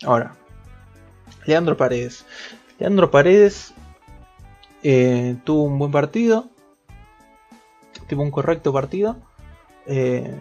Ahora, 0.03 0.36
Leandro 1.45 1.77
Paredes. 1.77 2.25
Leandro 2.79 3.11
Paredes 3.11 3.73
eh, 4.83 5.38
tuvo 5.43 5.63
un 5.63 5.79
buen 5.79 5.91
partido. 5.91 6.49
Tuvo 8.07 8.23
un 8.23 8.31
correcto 8.31 8.73
partido. 8.73 9.17
Eh, 9.88 10.36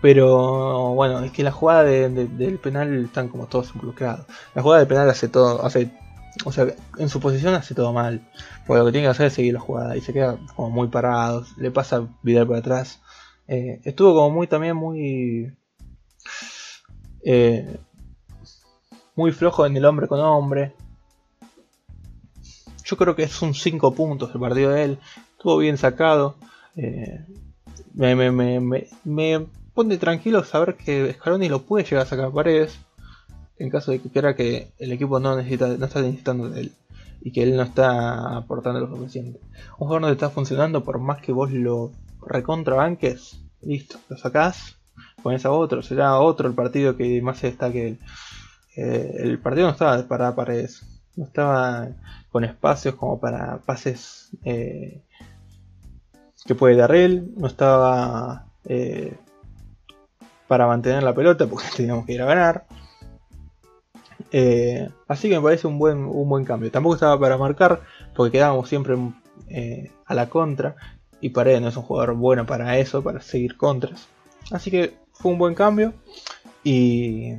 pero 0.00 0.94
bueno, 0.94 1.20
es 1.20 1.32
que 1.32 1.42
la 1.42 1.50
jugada 1.50 1.82
del 1.84 2.58
penal 2.62 3.04
están 3.04 3.28
como 3.28 3.46
todos 3.46 3.74
involucrados. 3.74 4.26
La 4.54 4.62
jugada 4.62 4.80
del 4.80 4.88
penal 4.88 5.10
hace 5.10 5.28
todo, 5.28 5.64
hace, 5.64 5.90
o 6.44 6.52
sea, 6.52 6.66
en 6.98 7.08
su 7.08 7.18
posición 7.20 7.54
hace 7.54 7.74
todo 7.74 7.92
mal. 7.92 8.22
Porque 8.66 8.78
lo 8.78 8.86
que 8.86 8.92
tiene 8.92 9.06
que 9.06 9.10
hacer 9.10 9.26
es 9.26 9.32
seguir 9.32 9.54
la 9.54 9.60
jugada 9.60 9.96
y 9.96 10.00
se 10.00 10.12
queda 10.12 10.38
como 10.54 10.70
muy 10.70 10.88
parado. 10.88 11.44
Le 11.56 11.70
pasa 11.70 12.06
Vidal 12.22 12.46
por 12.46 12.56
atrás. 12.56 13.00
Eh, 13.48 13.80
estuvo 13.84 14.14
como 14.14 14.30
muy 14.30 14.46
también 14.46 14.76
muy... 14.76 15.52
Eh, 17.24 17.78
muy 19.16 19.32
flojo 19.32 19.66
en 19.66 19.76
el 19.76 19.84
hombre 19.84 20.06
con 20.06 20.20
hombre. 20.20 20.74
Yo 22.84 22.96
creo 22.96 23.16
que 23.16 23.24
es 23.24 23.42
un 23.42 23.54
5 23.54 23.92
puntos 23.94 24.30
el 24.32 24.40
partido 24.40 24.70
de 24.70 24.84
él. 24.84 24.98
Estuvo 25.32 25.58
bien 25.58 25.76
sacado. 25.76 26.36
Eh, 26.76 27.24
me, 27.94 28.14
me, 28.14 28.30
me, 28.30 28.86
me, 29.04 29.46
pone 29.74 29.98
tranquilo 29.98 30.44
saber 30.44 30.76
que 30.76 31.12
Scaloni 31.14 31.48
lo 31.48 31.62
puede 31.62 31.84
llegar 31.84 32.06
a 32.06 32.08
sacar 32.08 32.30
paredes. 32.30 32.78
En 33.58 33.70
caso 33.70 33.90
de 33.90 34.00
que 34.00 34.08
quiera 34.08 34.36
que 34.36 34.70
el 34.78 34.92
equipo 34.92 35.18
no 35.18 35.36
necesita, 35.36 35.66
no 35.66 35.86
está 35.86 36.00
necesitando 36.00 36.48
de 36.48 36.60
él. 36.60 36.72
Y 37.20 37.32
que 37.32 37.42
él 37.42 37.56
no 37.56 37.62
está 37.62 38.36
aportando 38.36 38.80
lo 38.80 38.94
suficiente. 38.94 39.40
Un 39.78 39.88
jugador 39.88 40.02
no 40.02 40.06
te 40.06 40.12
está 40.12 40.30
funcionando 40.30 40.84
por 40.84 41.00
más 41.00 41.20
que 41.20 41.32
vos 41.32 41.50
lo 41.50 41.90
recontrabanques. 42.28 43.40
Listo, 43.60 43.98
lo 44.08 44.16
sacás, 44.16 44.78
pones 45.22 45.44
a 45.44 45.50
otro, 45.50 45.82
será 45.82 46.18
otro 46.18 46.48
el 46.48 46.54
partido 46.54 46.96
que 46.96 47.20
más 47.22 47.38
se 47.38 47.48
destaque 47.48 47.88
él. 47.88 47.98
Eh, 48.76 49.16
el 49.24 49.38
partido 49.40 49.66
no 49.66 49.72
estaba 49.72 50.00
para 50.06 50.34
paredes, 50.34 50.82
no 51.16 51.24
estaba 51.24 51.88
con 52.30 52.44
espacios 52.44 52.94
como 52.94 53.18
para 53.18 53.58
pases 53.58 54.30
eh, 54.44 55.02
que 56.46 56.54
puede 56.54 56.76
dar 56.76 56.94
él, 56.94 57.32
no 57.36 57.48
estaba 57.48 58.46
eh, 58.64 59.16
para 60.46 60.66
mantener 60.66 61.02
la 61.02 61.14
pelota 61.14 61.46
porque 61.46 61.66
teníamos 61.76 62.06
que 62.06 62.12
ir 62.12 62.22
a 62.22 62.26
ganar. 62.26 62.66
así 65.08 65.28
que 65.28 65.36
me 65.36 65.42
parece 65.42 65.66
un 65.66 65.78
buen, 65.78 65.98
un 65.98 66.28
buen 66.28 66.44
cambio. 66.44 66.70
Tampoco 66.70 66.94
estaba 66.94 67.18
para 67.18 67.36
marcar 67.36 67.82
porque 68.14 68.32
quedábamos 68.32 68.68
siempre 68.68 68.96
a 70.06 70.14
la 70.14 70.28
contra 70.28 70.76
y 71.20 71.30
Paredes 71.30 71.60
no 71.60 71.68
es 71.68 71.76
un 71.76 71.82
jugador 71.82 72.14
bueno 72.14 72.46
para 72.46 72.78
eso, 72.78 73.02
para 73.02 73.20
seguir 73.20 73.56
contras. 73.56 74.08
Así 74.50 74.70
que 74.70 74.96
fue 75.12 75.32
un 75.32 75.38
buen 75.38 75.54
cambio 75.54 75.94
y 76.64 77.34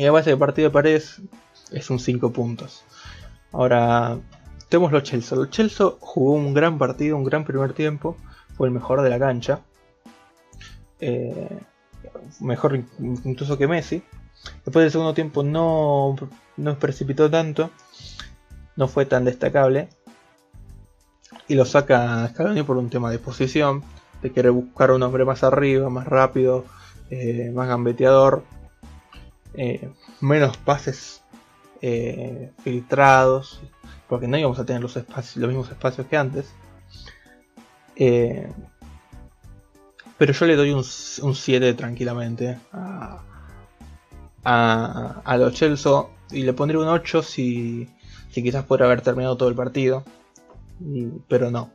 y 0.00 0.04
la 0.04 0.12
base 0.12 0.30
de 0.30 0.36
partido 0.38 0.68
de 0.68 0.72
Paredes 0.72 1.20
es 1.72 1.90
un 1.90 1.98
5 1.98 2.32
puntos. 2.32 2.84
Ahora, 3.52 4.18
tenemos 4.70 4.92
los 4.92 5.02
Chelsea. 5.02 5.36
Los 5.36 5.50
Chelsea 5.50 5.86
jugó 6.00 6.32
un 6.32 6.54
gran 6.54 6.78
partido, 6.78 7.18
un 7.18 7.24
gran 7.24 7.44
primer 7.44 7.74
tiempo. 7.74 8.16
Fue 8.56 8.66
el 8.66 8.72
mejor 8.72 9.02
de 9.02 9.10
la 9.10 9.18
cancha. 9.18 9.60
Eh, 11.00 11.58
mejor 12.40 12.82
incluso 12.98 13.58
que 13.58 13.66
Messi. 13.66 14.02
Después 14.64 14.84
del 14.84 14.90
segundo 14.90 15.12
tiempo 15.12 15.42
no, 15.42 16.16
no 16.56 16.78
precipitó 16.78 17.30
tanto. 17.30 17.70
No 18.76 18.88
fue 18.88 19.04
tan 19.04 19.26
destacable. 19.26 19.90
Y 21.48 21.54
lo 21.54 21.64
saca 21.64 22.28
Scaloni 22.28 22.62
por 22.62 22.76
un 22.76 22.90
tema 22.90 23.10
de 23.10 23.18
posición. 23.18 23.82
De 24.22 24.32
querer 24.32 24.52
buscar 24.52 24.90
un 24.90 25.02
hombre 25.02 25.24
más 25.24 25.42
arriba, 25.42 25.88
más 25.88 26.06
rápido, 26.06 26.64
eh, 27.10 27.50
más 27.54 27.68
gambeteador 27.68 28.44
eh, 29.54 29.90
menos 30.20 30.56
pases 30.58 31.22
eh, 31.80 32.52
filtrados, 32.62 33.60
porque 34.08 34.28
no 34.28 34.38
íbamos 34.38 34.58
a 34.58 34.64
tener 34.64 34.82
los, 34.82 34.96
espacios, 34.96 35.36
los 35.36 35.48
mismos 35.48 35.70
espacios 35.70 36.06
que 36.06 36.16
antes. 36.16 36.54
Pero 40.20 40.34
yo 40.34 40.46
le 40.46 40.54
doy 40.54 40.70
un, 40.72 40.84
7 40.84 41.72
tranquilamente 41.72 42.58
a, 42.72 43.22
a, 44.44 45.50
Chelsea 45.50 45.92
y 46.30 46.42
le 46.42 46.52
pondré 46.52 46.76
un 46.76 46.88
8 46.88 47.22
si, 47.22 47.88
si 48.30 48.42
quizás 48.42 48.64
podría 48.64 48.84
haber 48.84 49.00
terminado 49.00 49.38
todo 49.38 49.48
el 49.48 49.54
partido. 49.54 50.04
Pero 51.28 51.50
no. 51.50 51.70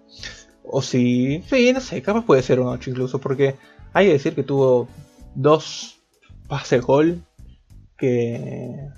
O 0.63 0.81
si, 0.81 1.41
sí, 1.43 1.71
no 1.73 1.79
sé, 1.79 2.01
capaz 2.01 2.25
puede 2.25 2.41
ser 2.41 2.59
un 2.59 2.67
8 2.67 2.89
incluso, 2.89 3.19
porque 3.19 3.55
hay 3.93 4.07
que 4.07 4.13
decir 4.13 4.35
que 4.35 4.43
tuvo 4.43 4.87
dos 5.35 5.99
pases 6.47 6.81
gol 6.81 7.23
que 7.97 8.89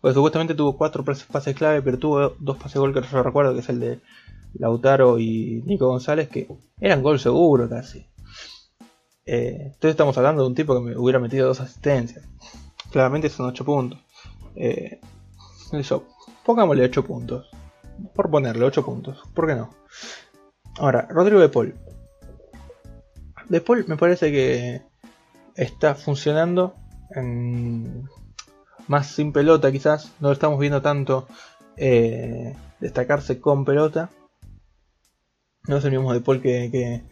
pues 0.00 0.14
supuestamente 0.14 0.54
tuvo 0.54 0.76
cuatro 0.76 1.04
pases 1.04 1.56
clave, 1.56 1.80
pero 1.80 1.98
tuvo 1.98 2.30
dos 2.40 2.56
pases 2.56 2.78
gol 2.78 2.92
que 2.92 3.02
yo 3.02 3.22
recuerdo, 3.22 3.54
que 3.54 3.60
es 3.60 3.68
el 3.68 3.78
de 3.78 4.00
Lautaro 4.54 5.18
y 5.18 5.62
Nico 5.64 5.86
González, 5.86 6.28
que 6.28 6.48
eran 6.80 7.02
gol 7.02 7.20
seguro 7.20 7.68
casi. 7.68 8.04
Eh, 9.24 9.58
entonces 9.66 9.92
estamos 9.92 10.18
hablando 10.18 10.42
de 10.42 10.48
un 10.48 10.54
tipo 10.56 10.74
que 10.74 10.80
me 10.80 10.96
hubiera 10.96 11.20
metido 11.20 11.46
dos 11.46 11.60
asistencias. 11.60 12.26
Claramente 12.90 13.28
son 13.28 13.46
8 13.46 13.64
puntos. 13.64 14.00
Eh, 14.56 15.00
eso, 15.72 16.04
pongámosle 16.44 16.84
8 16.84 17.04
puntos. 17.04 17.48
Por 18.14 18.30
ponerle 18.30 18.64
8 18.64 18.84
puntos, 18.84 19.22
¿por 19.34 19.46
qué 19.46 19.54
no? 19.54 19.70
Ahora, 20.78 21.06
Rodrigo 21.10 21.40
de 21.40 21.48
Paul. 21.48 21.74
De 23.48 23.60
Paul 23.60 23.84
me 23.88 23.96
parece 23.96 24.32
que 24.32 24.82
está 25.54 25.94
funcionando 25.94 26.74
en, 27.10 28.08
más 28.88 29.08
sin 29.08 29.32
pelota 29.32 29.70
quizás, 29.70 30.12
no 30.20 30.28
lo 30.28 30.32
estamos 30.32 30.58
viendo 30.58 30.82
tanto 30.82 31.26
eh, 31.76 32.54
destacarse 32.80 33.40
con 33.40 33.64
pelota. 33.64 34.10
No 35.68 35.76
es 35.76 35.84
el 35.84 35.92
mismo 35.92 36.12
de 36.12 36.20
Paul 36.20 36.40
que, 36.40 37.02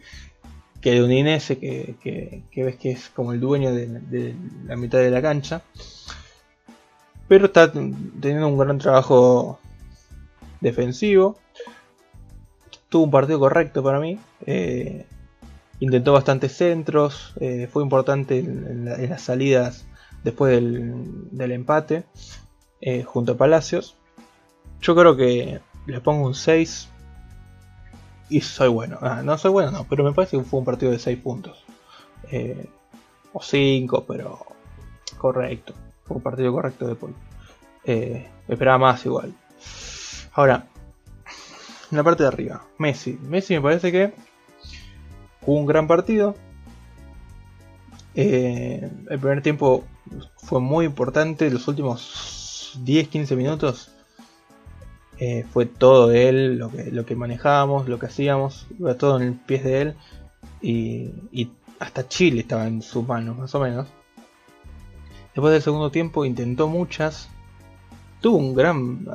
que, 0.81 0.91
de 0.91 1.03
Udinese, 1.03 1.57
que, 1.57 1.95
que, 2.01 2.63
ves 2.63 2.75
que 2.75 2.91
es 2.91 3.09
como 3.09 3.31
el 3.31 3.39
dueño 3.39 3.73
de, 3.73 4.35
la 4.65 4.75
mitad 4.75 4.99
de 4.99 5.11
la 5.11 5.21
cancha. 5.21 5.61
Pero 7.29 7.45
está 7.45 7.71
teniendo 7.71 8.47
un 8.47 8.57
gran 8.57 8.77
trabajo 8.77 9.60
defensivo. 10.61 11.37
Tuvo 12.87 13.03
un 13.03 13.11
partido 13.11 13.39
correcto 13.39 13.83
para 13.83 13.99
mí. 13.99 14.19
Eh, 14.45 15.05
intentó 15.79 16.13
bastantes 16.13 16.53
centros. 16.53 17.33
Eh, 17.39 17.67
fue 17.71 17.83
importante 17.83 18.39
en, 18.39 18.85
las 18.85 19.21
salidas 19.21 19.85
después 20.23 20.53
del, 20.53 21.51
empate 21.51 22.05
eh, 22.79 23.03
junto 23.03 23.33
a 23.33 23.37
Palacios. 23.37 23.97
Yo 24.81 24.95
creo 24.95 25.15
que 25.17 25.59
le 25.85 26.01
pongo 26.01 26.25
un 26.25 26.35
6 26.35 26.87
y 28.29 28.41
soy 28.41 28.69
bueno. 28.69 28.97
Ah, 29.01 29.21
no 29.23 29.37
soy 29.37 29.51
bueno, 29.51 29.71
no, 29.71 29.85
pero 29.89 30.03
me 30.03 30.13
parece 30.13 30.37
que 30.37 30.43
fue 30.43 30.59
un 30.59 30.65
partido 30.65 30.91
de 30.91 30.99
6 30.99 31.19
puntos. 31.19 31.65
O 33.33 33.41
5, 33.41 34.05
pero 34.07 34.39
correcto. 35.17 35.73
Fue 36.05 36.17
un 36.17 36.23
partido 36.23 36.51
correcto 36.53 36.87
de 36.87 36.95
Paul. 36.95 37.15
Esperaba 38.47 38.77
más 38.77 39.05
igual. 39.05 39.33
Ahora, 40.33 40.67
en 41.91 41.97
la 41.97 42.03
parte 42.03 42.23
de 42.23 42.29
arriba, 42.29 42.63
Messi. 42.77 43.17
Messi 43.21 43.53
me 43.55 43.61
parece 43.61 43.91
que 43.91 44.13
jugó 45.41 45.59
un 45.59 45.65
gran 45.65 45.87
partido. 45.87 46.35
el 48.15 48.89
primer 49.07 49.41
tiempo 49.41 49.83
fue 50.37 50.61
muy 50.61 50.85
importante. 50.85 51.49
Los 51.49 51.67
últimos 51.67 52.79
10-15 52.85 53.35
minutos 53.35 53.91
eh, 55.23 55.45
fue 55.51 55.67
todo 55.67 56.07
de 56.07 56.29
él, 56.29 56.57
lo 56.57 56.71
que, 56.71 56.91
lo 56.91 57.05
que 57.05 57.15
manejábamos, 57.15 57.87
lo 57.87 57.99
que 57.99 58.07
hacíamos, 58.07 58.65
iba 58.79 58.97
todo 58.97 59.17
en 59.17 59.27
el 59.27 59.33
pie 59.33 59.59
de 59.59 59.81
él. 59.81 59.95
Y, 60.61 61.49
hasta 61.79 62.07
Chile 62.07 62.41
estaba 62.41 62.67
en 62.67 62.81
sus 62.83 63.07
manos, 63.07 63.37
más 63.37 63.55
o 63.55 63.59
menos. 63.59 63.87
Después 65.33 65.51
del 65.53 65.61
segundo 65.61 65.89
tiempo 65.89 66.25
intentó 66.25 66.67
muchas. 66.67 67.29
Tuvo 68.19 68.37
un 68.37 68.53
gran. 68.53 69.05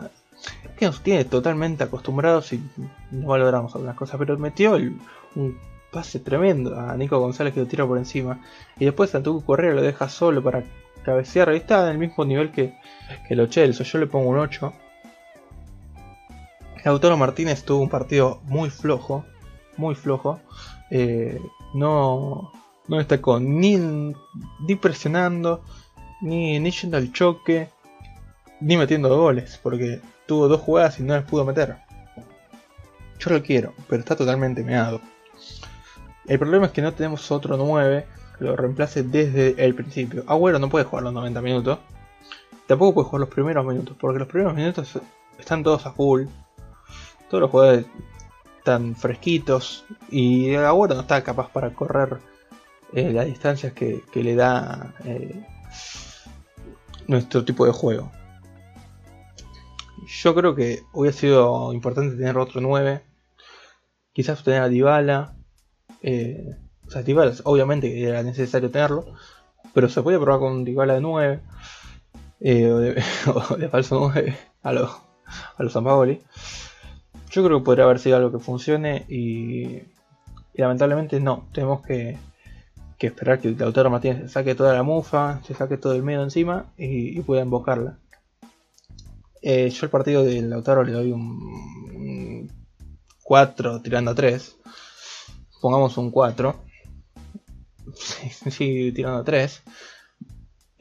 Que 0.76 0.86
nos 0.86 1.02
tiene 1.02 1.24
totalmente 1.24 1.84
acostumbrados 1.84 2.52
y 2.52 2.62
no 3.10 3.28
valoramos 3.28 3.74
algunas 3.74 3.96
cosas, 3.96 4.18
pero 4.18 4.36
metió 4.38 4.74
un 4.74 5.58
pase 5.90 6.20
tremendo 6.20 6.78
a 6.78 6.94
Nico 6.96 7.18
González 7.18 7.54
que 7.54 7.60
lo 7.60 7.66
tira 7.66 7.86
por 7.86 7.98
encima. 7.98 8.40
Y 8.78 8.84
después 8.84 9.10
Santucu 9.10 9.44
Correa 9.44 9.72
lo 9.72 9.82
deja 9.82 10.08
solo 10.08 10.42
para 10.42 10.64
cabecear. 11.04 11.48
Ahí 11.48 11.58
está 11.58 11.84
en 11.84 11.92
el 11.92 11.98
mismo 11.98 12.24
nivel 12.24 12.50
que, 12.50 12.74
que 13.26 13.34
lo 13.34 13.46
Chelsea. 13.46 13.86
Yo 13.86 13.98
le 13.98 14.06
pongo 14.06 14.28
un 14.28 14.38
8. 14.38 14.72
Lautaro 16.84 17.16
Martínez 17.16 17.64
tuvo 17.64 17.82
un 17.82 17.88
partido 17.88 18.40
muy 18.44 18.70
flojo. 18.70 19.24
Muy 19.76 19.94
flojo. 19.94 20.40
Eh, 20.90 21.40
no, 21.74 22.52
no 22.88 22.96
destacó 22.98 23.40
ni, 23.40 23.76
ni 23.76 24.74
presionando, 24.76 25.64
ni, 26.20 26.60
ni 26.60 26.70
yendo 26.70 26.96
al 26.96 27.12
choque, 27.12 27.70
ni 28.60 28.76
metiendo 28.76 29.16
goles. 29.16 29.58
Porque 29.62 30.00
tuvo 30.26 30.48
dos 30.48 30.60
jugadas 30.60 30.98
y 31.00 31.02
no 31.02 31.14
las 31.14 31.24
pudo 31.24 31.44
meter. 31.44 31.76
Yo 33.18 33.30
lo 33.30 33.42
quiero, 33.42 33.72
pero 33.88 34.00
está 34.00 34.16
totalmente 34.16 34.62
meado. 34.62 35.00
El 36.26 36.38
problema 36.38 36.66
es 36.66 36.72
que 36.72 36.82
no 36.82 36.92
tenemos 36.92 37.30
otro 37.30 37.56
9 37.56 38.06
que 38.38 38.44
lo 38.44 38.56
reemplace 38.56 39.02
desde 39.02 39.64
el 39.64 39.74
principio. 39.74 40.24
Agüero 40.26 40.58
no 40.58 40.68
puede 40.68 40.84
jugar 40.84 41.04
los 41.04 41.12
90 41.12 41.40
minutos. 41.40 41.78
Tampoco 42.66 42.94
puede 42.94 43.06
jugar 43.06 43.20
los 43.20 43.28
primeros 43.28 43.64
minutos, 43.64 43.96
porque 43.98 44.18
los 44.18 44.28
primeros 44.28 44.54
minutos 44.54 45.00
están 45.38 45.62
todos 45.62 45.86
a 45.86 45.92
full. 45.92 46.26
Todos 47.30 47.42
los 47.42 47.50
jugadores 47.50 47.86
están 48.58 48.96
fresquitos. 48.96 49.84
Y 50.10 50.54
Agüero 50.54 50.94
no 50.94 51.02
está 51.02 51.22
capaz 51.22 51.48
para 51.50 51.70
correr 51.70 52.18
eh, 52.92 53.12
las 53.12 53.26
distancias 53.26 53.72
que, 53.72 54.02
le 54.14 54.34
da 54.34 54.94
eh, 55.04 55.46
nuestro 57.06 57.44
tipo 57.44 57.64
de 57.64 57.72
juego. 57.72 58.10
Yo 60.06 60.34
creo 60.34 60.54
que 60.54 60.82
hubiera 60.92 61.16
sido 61.16 61.72
importante 61.72 62.16
tener 62.16 62.38
otro 62.38 62.60
9. 62.60 63.02
Quizás 64.12 64.42
tener 64.42 64.62
a 64.62 64.68
Dybala 64.68 65.36
eh, 66.02 66.56
O 66.86 66.90
sea, 66.90 67.02
Dybala, 67.02 67.34
obviamente 67.44 68.02
era 68.02 68.22
necesario 68.22 68.70
tenerlo, 68.70 69.06
pero 69.74 69.88
se 69.88 70.02
puede 70.02 70.18
probar 70.18 70.40
con 70.40 70.64
Dybala 70.64 70.94
de 70.94 71.00
9, 71.00 71.40
eh, 72.40 72.70
o, 72.70 72.78
de, 72.78 73.68
falso 73.70 74.10
9 74.14 74.36
a 74.62 74.72
los 74.72 74.90
a 75.56 75.62
los. 75.62 75.74
Yo 75.74 77.44
creo 77.44 77.58
que 77.58 77.64
podría 77.64 77.84
haber 77.84 77.98
sido 77.98 78.16
algo 78.16 78.32
que 78.32 78.38
funcione 78.38 79.04
y, 79.08 79.82
lamentablemente 80.54 81.20
no. 81.20 81.48
Tenemos 81.52 81.84
que, 81.84 82.18
que, 82.98 83.08
esperar 83.08 83.40
que 83.40 83.50
Lautaro 83.50 83.90
Martínez 83.90 84.30
saque 84.30 84.54
toda 84.54 84.72
la 84.72 84.82
mufa, 84.82 85.40
se 85.42 85.54
saque 85.54 85.76
todo 85.76 85.94
el 85.94 86.02
miedo 86.02 86.22
encima 86.22 86.66
y, 86.76 87.20
pueda 87.22 87.42
invocarla. 87.42 87.98
Eh, 89.48 89.70
yo 89.70 89.86
el 89.86 89.90
partido 89.90 90.24
del 90.24 90.50
Lautaro 90.50 90.82
le 90.82 90.90
doy 90.90 91.12
un, 91.12 91.20
un 91.20 92.50
4 93.22 93.80
tirando 93.80 94.10
a 94.10 94.14
3. 94.16 94.56
Pongamos 95.60 95.96
un 95.98 96.10
4. 96.10 96.64
Sí, 98.50 98.90
tirando 98.90 99.20
a 99.20 99.24
3. 99.24 99.62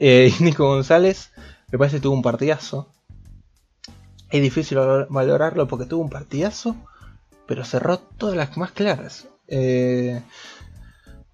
Eh, 0.00 0.32
Nico 0.40 0.66
González 0.66 1.30
me 1.70 1.78
parece 1.78 1.98
que 1.98 2.02
tuvo 2.02 2.14
un 2.14 2.22
partidazo. 2.22 2.92
Es 4.30 4.42
difícil 4.42 4.78
valorarlo 5.10 5.68
porque 5.68 5.86
tuvo 5.86 6.02
un 6.02 6.10
partidazo, 6.10 6.74
pero 7.46 7.64
cerró 7.64 7.98
todas 7.98 8.36
las 8.36 8.56
más 8.56 8.72
claras. 8.72 9.28
Eh, 9.46 10.20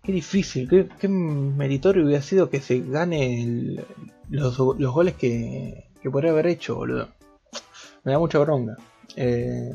qué 0.03 0.13
difícil, 0.13 0.69
qué, 0.69 1.09
meritorio 1.09 2.05
hubiera 2.05 2.21
sido 2.21 2.51
que 2.51 2.61
se 2.61 2.81
gane 2.81 3.87
los, 4.29 4.59
los, 4.59 4.93
goles 4.93 5.15
que, 5.15 5.89
que, 6.03 6.11
podría 6.11 6.33
haber 6.33 6.49
hecho, 6.49 6.75
boludo. 6.75 7.09
Me 8.05 8.13
da 8.13 8.19
mucha 8.19 8.39
bronca. 8.39 8.77
Eh, 9.17 9.73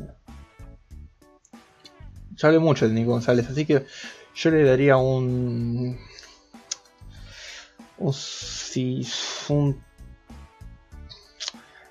yo 2.35 2.47
hablé 2.47 2.59
mucho 2.59 2.87
de 2.87 2.93
Nico 2.93 3.11
González, 3.11 3.49
así 3.49 3.65
que 3.65 3.85
yo 4.35 4.51
le 4.51 4.63
daría 4.63 4.97
un. 4.97 5.97
Un. 7.97 8.13
un 9.49 9.81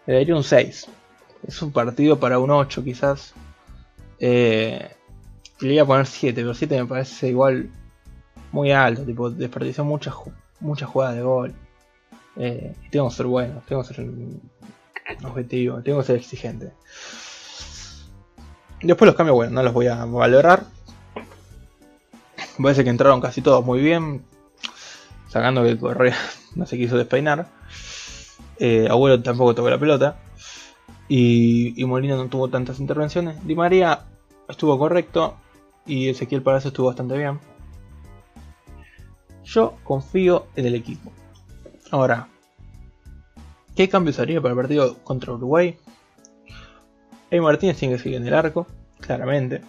le 0.07 0.14
daría 0.14 0.37
un 0.37 0.45
6. 0.45 0.87
Es 1.47 1.62
un 1.62 1.72
partido 1.72 2.18
para 2.18 2.39
un 2.39 2.51
8 2.51 2.84
quizás. 2.84 3.34
Eh, 4.18 4.91
le 5.61 5.74
iba 5.74 5.82
a 5.82 5.87
poner 5.87 6.07
7, 6.07 6.41
pero 6.41 6.55
7 6.55 6.80
me 6.80 6.87
parece 6.87 7.28
igual 7.28 7.70
muy 8.53 8.72
alto. 8.72 9.05
Tipo, 9.05 9.30
desperdició 9.30 9.84
muchas 9.84 10.14
muchas 10.61 10.89
jugadas 10.89 11.16
de 11.16 11.22
gol. 11.22 11.55
Eh, 12.37 12.74
y 12.84 12.91
tengo 12.91 13.09
que 13.09 13.14
ser 13.14 13.26
bueno, 13.26 13.62
tengo 13.66 13.82
que 13.82 13.95
ser 13.95 14.07
objetivo, 15.24 15.82
tengo 15.82 16.00
que 16.00 16.07
ser 16.07 16.16
exigente. 16.16 16.72
Después 18.82 19.07
los 19.07 19.16
cambios, 19.16 19.34
bueno, 19.36 19.52
no 19.52 19.62
los 19.62 19.72
voy 19.72 19.86
a 19.86 20.04
valorar. 20.04 20.64
Parece 22.62 22.84
que 22.84 22.90
entraron 22.90 23.20
casi 23.20 23.42
todos 23.42 23.64
muy 23.64 23.80
bien. 23.80 24.24
Sacando 25.28 25.62
que 25.62 25.78
Correa 25.78 26.16
no 26.54 26.66
se 26.66 26.76
quiso 26.76 26.96
despeinar. 26.96 27.48
Eh, 28.59 28.86
Abuelo 28.90 29.22
tampoco 29.22 29.54
tocó 29.54 29.70
la 29.70 29.78
pelota. 29.78 30.18
Y, 31.09 31.80
y, 31.80 31.84
Molina 31.84 32.16
no 32.16 32.28
tuvo 32.28 32.48
tantas 32.48 32.80
intervenciones. 32.80 33.44
Di 33.46 33.54
María 33.54 34.04
estuvo 34.48 34.78
correcto. 34.78 35.36
Y 35.86 36.09
Ezequiel 36.09 36.42
Palacio 36.42 36.68
estuvo 36.68 36.88
bastante 36.88 37.16
bien. 37.16 37.38
Yo 39.44 39.74
confío 39.84 40.46
en 40.57 40.66
el 40.66 40.74
equipo. 40.74 41.12
Ahora, 41.92 42.28
¿qué 43.76 43.88
cambios 43.88 44.18
haría 44.18 44.40
para 44.40 44.52
el 44.52 44.56
partido 44.56 44.96
contra 45.04 45.34
Uruguay? 45.34 45.76
Ey 47.30 47.40
Martínez 47.40 47.76
tiene 47.76 47.96
que 47.96 48.02
seguir 48.02 48.18
en 48.18 48.26
el 48.26 48.34
arco, 48.34 48.66
claramente. 49.00 49.60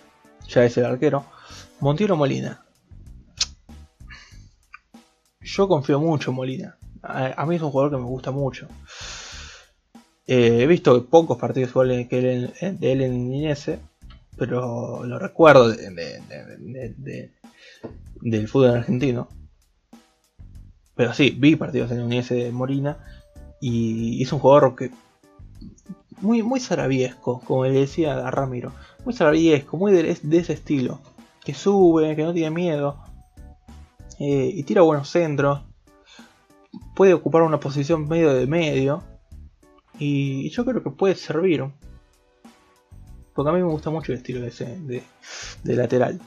Ya 0.48 0.64
es 0.64 0.78
el 0.78 0.86
arquero. 0.86 1.26
Montiel 1.82 2.16
Molina. 2.16 2.64
Yo 5.42 5.68
confío 5.68 6.00
mucho 6.00 6.32
en 6.32 6.36
Molina. 6.38 6.78
A, 7.04 7.46
mí 7.46 7.56
es 7.56 7.62
un 7.62 7.72
jugador 7.72 7.92
que 7.92 7.98
me 7.98 8.04
gusta 8.04 8.32
mucho. 8.32 8.68
Eh, 10.26 10.60
he 10.62 10.68
visto 10.68 11.06
pocos 11.06 11.38
partidos 11.38 11.74
de 11.88 12.08
él, 12.12 12.54
de 12.80 12.92
él 12.92 13.02
en 13.02 13.34
Inese, 13.34 13.80
pero 14.38 15.04
lo 15.04 15.20
recuerdo 15.20 15.70
de, 15.70 15.90
de, 15.92 16.94
de, 16.98 17.32
del 18.22 18.48
fútbol 18.48 18.72
argentino. 18.72 19.30
Pero 20.96 21.14
sí, 21.14 21.36
vi 21.38 21.56
partidos 21.56 21.92
en 21.92 22.02
Inese 22.02 22.36
de 22.36 22.52
Molina 22.52 22.98
y 23.60 24.22
es 24.22 24.32
un 24.32 24.40
jugador 24.40 24.76
que 24.76 24.92
muy, 26.22 26.42
muy 26.44 26.60
sarabiesco, 26.60 27.42
como 27.42 27.66
le 27.66 27.72
decía 27.72 28.28
a 28.28 28.32
Ramiro. 28.32 28.72
Muy 29.06 29.14
sarabiesco, 29.14 29.78
muy 29.78 29.92
de, 29.92 30.12
ese 30.12 30.54
estilo. 30.54 31.00
Que 31.44 31.54
sube, 31.54 32.16
que 32.16 32.24
no 32.24 32.34
tiene 32.34 32.52
miedo. 32.52 32.98
Eh, 34.20 34.52
y 34.54 34.64
tira 34.64 34.82
buenos 34.82 35.10
centros. 35.10 35.62
Puede 36.96 37.14
ocupar 37.14 37.44
una 37.44 37.60
posición 37.60 38.08
medio 38.08 38.34
de 38.34 38.48
medio. 38.48 39.04
Y 40.00 40.50
yo 40.50 40.66
creo 40.66 40.84
que 40.84 40.90
puede 40.90 41.16
servir. 41.16 41.66
Porque 43.34 43.50
a 43.50 43.54
mí 43.54 43.62
me 43.62 43.70
gusta 43.70 43.90
mucho 43.90 44.12
el 44.12 44.18
estilo 44.18 44.42
de, 44.42 44.48
ese, 44.48 44.66
de, 44.80 45.04
de 45.64 45.76
lateral. 45.76 46.20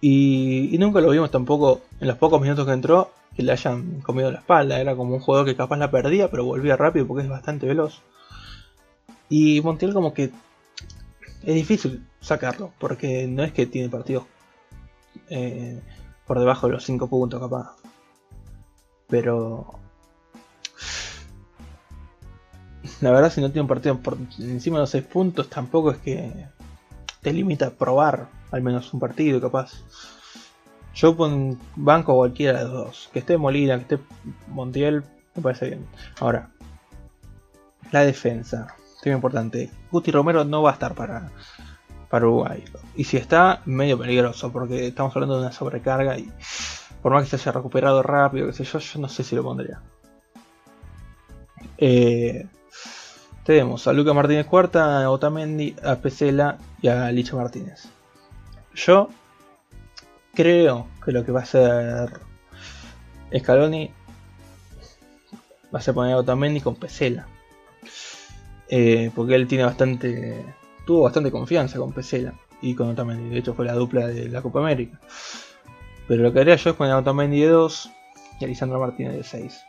Y, 0.00 0.68
y, 0.72 0.78
nunca 0.78 1.00
lo 1.00 1.10
vimos 1.10 1.30
tampoco 1.30 1.80
en 1.98 2.06
los 2.06 2.18
pocos 2.18 2.40
minutos 2.40 2.66
que 2.66 2.72
entró 2.72 3.10
que 3.38 3.44
le 3.44 3.52
hayan 3.52 4.00
comido 4.00 4.32
la 4.32 4.40
espalda. 4.40 4.80
Era 4.80 4.96
como 4.96 5.14
un 5.14 5.20
jugador 5.20 5.46
que 5.46 5.54
capaz 5.54 5.76
la 5.76 5.92
perdía, 5.92 6.28
pero 6.28 6.44
volvía 6.44 6.76
rápido 6.76 7.06
porque 7.06 7.22
es 7.22 7.30
bastante 7.30 7.68
veloz. 7.68 8.02
Y 9.28 9.60
Montiel 9.60 9.94
como 9.94 10.12
que 10.12 10.32
es 11.44 11.54
difícil 11.54 12.04
sacarlo, 12.20 12.72
porque 12.80 13.28
no 13.28 13.44
es 13.44 13.52
que 13.52 13.66
tiene 13.66 13.88
partidos 13.88 14.24
eh, 15.30 15.80
por 16.26 16.40
debajo 16.40 16.66
de 16.66 16.72
los 16.72 16.84
5 16.84 17.06
puntos 17.06 17.40
capaz. 17.40 17.76
Pero... 19.06 19.78
La 23.00 23.12
verdad 23.12 23.30
si 23.30 23.40
no 23.40 23.52
tiene 23.52 23.62
un 23.62 23.68
partido 23.68 23.98
por 23.98 24.18
encima 24.40 24.78
de 24.78 24.82
los 24.82 24.90
6 24.90 25.04
puntos 25.04 25.48
tampoco 25.48 25.92
es 25.92 25.98
que 25.98 26.48
te 27.22 27.32
limita 27.32 27.68
a 27.68 27.70
probar 27.70 28.26
al 28.50 28.62
menos 28.62 28.92
un 28.92 28.98
partido 28.98 29.40
capaz. 29.40 29.74
Yo 30.98 31.16
pon 31.16 31.58
banco 31.76 32.14
cualquiera 32.14 32.58
de 32.58 32.64
los 32.64 32.72
dos. 32.72 33.10
Que 33.12 33.20
esté 33.20 33.38
Molina, 33.38 33.76
que 33.76 33.94
esté 33.94 33.98
Montiel, 34.48 35.04
me 35.34 35.42
parece 35.42 35.66
bien. 35.66 35.86
Ahora, 36.20 36.50
la 37.92 38.04
defensa 38.04 38.74
muy 39.08 39.14
importante. 39.14 39.70
Guti 39.90 40.10
Romero 40.10 40.44
no 40.44 40.62
va 40.62 40.70
a 40.70 40.72
estar 40.74 40.94
para, 40.94 41.30
para 42.08 42.26
Uruguay. 42.26 42.64
Y 42.96 43.04
si 43.04 43.16
está, 43.16 43.62
medio 43.64 43.98
peligroso, 43.98 44.52
porque 44.52 44.88
estamos 44.88 45.14
hablando 45.14 45.36
de 45.36 45.42
una 45.42 45.52
sobrecarga 45.52 46.18
y 46.18 46.30
por 47.02 47.12
más 47.12 47.24
que 47.24 47.30
se 47.30 47.36
haya 47.36 47.52
recuperado 47.52 48.02
rápido, 48.02 48.46
que 48.46 48.52
sé 48.52 48.64
yo, 48.64 48.78
yo 48.78 49.00
no 49.00 49.08
sé 49.08 49.22
si 49.24 49.36
lo 49.36 49.42
pondría. 49.42 49.80
Eh, 51.78 52.46
tenemos 53.44 53.86
a 53.86 53.92
Luca 53.92 54.12
Martínez 54.12 54.46
Cuarta, 54.46 55.04
a 55.04 55.10
Otamendi, 55.10 55.76
a 55.82 55.96
Pesela 55.96 56.58
y 56.82 56.88
a 56.88 57.10
Licha 57.12 57.36
Martínez. 57.36 57.88
Yo 58.74 59.10
creo 60.38 60.86
que 61.04 61.10
lo 61.10 61.24
que 61.24 61.32
va 61.32 61.40
a 61.40 61.42
hacer 61.42 62.10
Scaloni 63.36 63.90
va 65.74 65.80
a 65.80 65.82
ser 65.82 65.94
poner 65.94 66.12
a 66.12 66.18
Otamendi 66.18 66.60
con 66.60 66.76
Pesela. 66.76 67.26
Eh, 68.68 69.10
porque 69.16 69.34
él 69.34 69.48
tiene 69.48 69.64
bastante. 69.64 70.44
tuvo 70.86 71.02
bastante 71.02 71.32
confianza 71.32 71.78
con 71.78 71.92
Pesela 71.92 72.34
y 72.62 72.76
con 72.76 72.90
Otamendi. 72.90 73.30
De 73.30 73.38
hecho, 73.40 73.52
fue 73.52 73.66
la 73.66 73.72
dupla 73.72 74.06
de 74.06 74.28
la 74.28 74.40
Copa 74.40 74.60
América. 74.60 75.00
Pero 76.06 76.22
lo 76.22 76.32
que 76.32 76.38
haría 76.38 76.54
yo 76.54 76.70
es 76.70 76.76
poner 76.76 76.92
a 76.92 76.98
Otamendi 76.98 77.40
de 77.40 77.48
2 77.48 77.90
y 78.38 78.44
a 78.44 78.48
Lisandro 78.48 78.78
Martínez 78.78 79.16
de 79.16 79.24
6. 79.24 79.60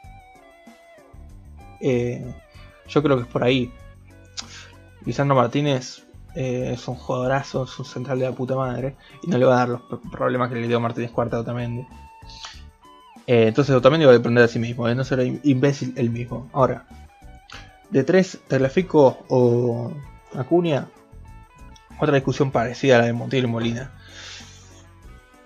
Eh, 1.82 2.32
yo 2.88 3.02
creo 3.02 3.18
que 3.18 3.24
es 3.24 3.30
por 3.30 3.44
ahí. 3.44 3.72
Lisandro 5.04 5.36
Martínez 5.36 6.06
eh, 6.36 6.72
es 6.74 6.88
un 6.88 6.96
jugadorazo, 6.96 7.64
es 7.64 7.80
un 7.80 7.86
central 7.86 8.20
de 8.20 8.26
la 8.26 8.36
puta 8.36 8.56
madre. 8.56 8.96
Y 9.24 9.28
no 9.28 9.38
le 9.38 9.46
va 9.46 9.56
a 9.56 9.60
dar 9.60 9.70
los 9.70 9.82
problemas 10.12 10.50
que 10.50 10.56
le 10.56 10.68
dio 10.68 10.80
Martínez 10.80 11.12
cuarta 11.12 11.38
a 11.38 11.42
Otamendi. 11.42 11.86
Eh, 13.28 13.48
entonces 13.48 13.76
Otamendi 13.76 14.06
va 14.06 14.12
a 14.12 14.18
depender 14.18 14.42
de 14.42 14.48
sí 14.48 14.60
mismo, 14.60 14.88
de 14.88 14.96
no 14.96 15.04
ser 15.04 15.40
imbécil 15.44 15.94
él 15.98 16.10
mismo. 16.10 16.50
Ahora, 16.54 16.88
de 17.90 18.04
3, 18.04 18.40
Terlafico 18.48 19.20
o 19.30 19.92
Acuña, 20.36 20.88
otra 22.00 22.16
discusión 22.16 22.52
parecida 22.52 22.96
a 22.96 23.00
la 23.00 23.06
de 23.06 23.14
Montiel 23.14 23.46
y 23.46 23.48
Molina. 23.48 23.92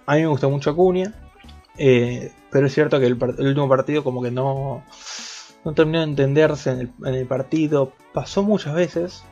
A 0.06 0.16
mí 0.16 0.22
me 0.22 0.28
gusta 0.28 0.48
mucho 0.48 0.70
Acuña, 0.70 1.14
eh, 1.78 2.32
pero 2.52 2.68
es 2.68 2.74
cierto 2.74 3.00
que 3.00 3.08
el, 3.08 3.18
el, 3.38 3.48
último 3.48 3.68
partido 3.68 4.04
como 4.04 4.22
que 4.22 4.32
no, 4.32 4.84
no 5.66 5.74
terminó 5.74 6.00
de 6.00 6.06
entenderse 6.06 6.72
en 6.72 6.80
el, 6.80 6.92
en 7.06 7.16
el 7.16 7.26
partido. 7.26 7.94
Pasó 8.14 8.44
muchas 8.44 8.76
veces. 8.76 9.24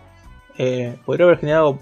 Eh, 0.64 0.96
podría 1.08 1.26
haber 1.26 1.40
generado 1.40 1.80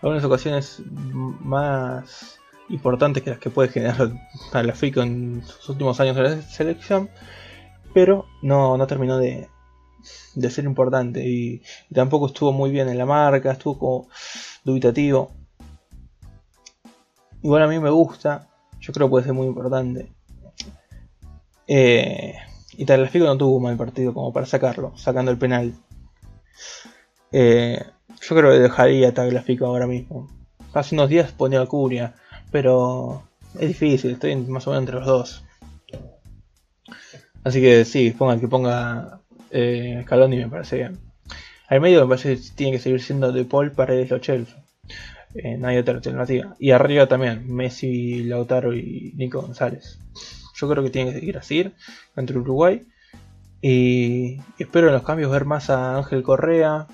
algunas 0.00 0.22
ocasiones 0.22 0.80
más 0.86 2.38
importantes 2.68 3.24
que 3.24 3.30
las 3.30 3.40
que 3.40 3.50
puede 3.50 3.68
generar 3.68 4.12
Terlafico 4.52 5.02
en 5.02 5.42
sus 5.44 5.70
últimos 5.70 5.98
años 5.98 6.14
de 6.14 6.22
la 6.22 6.42
selección. 6.42 7.10
Pero 7.92 8.26
no, 8.40 8.76
no 8.76 8.86
terminó 8.86 9.18
de, 9.18 9.48
de 10.36 10.50
ser 10.50 10.66
importante 10.66 11.26
y, 11.26 11.62
y, 11.90 11.94
tampoco 11.96 12.28
estuvo 12.28 12.52
muy 12.52 12.70
bien 12.70 12.88
en 12.88 12.96
la 12.96 13.06
marca, 13.06 13.50
estuvo 13.50 13.76
como 13.76 14.08
dubitativo. 14.62 15.32
Igual 17.42 17.64
a 17.64 17.66
mí 17.66 17.80
me 17.80 17.90
gusta, 17.90 18.48
yo 18.78 18.92
creo 18.92 19.08
que 19.08 19.10
puede 19.10 19.24
ser 19.24 19.34
muy 19.34 19.48
importante. 19.48 20.12
Eh, 21.66 22.36
y 22.74 22.84
Tagliafico 22.84 23.24
no 23.24 23.36
tuvo 23.36 23.56
un 23.56 23.64
mal 23.64 23.76
partido 23.76 24.14
como 24.14 24.32
para 24.32 24.46
sacarlo, 24.46 24.96
sacando 24.96 25.32
el 25.32 25.38
penal. 25.38 25.74
Eh, 27.32 27.82
yo 28.22 28.36
creo 28.36 28.52
que 28.52 28.58
dejaría 28.58 29.08
a 29.08 29.14
Tagliafico 29.14 29.66
ahora 29.66 29.86
mismo. 29.86 30.28
Hace 30.72 30.94
unos 30.94 31.08
días 31.08 31.32
ponía 31.32 31.60
a 31.60 31.66
Curia, 31.66 32.14
pero 32.50 33.24
es 33.58 33.68
difícil, 33.68 34.12
estoy 34.12 34.36
más 34.36 34.66
o 34.66 34.70
menos 34.70 34.82
entre 34.82 34.96
los 34.96 35.06
dos. 35.06 35.44
Así 37.44 37.60
que 37.60 37.84
sí, 37.84 38.12
ponga 38.12 38.38
que 38.38 38.48
ponga 38.48 39.20
eh, 39.50 40.00
Scaloni 40.04 40.36
me 40.36 40.48
parece 40.48 40.76
bien. 40.76 40.98
Al 41.68 41.80
medio 41.80 42.02
me 42.02 42.08
parece 42.08 42.36
que 42.36 42.42
tiene 42.54 42.72
que 42.72 42.78
seguir 42.78 43.02
siendo 43.02 43.32
De 43.32 43.44
Paul, 43.44 43.72
Paredes, 43.72 44.10
Lo 44.10 44.18
Chelsea. 44.18 44.62
Eh, 45.34 45.56
no 45.56 45.68
hay 45.68 45.78
otra 45.78 45.94
alternativa. 45.94 46.54
Y 46.58 46.70
arriba 46.70 47.06
también, 47.06 47.52
Messi, 47.52 48.24
Lautaro 48.24 48.74
y 48.74 49.12
Nico 49.16 49.40
González. 49.40 49.98
Yo 50.54 50.68
creo 50.68 50.84
que 50.84 50.90
tiene 50.90 51.12
que 51.12 51.20
seguir 51.20 51.38
así 51.38 51.72
contra 52.14 52.38
Uruguay. 52.38 52.86
Y, 53.60 54.40
espero 54.58 54.88
en 54.88 54.94
los 54.94 55.02
cambios 55.02 55.30
ver 55.30 55.44
más 55.44 55.70
a 55.70 55.96
Ángel 55.96 56.22
Correa. 56.22 56.86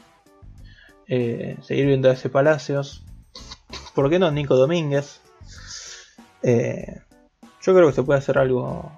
Eh, 1.09 1.56
seguir 1.62 1.86
viendo 1.86 2.11
a 2.11 2.12
ese 2.12 2.28
Palacios. 2.28 3.02
¿Por 3.94 4.11
qué 4.11 4.18
no 4.18 4.30
Nico 4.30 4.56
Domínguez? 4.56 5.20
Eh, 6.42 7.00
yo 7.62 7.74
creo 7.74 7.86
que 7.88 7.94
se 7.94 8.02
puede 8.02 8.18
hacer 8.18 8.38
algo 8.38 8.92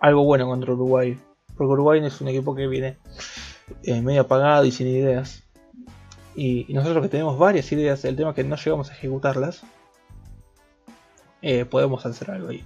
algo 0.00 0.24
bueno 0.24 0.46
contra 0.46 0.72
Uruguay. 0.72 1.18
Porque 1.56 1.72
Uruguay 1.72 2.04
es 2.04 2.20
un 2.20 2.28
equipo 2.28 2.54
que 2.54 2.66
viene 2.66 2.98
eh, 3.82 4.02
medio 4.02 4.22
apagado 4.22 4.66
y 4.66 4.70
sin 4.70 4.86
ideas. 4.86 5.42
Y, 6.34 6.66
nosotros 6.74 7.02
que 7.02 7.08
tenemos 7.08 7.38
varias 7.38 7.72
ideas, 7.72 8.04
el 8.04 8.14
tema 8.14 8.30
es 8.30 8.36
que 8.36 8.44
no 8.44 8.56
llegamos 8.56 8.90
a 8.90 8.92
ejecutarlas, 8.92 9.62
podemos 11.70 12.04
hacer 12.04 12.30
algo 12.30 12.50
ahí. 12.50 12.62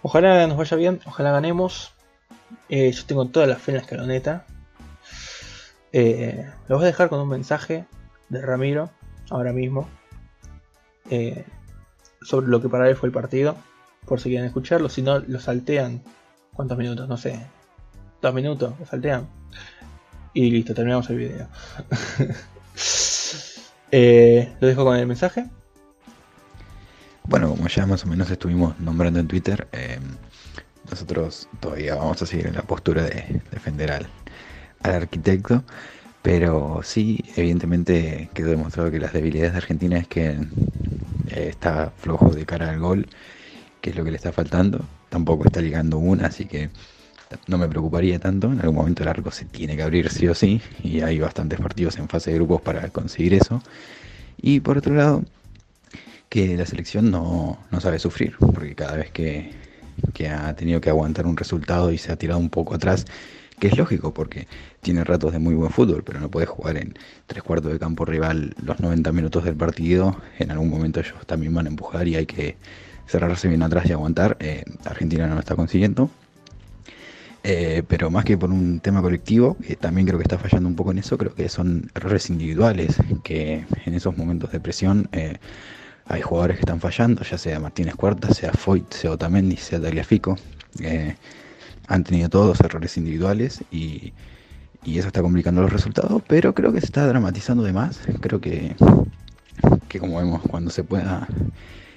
Ojalá 0.00 0.46
nos 0.46 0.56
vaya 0.56 0.76
bien, 0.78 1.00
ojalá 1.04 1.32
ganemos. 1.32 1.92
Yo 2.70 3.04
tengo 3.04 3.26
toda 3.26 3.46
la 3.46 3.56
fe 3.56 3.72
en 3.72 3.76
la 3.76 3.82
escaloneta. 3.82 4.46
Lo 5.92 6.76
voy 6.76 6.84
a 6.84 6.86
dejar 6.86 7.08
con 7.08 7.20
un 7.20 7.28
mensaje 7.28 7.84
de 8.28 8.40
Ramiro, 8.40 8.90
ahora 9.30 9.52
mismo, 9.52 9.88
sobre 12.22 12.46
lo 12.48 12.60
que 12.60 12.68
para 12.68 12.88
él 12.88 12.96
fue 12.96 13.08
el 13.08 13.12
partido. 13.12 13.56
Por 14.06 14.20
si 14.20 14.30
quieren 14.30 14.46
escucharlo, 14.46 14.88
si 14.88 15.02
no, 15.02 15.18
lo 15.18 15.40
saltean. 15.40 16.02
¿Cuántos 16.54 16.78
minutos? 16.78 17.08
No 17.08 17.16
sé. 17.16 17.46
Dos 18.22 18.34
minutos, 18.34 18.74
lo 18.78 18.86
saltean. 18.86 19.28
Y 20.32 20.50
listo, 20.50 20.74
terminamos 20.74 21.08
el 21.10 21.16
video. 21.16 21.48
Eh, 23.92 24.54
lo 24.60 24.68
dejo 24.68 24.84
con 24.84 24.96
el 24.96 25.04
mensaje. 25.04 25.46
Bueno, 27.24 27.50
como 27.50 27.66
ya 27.66 27.86
más 27.86 28.04
o 28.04 28.06
menos 28.06 28.30
estuvimos 28.30 28.78
nombrando 28.78 29.18
en 29.18 29.26
Twitter, 29.26 29.66
eh, 29.72 29.98
nosotros 30.88 31.48
todavía 31.58 31.96
vamos 31.96 32.22
a 32.22 32.26
seguir 32.26 32.46
en 32.46 32.54
la 32.54 32.62
postura 32.62 33.02
de 33.02 33.42
defender 33.50 33.90
al, 33.90 34.06
arquitecto, 34.82 35.64
pero 36.22 36.80
sí, 36.82 37.24
evidentemente 37.36 38.30
quedó 38.34 38.50
demostrado 38.50 38.90
que 38.90 38.98
las 38.98 39.12
debilidades 39.12 39.52
de 39.52 39.58
Argentina 39.58 39.98
es 39.98 40.08
que 40.08 40.30
eh, 40.30 41.48
está 41.48 41.92
flojo 41.96 42.30
de 42.30 42.46
cara 42.46 42.70
al 42.70 42.78
gol, 42.78 43.06
que 43.80 43.90
es 43.90 43.96
lo 43.96 44.04
que 44.04 44.10
le 44.10 44.16
está 44.16 44.32
faltando, 44.32 44.84
tampoco 45.08 45.44
está 45.46 45.60
ligando 45.60 45.98
una, 45.98 46.26
así 46.26 46.44
que 46.46 46.70
no 47.46 47.58
me 47.58 47.68
preocuparía 47.68 48.18
tanto. 48.18 48.52
En 48.52 48.60
algún 48.60 48.76
momento 48.76 49.02
el 49.02 49.08
arco 49.08 49.30
se 49.30 49.44
tiene 49.44 49.76
que 49.76 49.82
abrir 49.82 50.10
sí 50.10 50.26
o 50.28 50.34
sí. 50.34 50.60
Y 50.82 51.00
hay 51.00 51.18
bastantes 51.18 51.60
partidos 51.60 51.96
en 51.98 52.08
fase 52.08 52.30
de 52.30 52.36
grupos 52.36 52.60
para 52.62 52.88
conseguir 52.90 53.34
eso. 53.34 53.62
Y 54.40 54.60
por 54.60 54.78
otro 54.78 54.94
lado, 54.94 55.24
que 56.28 56.56
la 56.56 56.66
selección 56.66 57.10
no, 57.10 57.58
sabe 57.80 57.98
sufrir. 57.98 58.36
Porque 58.38 58.74
cada 58.74 58.96
vez 58.96 59.10
que, 59.10 59.52
ha 60.28 60.54
tenido 60.54 60.80
que 60.80 60.90
aguantar 60.90 61.26
un 61.26 61.36
resultado 61.36 61.92
y 61.92 61.98
se 61.98 62.12
ha 62.12 62.16
tirado 62.16 62.40
un 62.40 62.50
poco 62.50 62.74
atrás, 62.74 63.06
que 63.60 63.68
es 63.68 63.78
lógico 63.78 64.12
porque 64.12 64.48
tiene 64.80 65.04
ratos 65.04 65.32
de 65.32 65.38
muy 65.38 65.54
buen 65.54 65.70
fútbol, 65.70 66.02
pero 66.02 66.18
no 66.18 66.30
puede 66.30 66.46
jugar 66.46 66.76
en 66.76 66.94
tres 67.26 67.42
cuartos 67.44 67.72
de 67.72 67.78
campo 67.78 68.04
rival 68.04 68.54
los 68.64 68.80
90 68.80 69.12
minutos 69.12 69.44
del 69.44 69.54
partido. 69.54 70.16
En 70.38 70.50
algún 70.50 70.68
momento 70.68 70.98
ellos 70.98 71.14
también 71.26 71.54
van 71.54 71.66
a 71.66 71.70
empujar 71.70 72.08
y 72.08 72.16
hay 72.16 72.26
que 72.26 72.56
cerrarse 73.06 73.46
bien 73.46 73.62
atrás 73.62 73.86
y 73.88 73.92
aguantar. 73.92 74.36
Eh, 74.40 74.64
Argentina 74.84 75.28
no 75.28 75.34
lo 75.34 75.40
está 75.40 75.54
consiguiendo. 75.54 76.10
Eh, 77.42 77.82
pero 77.88 78.10
más 78.10 78.24
que 78.24 78.36
por 78.36 78.50
un 78.50 78.80
tema 78.80 79.00
colectivo, 79.00 79.56
que 79.66 79.76
también 79.76 80.06
creo 80.06 80.18
que 80.18 80.24
está 80.24 80.38
fallando 80.38 80.68
un 80.68 80.76
poco 80.76 80.90
en 80.90 80.98
eso, 80.98 81.16
creo 81.16 81.34
que 81.34 81.48
son 81.48 81.90
errores 81.94 82.28
individuales, 82.28 82.96
que 83.24 83.64
en 83.86 83.94
esos 83.94 84.16
momentos 84.16 84.52
de 84.52 84.60
presión 84.60 85.08
eh, 85.12 85.38
hay 86.04 86.20
jugadores 86.20 86.56
que 86.56 86.62
están 86.62 86.80
fallando, 86.80 87.22
ya 87.22 87.38
sea 87.38 87.58
Martínez 87.58 87.94
Cuarta, 87.94 88.34
sea 88.34 88.52
Foyt, 88.52 88.92
sea 88.92 89.12
Otamendi, 89.12 89.56
sea 89.56 89.80
Tagliafico, 89.80 90.36
eh, 90.80 91.16
han 91.90 92.04
tenido 92.04 92.30
todos 92.30 92.58
errores 92.60 92.96
individuales 92.96 93.62
y, 93.70 94.14
y, 94.84 94.98
eso 94.98 95.08
está 95.08 95.20
complicando 95.20 95.60
los 95.60 95.72
resultados, 95.72 96.22
pero 96.26 96.54
creo 96.54 96.72
que 96.72 96.80
se 96.80 96.86
está 96.86 97.06
dramatizando 97.06 97.62
de 97.62 97.74
más, 97.74 98.00
creo 98.20 98.40
que, 98.40 98.74
que 99.88 99.98
como 99.98 100.16
vemos 100.18 100.40
cuando 100.48 100.70
se 100.70 100.84
pueda 100.84 101.28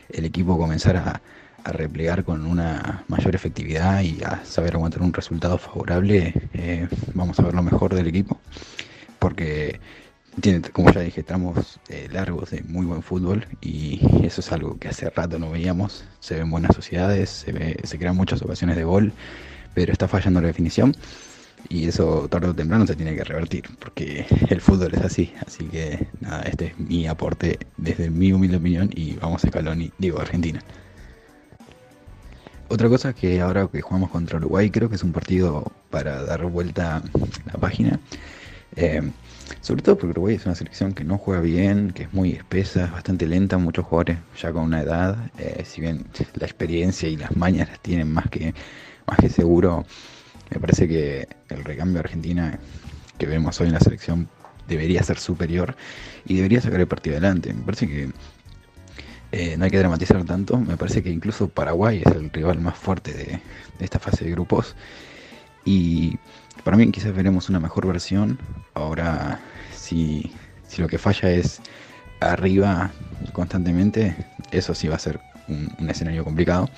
el 0.10 0.26
equipo 0.26 0.58
comenzar 0.58 0.98
a 0.98 1.22
a 1.64 1.72
replegar 1.72 2.24
con 2.24 2.46
una 2.46 3.04
mayor 3.08 3.36
efectividad 3.36 4.02
y 4.02 4.22
a 4.24 4.44
saber 4.44 4.76
aguantar 4.76 5.02
un 5.02 5.14
resultado 5.14 5.58
favorable, 5.58 6.34
eh, 6.54 6.88
vamos 7.14 7.40
a 7.40 7.44
ver 7.44 7.54
lo 7.54 7.64
mejor 7.64 7.96
del 7.96 8.08
equipo. 8.08 8.40
Porque 9.20 9.80
tiene, 10.42 10.62
como 10.62 10.92
ya 10.92 11.02
dije, 11.02 11.24
tramos 11.24 11.80
eh, 11.90 12.10
largos 12.12 12.52
de 12.52 12.64
muy 12.64 12.86
buen 12.86 13.02
fútbol 13.02 13.48
y 13.62 14.02
eso 14.26 14.42
es 14.42 14.52
algo 14.52 14.78
que 14.78 14.90
hace 14.90 15.10
rato 15.10 15.40
no 15.40 15.52
veíamos. 15.52 16.04
Se 16.20 16.36
ven 16.36 16.50
buenas 16.50 16.76
sociedades, 16.76 17.30
se, 17.30 17.78
se 17.84 18.00
crean 18.00 18.18
muchas 18.18 18.42
ocasiones 18.42 18.76
de 18.76 18.84
gol, 18.84 19.14
pero 19.74 19.92
está 19.92 20.08
fallando 20.08 20.42
la 20.42 20.48
definición. 20.48 20.96
Y 21.70 21.88
eso 21.88 22.28
tarde 22.30 22.50
o 22.50 22.54
temprano 22.54 22.86
se 22.86 22.96
tiene 22.96 23.16
que 23.16 23.24
revertir, 23.24 23.64
porque 23.80 24.26
el 24.50 24.60
fútbol 24.60 24.94
es 24.94 25.02
así. 25.02 25.34
Así 25.46 25.64
que 25.66 26.08
nada, 26.20 26.44
este 26.44 26.68
es 26.68 26.80
mi 26.80 27.08
aporte 27.08 27.58
desde 27.78 28.10
mi 28.10 28.34
humilde 28.34 28.58
opinión 28.58 28.90
y 28.94 29.14
vamos 29.14 29.44
a 29.44 29.48
escalón 29.48 29.82
y 29.82 29.92
digo 29.98 30.20
Argentina. 30.20 30.62
Otra 32.70 32.90
cosa 32.90 33.14
que 33.14 33.40
ahora 33.40 33.68
que 33.72 33.82
jugamos 33.82 34.10
contra 34.10 34.38
Uruguay, 34.38 34.70
creo 34.72 34.90
que 34.90 34.96
es 34.96 35.04
un 35.04 35.14
partido 35.14 35.72
para 35.90 36.24
dar 36.24 36.46
vuelta 36.48 37.02
la 37.46 37.60
página. 37.60 38.00
Eh, 38.76 39.12
sobre 39.62 39.82
todo 39.82 39.98
porque 39.98 40.12
Uruguay 40.12 40.36
es 40.36 40.46
una 40.46 40.56
selección 40.56 40.94
que 40.94 41.04
no 41.04 41.18
juega 41.18 41.42
bien, 41.42 41.92
que 41.92 42.04
es 42.04 42.14
muy 42.14 42.32
espesa, 42.32 42.86
es 42.86 42.92
bastante 42.92 43.28
lenta, 43.28 43.58
muchos 43.58 43.86
jugadores 43.86 44.18
ya 44.42 44.52
con 44.52 44.64
una 44.64 44.82
edad, 44.82 45.32
eh, 45.38 45.64
si 45.66 45.82
bien 45.82 46.06
la 46.36 46.46
experiencia 46.46 47.08
y 47.08 47.18
las 47.18 47.36
mañas 47.36 47.70
las 47.70 47.80
tienen 47.80 48.12
más 48.12 48.30
que, 48.30 48.54
más 49.08 49.18
que 49.20 49.30
seguro, 49.30 49.86
me 50.50 50.60
parece 50.60 50.88
que 50.88 51.28
el 51.50 51.64
recambio 51.64 51.96
de 51.96 52.00
Argentina 52.00 52.60
que 53.18 53.26
vemos 53.26 53.60
hoy 53.62 53.68
en 53.68 53.74
la 53.74 53.80
selección 53.80 54.30
debería 54.68 55.04
ser 55.04 55.20
superior 55.20 55.76
y 56.26 56.36
debería 56.36 56.62
sacar 56.62 56.80
el 56.80 56.88
partido 56.88 57.16
adelante. 57.16 57.54
Me 57.54 57.64
parece 57.64 57.88
que 57.88 58.10
eh, 59.32 59.58
no 59.58 59.66
hay 59.66 59.72
que 59.72 59.80
dramatizar 59.80 60.24
tanto. 60.26 60.58
Me 60.60 60.78
parece 60.78 61.02
que 61.02 61.10
incluso 61.10 61.48
Paraguay 61.48 62.04
es 62.06 62.16
el 62.16 62.30
rival 62.30 62.60
más 62.62 62.78
fuerte 62.78 63.14
de, 63.14 63.42
esta 63.80 63.98
fase 63.98 64.26
de 64.26 64.32
grupos. 64.32 64.76
Y 65.66 66.20
para 66.64 66.78
mí 66.78 66.92
quizás 66.92 67.16
veremos 67.16 67.50
una 67.50 67.60
mejor 67.60 67.88
versión. 67.88 68.38
Ahora, 68.76 69.40
si, 69.76 70.32
lo 70.78 70.88
que 70.88 71.00
falla 71.00 71.32
es 71.32 71.62
arriba 72.20 72.92
constantemente, 73.34 74.16
eso 74.52 74.76
sí 74.76 74.88
va 74.88 74.96
a 74.96 75.00
ser 75.00 75.20
un, 75.48 75.90
escenario 75.90 76.24
complicado. 76.24 76.70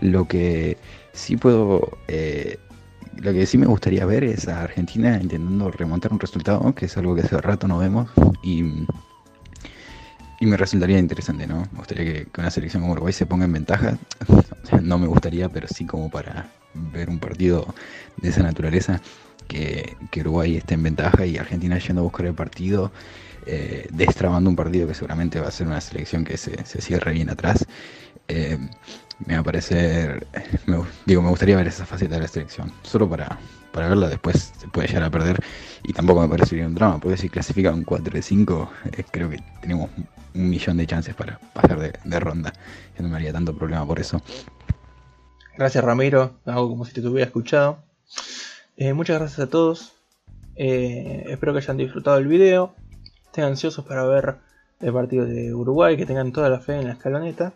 Lo 0.00 0.26
que 0.26 0.76
sí 1.12 1.36
puedo... 1.36 1.98
Eh, 2.08 2.58
lo 3.16 3.32
que 3.32 3.46
sí 3.46 3.58
me 3.58 3.66
gustaría 3.66 4.06
ver 4.06 4.22
es 4.22 4.46
a 4.46 4.62
Argentina 4.62 5.18
intentando 5.20 5.72
remontar 5.72 6.12
un 6.12 6.20
resultado, 6.20 6.72
que 6.74 6.86
es 6.86 6.96
algo 6.96 7.16
que 7.16 7.22
hace 7.22 7.36
rato 7.40 7.66
no 7.66 7.78
vemos. 7.78 8.08
Y 8.44 8.86
y 10.40 10.46
me 10.46 10.56
resultaría 10.56 10.98
interesante, 10.98 11.46
¿no? 11.46 11.68
Me 11.72 11.78
gustaría 11.78 12.04
que, 12.04 12.40
una 12.40 12.50
selección 12.50 12.82
como 12.82 12.92
Uruguay 12.92 13.12
se 13.12 13.26
ponga 13.26 13.44
en 13.44 13.52
ventaja. 13.52 13.98
no 14.82 14.98
me 14.98 15.06
gustaría, 15.06 15.48
pero 15.48 15.66
sí 15.68 15.84
como 15.84 16.10
para 16.10 16.52
ver 16.74 17.08
un 17.08 17.18
partido 17.18 17.74
de 18.18 18.28
esa 18.28 18.42
naturaleza, 18.42 19.00
que, 19.48 19.96
Uruguay 20.20 20.56
esté 20.56 20.74
en 20.74 20.84
ventaja 20.84 21.26
y 21.26 21.38
Argentina 21.38 21.78
yendo 21.78 22.02
a 22.02 22.04
buscar 22.04 22.26
el 22.26 22.34
partido, 22.34 22.92
eh, 23.46 23.88
destrabando 23.92 24.48
un 24.50 24.56
partido 24.56 24.86
que 24.86 24.94
seguramente 24.94 25.40
va 25.40 25.48
a 25.48 25.50
ser 25.50 25.66
una 25.66 25.80
selección 25.80 26.24
que 26.24 26.36
se, 26.36 26.64
cierre 26.64 27.12
bien 27.12 27.30
atrás. 27.30 27.66
Eh, 28.28 28.58
me 29.26 29.34
va 29.34 29.40
a 29.40 29.44
parecer, 29.44 30.26
digo, 31.06 31.22
me 31.22 31.28
gustaría 31.30 31.56
ver 31.56 31.66
esa 31.66 31.84
faceta 31.84 32.14
de 32.14 32.22
la 32.22 32.28
selección, 32.28 32.72
solo 32.82 33.08
para, 33.08 33.38
para 33.72 33.88
verla 33.88 34.08
después 34.08 34.52
se 34.56 34.68
puede 34.68 34.88
llegar 34.88 35.04
a 35.04 35.10
perder 35.10 35.42
y 35.82 35.92
tampoco 35.92 36.20
me 36.22 36.28
parecería 36.28 36.66
un 36.66 36.74
drama, 36.74 36.98
porque 36.98 37.16
si 37.16 37.28
clasifica 37.28 37.72
un 37.72 37.84
4 37.84 38.14
de 38.14 38.22
5, 38.22 38.70
eh, 38.92 39.04
creo 39.10 39.28
que 39.30 39.42
tenemos 39.60 39.90
un 40.34 40.48
millón 40.48 40.76
de 40.76 40.86
chances 40.86 41.14
para 41.14 41.38
pasar 41.52 41.78
de, 41.80 42.20
ronda. 42.20 42.52
Yo 42.96 43.02
no 43.02 43.08
me 43.08 43.16
haría 43.16 43.32
tanto 43.32 43.54
problema 43.54 43.86
por 43.86 43.98
eso. 43.98 44.22
Gracias 45.56 45.82
Ramiro, 45.82 46.34
hago 46.46 46.68
como 46.68 46.84
si 46.84 46.92
te 46.92 47.06
hubiera 47.06 47.26
escuchado. 47.26 47.78
Eh, 48.76 48.92
muchas 48.92 49.18
gracias 49.18 49.40
a 49.40 49.50
todos. 49.50 49.92
Eh, 50.54 51.24
espero 51.28 51.52
que 51.52 51.58
hayan 51.58 51.76
disfrutado 51.76 52.18
el 52.18 52.28
video. 52.28 52.74
Estén 53.26 53.44
ansiosos 53.44 53.84
para 53.84 54.04
ver 54.04 54.36
el 54.80 54.92
partido 54.92 55.26
de 55.26 55.52
Uruguay, 55.52 55.96
que 55.96 56.06
tengan 56.06 56.32
toda 56.32 56.48
la 56.48 56.60
fe 56.60 56.78
en 56.78 56.86
la 56.86 56.92
escaloneta. 56.92 57.54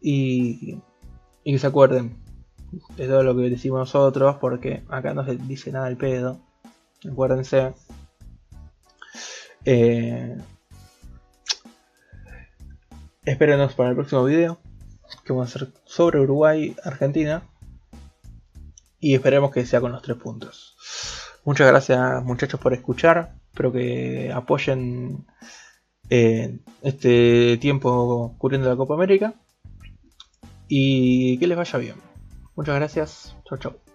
Y, 0.00 0.78
y 1.44 1.52
que 1.52 1.58
se 1.58 1.66
acuerden 1.66 2.16
de 2.96 3.06
todo 3.06 3.22
lo 3.22 3.36
que 3.36 3.50
decimos 3.50 3.80
nosotros, 3.80 4.36
porque 4.40 4.82
acá 4.88 5.14
no 5.14 5.24
se 5.24 5.36
dice 5.36 5.72
nada 5.72 5.86
al 5.86 5.96
pedo. 5.96 6.40
Acuérdense. 7.10 7.74
Eh, 9.64 10.36
espérenos 13.24 13.74
para 13.74 13.90
el 13.90 13.94
próximo 13.94 14.24
video, 14.24 14.58
que 15.24 15.32
vamos 15.32 15.48
a 15.48 15.56
hacer 15.56 15.72
sobre 15.84 16.20
Uruguay, 16.20 16.76
Argentina. 16.84 17.42
Y 19.00 19.14
esperemos 19.14 19.50
que 19.50 19.66
sea 19.66 19.80
con 19.80 19.92
los 19.92 20.02
tres 20.02 20.16
puntos. 20.16 20.76
Muchas 21.44 21.66
gracias 21.66 22.22
muchachos 22.22 22.60
por 22.60 22.72
escuchar. 22.72 23.34
Espero 23.50 23.72
que 23.72 24.30
apoyen 24.32 25.26
eh, 26.08 26.60
este 26.82 27.56
tiempo 27.58 28.36
cubriendo 28.38 28.68
la 28.68 28.76
Copa 28.76 28.94
América. 28.94 29.34
Y 30.74 31.36
que 31.36 31.46
les 31.46 31.58
vaya 31.58 31.78
bien. 31.78 31.96
Muchas 32.56 32.76
gracias. 32.76 33.36
Chau 33.44 33.58
chau. 33.58 33.91